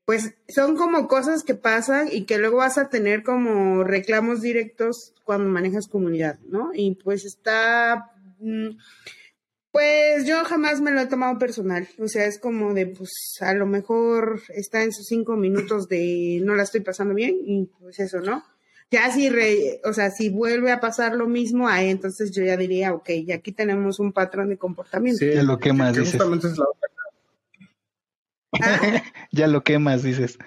[0.08, 5.12] pues son como cosas que pasan y que luego vas a tener como reclamos directos
[5.22, 6.70] cuando manejas comunidad, ¿no?
[6.72, 8.70] Y pues está, mm,
[9.70, 13.10] pues yo jamás me lo he tomado personal, o sea, es como de, pues
[13.40, 17.66] a lo mejor está en sus cinco minutos de no la estoy pasando bien y
[17.78, 18.42] pues eso, ¿no?
[18.90, 19.30] Ya si,
[19.84, 23.32] o sea, si vuelve a pasar lo mismo, ahí entonces yo ya diría, ok, y
[23.32, 25.18] aquí tenemos un patrón de comportamiento.
[25.18, 26.12] Sí, lo que más dices.
[26.12, 26.88] Justamente es la otra
[29.32, 30.38] ya lo quemas, dices.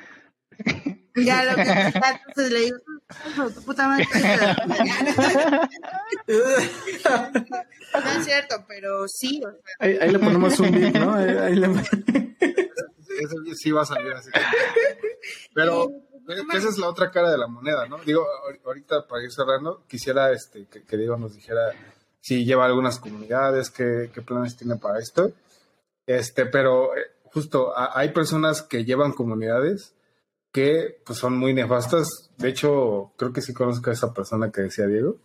[1.15, 1.95] Ya lo quemas,
[2.27, 2.77] entonces le digo,
[3.53, 4.07] tu puta madre.
[6.27, 9.41] no es cierto, pero sí.
[9.79, 11.13] ahí, le ponemos un beat, ¿no?
[11.13, 11.67] Ahí, le...
[11.67, 14.29] Eso sí va a salir así.
[15.53, 15.91] Pero
[16.53, 17.97] esa es la otra cara de la moneda, ¿no?
[17.99, 18.25] Digo,
[18.65, 21.73] ahorita para ir cerrando, quisiera este, que, que Diego nos dijera
[22.21, 25.33] si lleva algunas comunidades, qué, qué planes tiene para esto.
[26.05, 26.91] Este, pero
[27.33, 29.93] justo hay personas que llevan comunidades
[30.51, 32.31] que pues, son muy nefastas.
[32.37, 35.17] De hecho, creo que sí conozco a esa persona que decía Diego.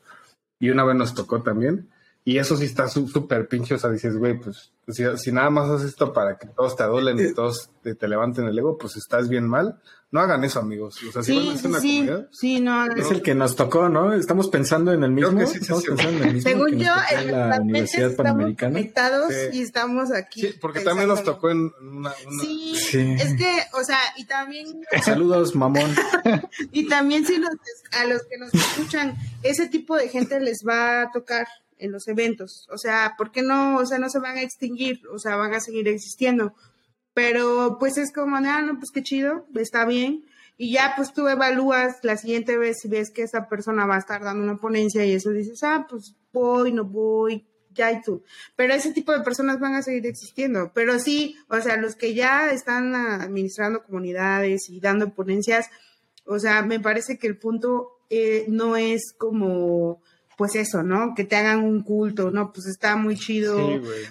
[0.58, 1.90] Y una vez nos tocó también.
[2.26, 3.76] Y eso sí está súper pinche.
[3.76, 7.16] O sea, dices, güey, pues si, nada más haces esto para que todos te adulen
[7.20, 7.32] y eh.
[7.32, 9.80] todos te, levanten el ego, pues estás bien mal.
[10.10, 10.98] No hagan eso, amigos.
[11.08, 13.36] O sea, si sí, van a hacer una sí, comunidad, sí, no, Es el que
[13.36, 14.12] nos tocó, ¿no?
[14.12, 15.40] Estamos pensando en el mismo.
[15.40, 16.50] estamos pensando en el mismo.
[16.50, 18.72] Según yo, en la Universidad Panamericana.
[18.72, 20.40] conectados y estamos aquí.
[20.40, 22.12] Sí, porque también nos tocó en una.
[22.40, 22.74] Sí,
[23.20, 24.66] es que, o sea, y también.
[25.00, 25.94] Saludos, mamón.
[26.72, 27.50] y también, si los,
[27.92, 31.46] a los que nos escuchan, ese tipo de gente les va a tocar
[31.78, 32.66] en los eventos.
[32.70, 33.78] O sea, ¿por qué no?
[33.78, 36.54] O sea, no se van a extinguir, o sea, van a seguir existiendo.
[37.14, 40.24] Pero pues es como, ah, no, pues qué chido, está bien.
[40.58, 44.00] Y ya pues tú evalúas la siguiente vez si ves que esa persona va a
[44.00, 47.46] estar dando una ponencia y eso dices, ah, pues voy, no voy,
[47.76, 48.22] ya y tú.
[48.56, 50.72] Pero ese tipo de personas van a seguir existiendo.
[50.74, 55.68] Pero sí, o sea, los que ya están administrando comunidades y dando ponencias,
[56.24, 60.02] o sea, me parece que el punto eh, no es como
[60.36, 61.14] pues eso, ¿no?
[61.14, 62.52] Que te hagan un culto, ¿no?
[62.52, 63.58] Pues está muy chido.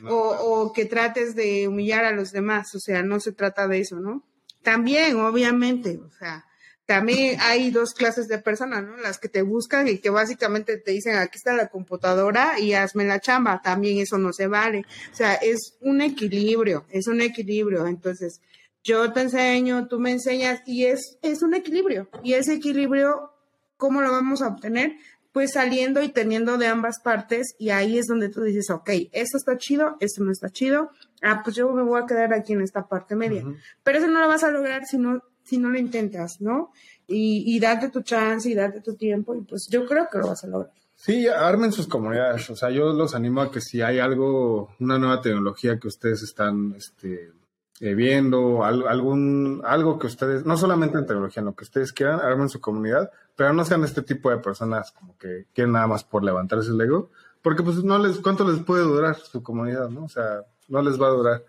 [0.07, 3.79] o, o que trates de humillar a los demás, o sea, no se trata de
[3.79, 4.23] eso, ¿no?
[4.63, 6.45] También, obviamente, o sea,
[6.85, 8.97] también hay dos clases de personas, ¿no?
[8.97, 13.05] Las que te buscan y que básicamente te dicen, aquí está la computadora y hazme
[13.05, 13.61] la chamba.
[13.63, 14.85] También eso no se vale.
[15.11, 17.87] O sea, es un equilibrio, es un equilibrio.
[17.87, 18.39] Entonces,
[18.83, 22.07] yo te enseño, tú me enseñas y es, es un equilibrio.
[22.23, 23.31] Y ese equilibrio,
[23.77, 24.95] ¿cómo lo vamos a obtener?
[25.35, 29.35] Pues saliendo y teniendo de ambas partes y ahí es donde tú dices, ok, esto
[29.35, 30.91] está chido, esto no está chido,
[31.21, 33.43] ah, pues yo me voy a quedar aquí en esta parte media.
[33.83, 36.71] Pero eso no lo vas a lograr si no, si no lo intentas, ¿no?
[37.05, 40.27] Y, y darte tu chance y darte tu tiempo y pues yo creo que lo
[40.27, 40.71] vas a lograr.
[40.95, 42.49] Sí, armen sus comunidades.
[42.49, 46.23] O sea, yo los animo a que si hay algo, una nueva tecnología que ustedes
[46.23, 47.33] están este,
[47.81, 52.21] eh, viendo, algún, algo que ustedes, no solamente en tecnología, en lo que ustedes quieran,
[52.21, 56.03] armen su comunidad, pero no sean este tipo de personas como que quieren nada más
[56.03, 57.09] por levantarse el ego,
[57.41, 60.05] porque pues no les, ¿cuánto les puede durar su comunidad, no?
[60.05, 61.43] O sea, no les va a durar.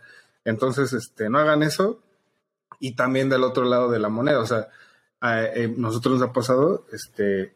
[0.45, 2.01] Entonces, este, no hagan eso.
[2.81, 4.69] Y también del otro lado de la moneda, o sea,
[5.21, 7.55] a, eh, nosotros nos ha pasado, este,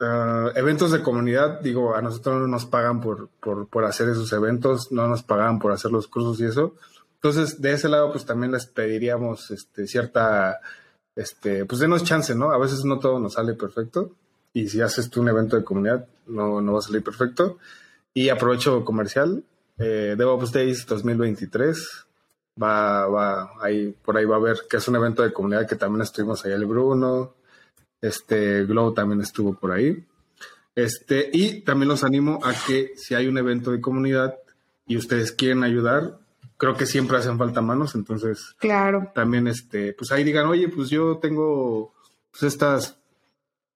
[0.00, 4.32] ah, eventos de comunidad, digo, a nosotros no nos pagan por, por, por hacer esos
[4.32, 6.74] eventos, no nos pagan por hacer los cursos y eso.
[7.24, 10.60] Entonces, de ese lado, pues también les pediríamos este, cierta,
[11.16, 12.50] este, pues denos chance, ¿no?
[12.50, 14.10] A veces no todo nos sale perfecto.
[14.52, 17.56] Y si haces tú un evento de comunidad, no, no va a salir perfecto.
[18.12, 19.42] Y aprovecho comercial,
[19.78, 22.04] eh, DevOps Days 2023.
[22.62, 25.76] Va, va, ahí, por ahí va a haber, que es un evento de comunidad que
[25.76, 27.36] también estuvimos ahí el Bruno.
[28.02, 30.04] Este, Glow también estuvo por ahí.
[30.74, 34.34] Este, y también los animo a que si hay un evento de comunidad
[34.86, 36.18] y ustedes quieren ayudar,
[36.64, 39.12] creo que siempre hacen falta manos, entonces claro.
[39.14, 41.92] también este, pues ahí digan, oye, pues yo tengo
[42.30, 42.96] pues estas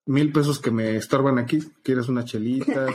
[0.06, 2.86] mil pesos que me estorban aquí, ¿quieres una chelita?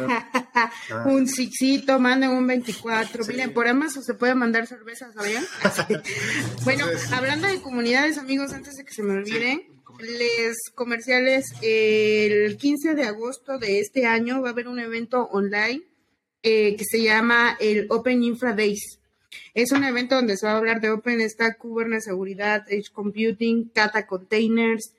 [0.55, 1.03] Ah.
[1.05, 3.23] un sixito, manden un 24.
[3.27, 5.45] Miren, por Amazon se puede mandar cerveza, ¿sabían?
[6.63, 9.67] bueno, hablando de comunidades, amigos, antes de que se me olvide,
[9.99, 15.83] les comerciales, el 15 de agosto de este año va a haber un evento online
[16.41, 18.99] eh, que se llama el Open Infra Days.
[19.53, 24.07] Es un evento donde se va a hablar de OpenStack, Kubernetes, seguridad, Edge Computing, Kata
[24.07, 24.93] Containers.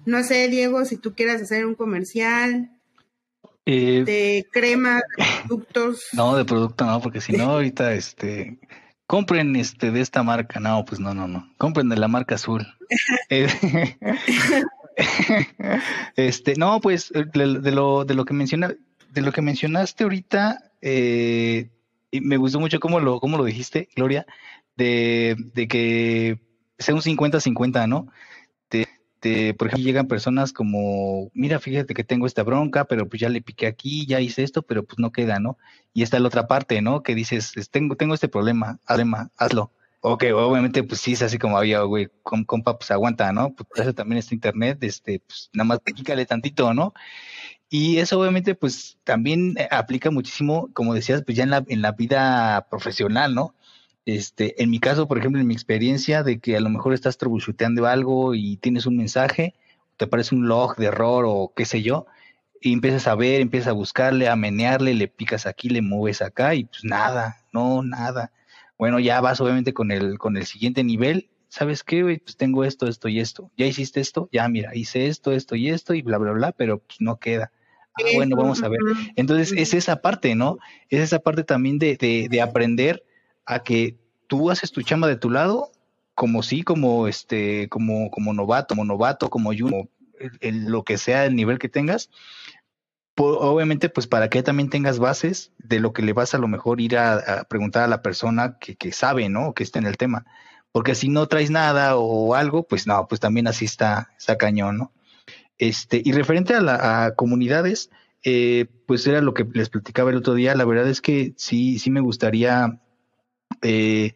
[0.06, 2.72] No sé, Diego, si tú quieras hacer un comercial
[3.66, 6.06] eh, de crema, de productos.
[6.14, 8.58] No, de producto no, porque si no, ahorita este
[9.06, 10.62] compren este de esta marca.
[10.62, 11.54] No, pues no, no, no.
[11.58, 12.66] Compren de la marca azul.
[13.30, 13.50] Eh,
[16.16, 18.74] este, no, pues de, lo, de lo que menciona,
[19.12, 21.70] de lo que mencionaste ahorita, eh,
[22.12, 24.26] y me gustó mucho cómo lo, cómo lo dijiste, Gloria,
[24.76, 26.40] de, de que
[26.80, 28.08] sea un 50-50, ¿no?
[29.22, 33.30] De, por ejemplo, llegan personas como, mira, fíjate que tengo esta bronca, pero pues ya
[33.30, 35.58] le piqué aquí, ya hice esto, pero pues no queda, ¿no?
[35.94, 37.02] Y está la otra parte, ¿no?
[37.02, 39.72] Que dices, tengo, tengo este problema, problema, hazlo.
[40.10, 43.54] Ok, obviamente, pues sí, es así como había, güey, compa, pues aguanta, ¿no?
[43.54, 46.94] Pues eso también está internet, este, pues nada más pícale tantito, ¿no?
[47.70, 51.82] Y eso obviamente, pues también eh, aplica muchísimo, como decías, pues ya en la, en
[51.82, 53.54] la vida profesional, ¿no?
[54.06, 57.18] Este, en mi caso, por ejemplo, en mi experiencia de que a lo mejor estás
[57.18, 59.56] troubleshooteando algo y tienes un mensaje,
[59.98, 62.06] te aparece un log de error o qué sé yo,
[62.62, 66.56] y empiezas a ver, empiezas a buscarle, a menearle, le picas aquí, le mueves acá
[66.56, 68.32] y pues nada, no, nada.
[68.78, 71.30] Bueno, ya vas obviamente con el, con el siguiente nivel.
[71.50, 73.52] ¿Sabes qué, Pues tengo esto, esto y esto.
[73.58, 76.80] Ya hiciste esto, ya mira, hice esto, esto y esto y bla, bla, bla, pero
[76.80, 77.52] pues no queda.
[77.94, 78.80] Ah, bueno, vamos a ver.
[79.16, 80.60] Entonces, es esa parte, ¿no?
[80.90, 83.04] Es esa parte también de, de, de aprender
[83.46, 83.96] a que
[84.28, 85.72] tú haces tu chamba de tu lado,
[86.14, 89.68] como sí, como este, como, como novato, como novato, como yo,
[90.42, 92.10] lo que sea el nivel que tengas,
[93.18, 96.82] obviamente, pues para que también tengas bases de lo que le vas a lo mejor
[96.82, 99.54] ir a, preguntar a la persona que, que, sabe, ¿no?
[99.54, 100.26] Que está en el tema.
[100.72, 104.78] Porque si no traes nada o algo, pues no, pues también así está, está cañón,
[104.78, 104.92] ¿no?
[105.58, 107.90] Este, y referente a, la, comunidades,
[108.24, 110.56] eh, pues era lo que les platicaba el otro día.
[110.56, 112.80] La verdad es que sí, sí me gustaría
[113.62, 114.14] eh,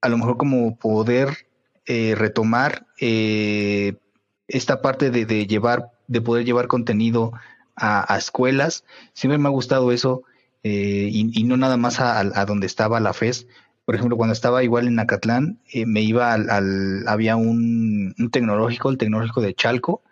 [0.00, 1.46] a lo mejor como poder
[1.86, 7.32] eh, retomar esta parte de, de llevar, de poder llevar contenido
[7.80, 8.84] a, escuelas.
[9.12, 10.22] Siempre me ha gustado eso
[10.62, 13.46] eh, y, no nada más a, donde estaba la FES.
[13.84, 18.98] Por ejemplo, cuando estaba igual en Acatlán, eh, me iba al, había un, tecnológico, el
[18.98, 20.02] tecnológico de Chalco.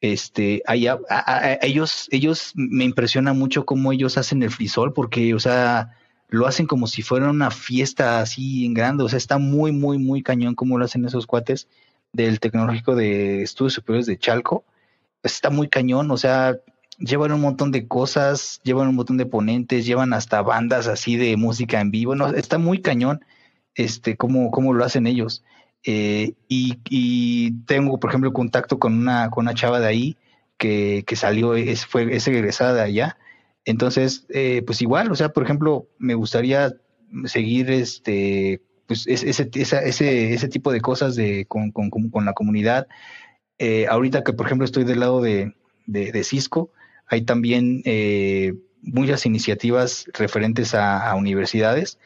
[0.00, 0.98] Este, allá,
[1.62, 5.96] ellos, ellos me impresiona mucho cómo ellos hacen el frisol, porque, o sea,
[6.28, 9.04] lo hacen como si fuera una fiesta así en grande.
[9.04, 11.68] O sea, está muy, muy, muy cañón cómo lo hacen esos cuates
[12.12, 14.64] del tecnológico de estudios superiores de Chalco.
[15.22, 16.58] Está muy cañón, o sea,
[16.98, 21.36] llevan un montón de cosas, llevan un montón de ponentes, llevan hasta bandas así de
[21.36, 23.24] música en vivo, no, está muy cañón
[23.74, 25.44] este cómo, cómo lo hacen ellos.
[25.86, 30.16] Eh, y, tengo, por ejemplo, contacto con una, con una chava de ahí
[30.56, 33.18] que, que salió, es, fue, es egresada de allá.
[33.64, 36.74] Entonces, eh, pues igual, o sea, por ejemplo, me gustaría
[37.26, 42.86] seguir este, pues ese, ese, ese tipo de cosas de, con, con, con la comunidad.
[43.58, 45.54] Eh, ahorita que, por ejemplo, estoy del lado de,
[45.86, 46.70] de Cisco,
[47.06, 51.98] hay también eh, muchas iniciativas referentes a, universidades,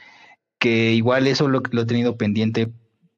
[0.59, 2.71] que igual eso lo, he tenido pendiente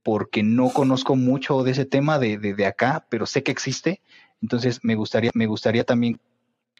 [0.02, 4.00] porque no conozco mucho de ese tema de, de, acá, pero sé que existe.
[4.42, 6.20] Entonces me gustaría, me gustaría también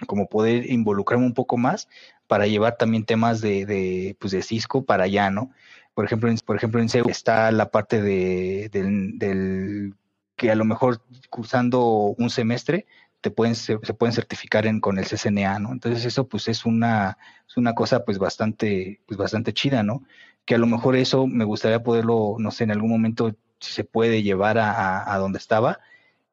[0.07, 1.89] como poder involucrarme un poco más
[2.27, 5.51] para llevar también temas de, de, pues de Cisco para allá, ¿no?
[5.95, 9.95] Por ejemplo, en, por ejemplo, en CEU está la parte de, del, del
[10.37, 12.87] que a lo mejor cursando un semestre
[13.21, 15.73] te pueden, se, pueden certificar en, con el CCNA, ¿no?
[15.73, 17.19] Entonces eso pues es una,
[17.49, 20.05] es una cosa pues bastante, pues bastante chida, ¿no?
[20.45, 23.85] Que a lo mejor eso me gustaría poderlo, no sé, en algún momento si se
[23.85, 25.81] puede llevar a, a, donde estaba,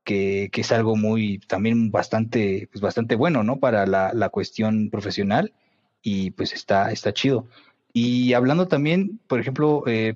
[0.03, 3.59] que, que, es algo muy, también bastante, pues bastante bueno, ¿no?
[3.59, 5.53] Para la, la cuestión profesional
[6.01, 7.47] y pues está, está chido.
[7.93, 10.15] Y hablando también, por ejemplo, eh,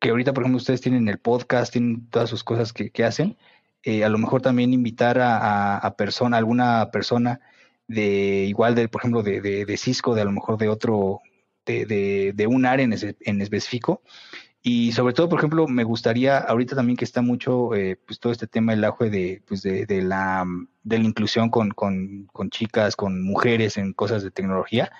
[0.00, 3.36] que ahorita, por ejemplo, ustedes tienen el podcast, tienen todas sus cosas que, que hacen,
[3.82, 7.40] eh, a lo mejor también invitar a, a, persona, alguna persona
[7.88, 11.20] de igual de, por ejemplo, de, de, de Cisco, de a lo mejor de otro,
[11.64, 14.02] de, de, un área en, en, específico.
[14.62, 18.32] Y sobre todo, por ejemplo, me gustaría, ahorita también que está mucho, eh, pues todo
[18.32, 20.44] este tema del auge de, pues de, de, la,
[20.82, 24.92] de la inclusión con, con, con chicas, con mujeres en cosas de tecnología,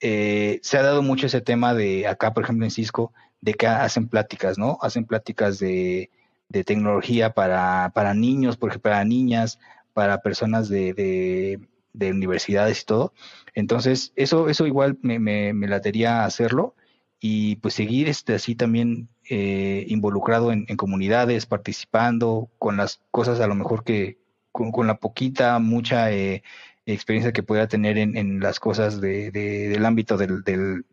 [0.00, 3.66] eh, se ha dado mucho ese tema de acá, por ejemplo, en Cisco, de que
[3.66, 4.78] hacen pláticas, ¿no?
[4.80, 6.10] Hacen pláticas de,
[6.48, 9.58] de tecnología para, para niños, por ejemplo, para niñas,
[9.92, 11.60] para personas de, de,
[11.92, 13.12] de universidades y todo.
[13.54, 16.74] Entonces, eso, eso igual me, me, me latería hacerlo
[17.20, 23.46] y pues seguir este, así también eh, involucrado en, comunidades, participando con las cosas a
[23.46, 24.18] lo mejor que
[24.52, 26.42] con, con la poquita, mucha eh,
[26.84, 30.84] experiencia que pueda tener en, en las cosas de, del ámbito del, del,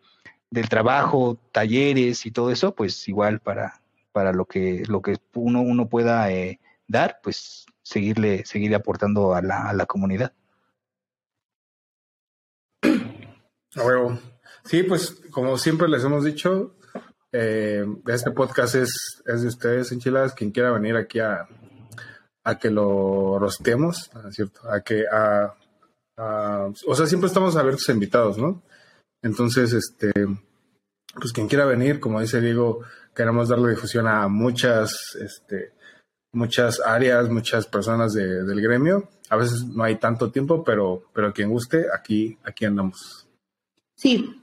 [0.50, 3.83] del, trabajo, talleres y todo eso, pues igual para,
[4.14, 9.42] para lo que, lo que uno, uno pueda eh, dar, pues seguirle, seguirle aportando a
[9.42, 10.34] la, a la comunidad.
[13.76, 14.20] A huevo.
[14.64, 16.76] Sí, pues como siempre les hemos dicho,
[17.32, 21.48] eh, este podcast es, es de ustedes, enchiladas, quien quiera venir aquí a,
[22.44, 24.62] a que lo rosteemos, ¿cierto?
[24.70, 25.56] A que, a,
[26.18, 28.62] a, o sea, siempre estamos abiertos a invitados, ¿no?
[29.22, 30.12] Entonces, este,
[31.16, 32.82] pues quien quiera venir, como dice Diego,
[33.16, 35.74] queremos darle difusión a muchas, este,
[36.32, 39.10] muchas áreas, muchas personas de, del gremio.
[39.30, 43.28] A veces no hay tanto tiempo, pero, pero quien guste, aquí, aquí andamos.
[43.96, 44.42] Sí.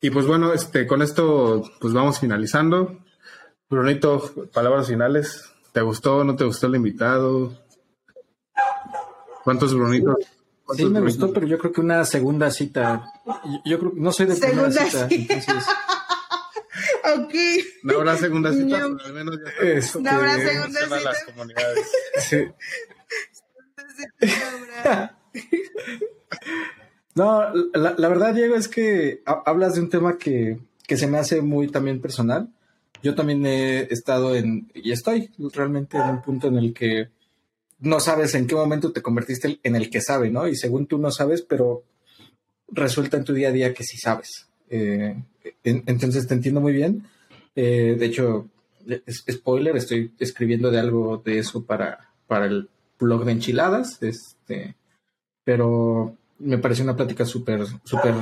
[0.00, 2.98] Y pues bueno, este, con esto, pues vamos finalizando.
[3.68, 5.50] Brunito, palabras finales.
[5.72, 6.24] ¿Te gustó?
[6.24, 7.58] ¿No te gustó el invitado?
[9.44, 10.16] ¿Cuántos Brunitos?
[10.64, 11.20] ¿Cuántos sí, me Brunitos?
[11.20, 13.04] gustó, pero yo creo que una segunda cita.
[13.24, 15.34] Yo, yo creo no soy de segunda primera cita, cita.
[15.34, 15.64] entonces.
[17.04, 17.34] Ok.
[17.84, 18.96] No habrá segunda cita, No.
[18.96, 19.64] pero al menos ya está.
[19.68, 21.00] Este, No habrá segunda cita.
[21.00, 21.92] las comunidades.
[22.28, 22.36] sí.
[27.14, 31.06] No la, la, verdad, Diego, es que ha- hablas de un tema que, que se
[31.06, 32.48] me hace muy también personal.
[33.02, 37.08] Yo también he estado en, y estoy realmente en un punto en el que
[37.80, 40.46] no sabes en qué momento te convertiste en el que sabe, ¿no?
[40.46, 41.82] Y según tú no sabes, pero
[42.68, 44.48] resulta en tu día a día que sí sabes.
[44.72, 45.14] Eh,
[45.64, 47.04] en- entonces te entiendo muy bien.
[47.54, 48.48] Eh, de hecho,
[49.06, 52.68] es- spoiler, estoy escribiendo de algo de eso para, para el
[52.98, 54.02] blog de enchiladas.
[54.02, 54.74] Este,
[55.44, 58.14] pero me pareció una plática súper, súper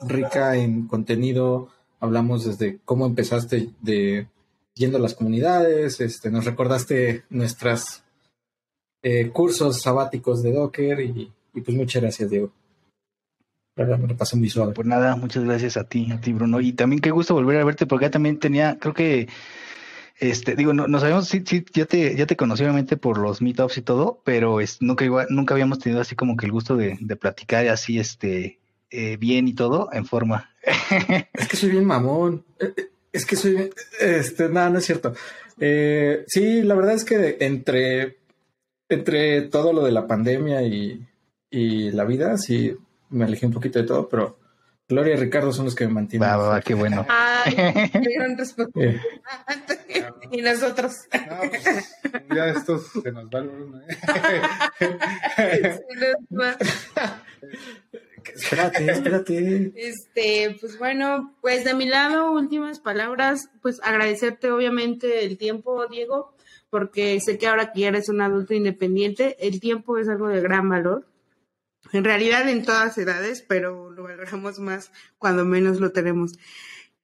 [0.00, 1.68] rica en contenido.
[2.00, 4.26] Hablamos desde cómo empezaste de
[4.74, 8.02] yendo a las comunidades, este, nos recordaste nuestros
[9.04, 12.50] eh, cursos sabáticos de Docker y, pues muchas gracias, Diego.
[13.76, 14.72] Verdad me lo pasé muy suave.
[14.72, 16.60] Pues nada, muchas gracias a ti, a ti, Bruno.
[16.60, 19.28] Y también qué gusto volver a verte, porque ya también tenía, creo que
[20.20, 23.42] este, digo, no, no sabemos, sí, sí, ya te, ya te conocí obviamente por los
[23.42, 26.76] meetups y todo, pero es, nunca, igual, nunca habíamos tenido así como que el gusto
[26.76, 28.60] de, de platicar así, este,
[28.90, 30.50] eh, bien y todo, en forma.
[31.32, 32.44] es que soy bien mamón.
[33.12, 33.70] Es que soy
[34.00, 35.14] este, nada, no es cierto.
[35.58, 38.18] Eh, sí, la verdad es que entre,
[38.88, 41.04] entre todo lo de la pandemia y,
[41.50, 42.76] y la vida, sí,
[43.14, 44.38] me alejé un poquito de todo, pero
[44.86, 46.28] Gloria y Ricardo son los que me mantienen.
[46.28, 47.06] Va, va, va, qué bueno.
[47.08, 47.54] Ay,
[47.92, 49.00] qué.
[49.88, 50.92] Eh, y nosotros.
[51.12, 51.96] No, pues,
[52.34, 53.96] ya esto se nos va el Bruno, ¿eh?
[54.78, 56.58] Se nos va.
[58.34, 59.72] espérate, espérate.
[59.74, 66.34] Este, pues bueno, pues de mi lado, últimas palabras, pues agradecerte obviamente el tiempo, Diego,
[66.68, 70.42] porque sé que ahora que ya eres un adulto independiente, el tiempo es algo de
[70.42, 71.06] gran valor.
[71.94, 76.32] En realidad en todas edades, pero lo valoramos más cuando menos lo tenemos.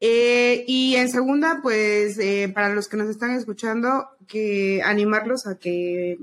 [0.01, 5.59] Eh, y en segunda, pues eh, para los que nos están escuchando, que animarlos a
[5.59, 6.19] que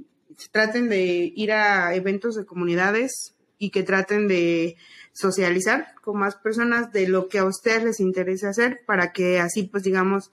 [0.52, 4.76] traten de ir a eventos de comunidades y que traten de
[5.14, 9.64] socializar con más personas de lo que a ustedes les interese hacer para que así,
[9.64, 10.30] pues digamos,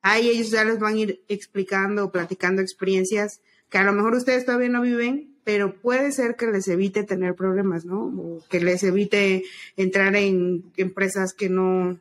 [0.00, 4.14] ahí ellos ya les van a ir explicando o platicando experiencias que a lo mejor
[4.14, 8.02] ustedes todavía no viven, pero puede ser que les evite tener problemas, ¿no?
[8.04, 9.44] O que les evite
[9.78, 11.98] entrar en empresas que no,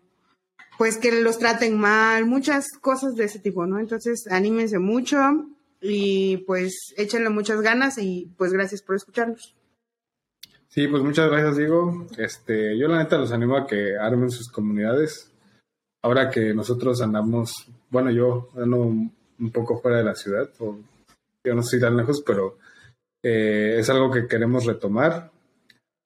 [0.77, 3.79] pues que los traten mal, muchas cosas de ese tipo, ¿no?
[3.79, 5.17] Entonces, anímense mucho
[5.79, 9.55] y pues échenle muchas ganas y pues gracias por escucharnos.
[10.67, 12.05] Sí, pues muchas gracias, Diego.
[12.17, 15.31] Este, yo la neta los animo a que armen sus comunidades.
[16.01, 17.53] Ahora que nosotros andamos,
[17.89, 22.57] bueno, yo ando un poco fuera de la ciudad, yo no estoy tan lejos, pero
[23.29, 25.31] eh, es algo que queremos retomar.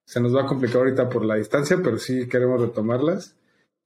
[0.04, 3.36] Se nos va a complicar ahorita por la distancia, pero sí queremos retomarlas.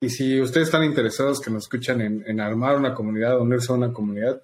[0.01, 3.93] Y si ustedes están interesados que nos escuchan en, armar una comunidad, unirse a una
[3.93, 4.43] comunidad,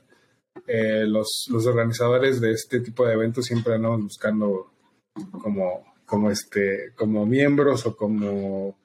[0.66, 4.72] eh, los, los, organizadores de este tipo de eventos siempre andamos buscando
[5.40, 8.78] como, como, este, como miembros o como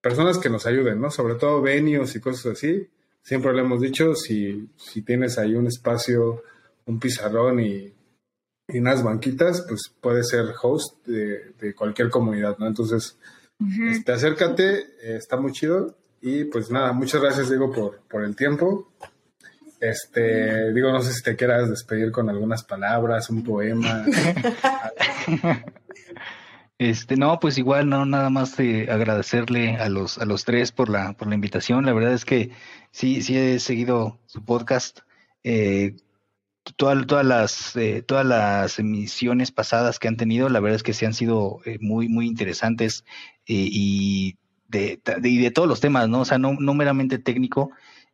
[0.00, 1.12] personas que nos ayuden, ¿no?
[1.12, 2.88] Sobre todo venios y cosas así.
[3.22, 6.42] Siempre le hemos dicho, si, si tienes ahí un espacio,
[6.86, 7.94] un pizarrón y,
[8.68, 12.66] y unas banquitas, pues puedes ser host de, cualquier comunidad, ¿no?
[12.66, 13.18] Entonces,
[13.90, 18.34] este, acércate, eh, está muy chido y pues nada, muchas gracias, Diego, por, por el
[18.34, 18.90] tiempo.
[19.80, 24.04] Este, digo, no sé si te quieras despedir con algunas palabras, un poema.
[26.76, 30.88] Este, no, pues igual, no, nada más de agradecerle a los, a los tres por
[30.88, 31.86] la, por la invitación.
[31.86, 32.50] La verdad es que
[32.90, 35.00] sí, sí he seguido su podcast.
[35.44, 35.96] Eh,
[36.76, 40.94] todas, todas las, eh, todas las emisiones pasadas que han tenido, la verdad es que
[40.94, 43.04] sí han sido eh, muy, muy interesantes
[43.46, 44.36] y
[44.68, 46.20] de, de, todos los temas, ¿no?
[46.20, 47.70] O sea, no, no meramente técnico.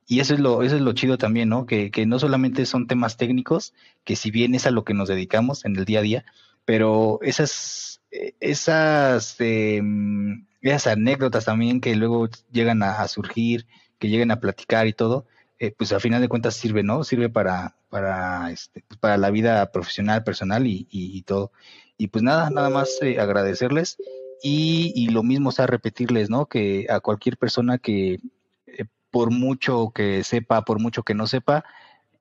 [0.07, 1.67] Y eso es lo, eso es lo chido también, ¿no?
[1.67, 3.75] Que, que no solamente son temas técnicos,
[4.05, 6.25] que si bien es a lo que nos dedicamos en el día a día,
[6.65, 8.03] pero esas,
[8.41, 13.67] esas, em, esas anécdotas también que luego llegan a, surgir,
[13.99, 15.27] que llegan a platicar y todo,
[15.63, 17.05] eh, pues a final de cuentas sirve, ¿no?
[17.05, 21.53] Sirve para, para, este, pues, para la vida profesional, personal y, y, todo.
[21.99, 23.99] Y pues nada, nada más eh, agradecerles
[24.43, 26.47] y, lo mismo, sea, repetirles, ¿no?
[26.47, 28.21] Que a cualquier persona que,
[28.67, 31.65] eh, por mucho que sepa, por mucho que no sepa,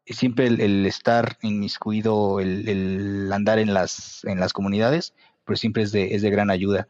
[0.05, 5.13] siempre el, estar inmiscuido, el, el, andar en las, en las comunidades,
[5.45, 6.89] pues siempre es de, es de gran ayuda.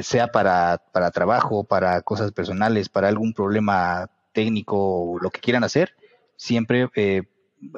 [0.00, 4.08] Sea para, para trabajo, para cosas personales, para algún problema
[4.38, 5.96] técnico, lo que quieran hacer,
[6.36, 7.24] siempre eh,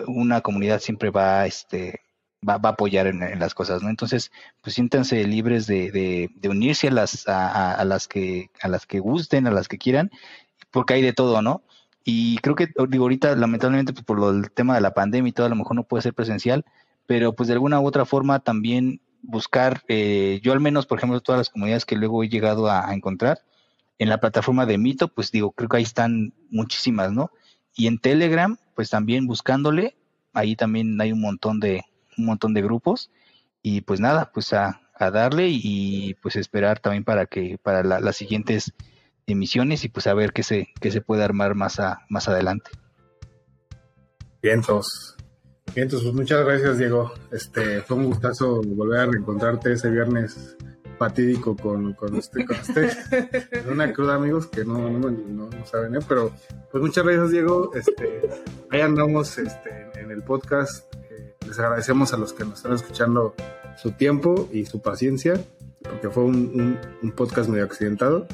[0.07, 2.03] una comunidad siempre va, este,
[2.47, 3.89] va, va a apoyar en, las cosas, ¿no?
[3.89, 4.31] Entonces,
[4.61, 9.47] pues siéntanse libres de, de, unirse a las, a, las que, a las que gusten,
[9.47, 10.11] a las que quieran,
[10.71, 11.63] porque hay de todo, ¿no?
[12.05, 15.33] Y creo que, digo, ahorita, lamentablemente, pues, por lo, el tema de la pandemia y
[15.33, 16.67] todo, a lo mejor no puede ser presencial,
[17.07, 21.21] pero pues de alguna u otra forma también buscar, eh, yo al menos, por ejemplo,
[21.21, 23.39] todas las comunidades que luego he llegado a, encontrar,
[24.01, 27.31] en la plataforma de Mito, pues digo, creo que ahí están muchísimas, ¿no?
[27.77, 29.95] Y en Telegram, pues también buscándole,
[30.33, 31.85] ahí también hay un montón de,
[32.17, 33.11] un montón de grupos
[33.63, 38.73] y pues nada, pues a, darle y, pues esperar también para que para las siguientes
[39.27, 42.71] emisiones y pues a ver qué se, qué se puede armar más, a, más adelante.
[44.43, 45.17] Vientos.
[45.75, 47.13] Vientos, pues muchas gracias Diego.
[47.33, 50.57] Este fue un gustazo volver a reencontrarte ese viernes
[51.01, 52.93] fatídico con, con usted, con usted.
[53.73, 56.01] una cruda amigos que no, no, no, saben, ¿eh?
[56.07, 56.31] pero
[56.71, 57.71] pues muchas gracias Diego.
[57.75, 58.29] Este,
[58.71, 60.85] ahí andamos este, en el podcast
[61.47, 63.35] les agradecemos a los que nos están escuchando
[63.81, 65.43] su tiempo y su paciencia,
[65.83, 66.79] porque fue un,
[67.17, 68.29] podcast medio accidentado.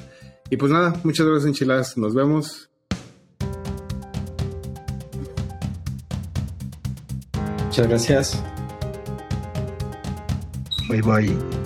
[0.51, 2.68] Y pues nada, muchas gracias enchiladas, nos vemos.
[7.66, 8.43] Muchas gracias.
[10.88, 11.65] Bye bye.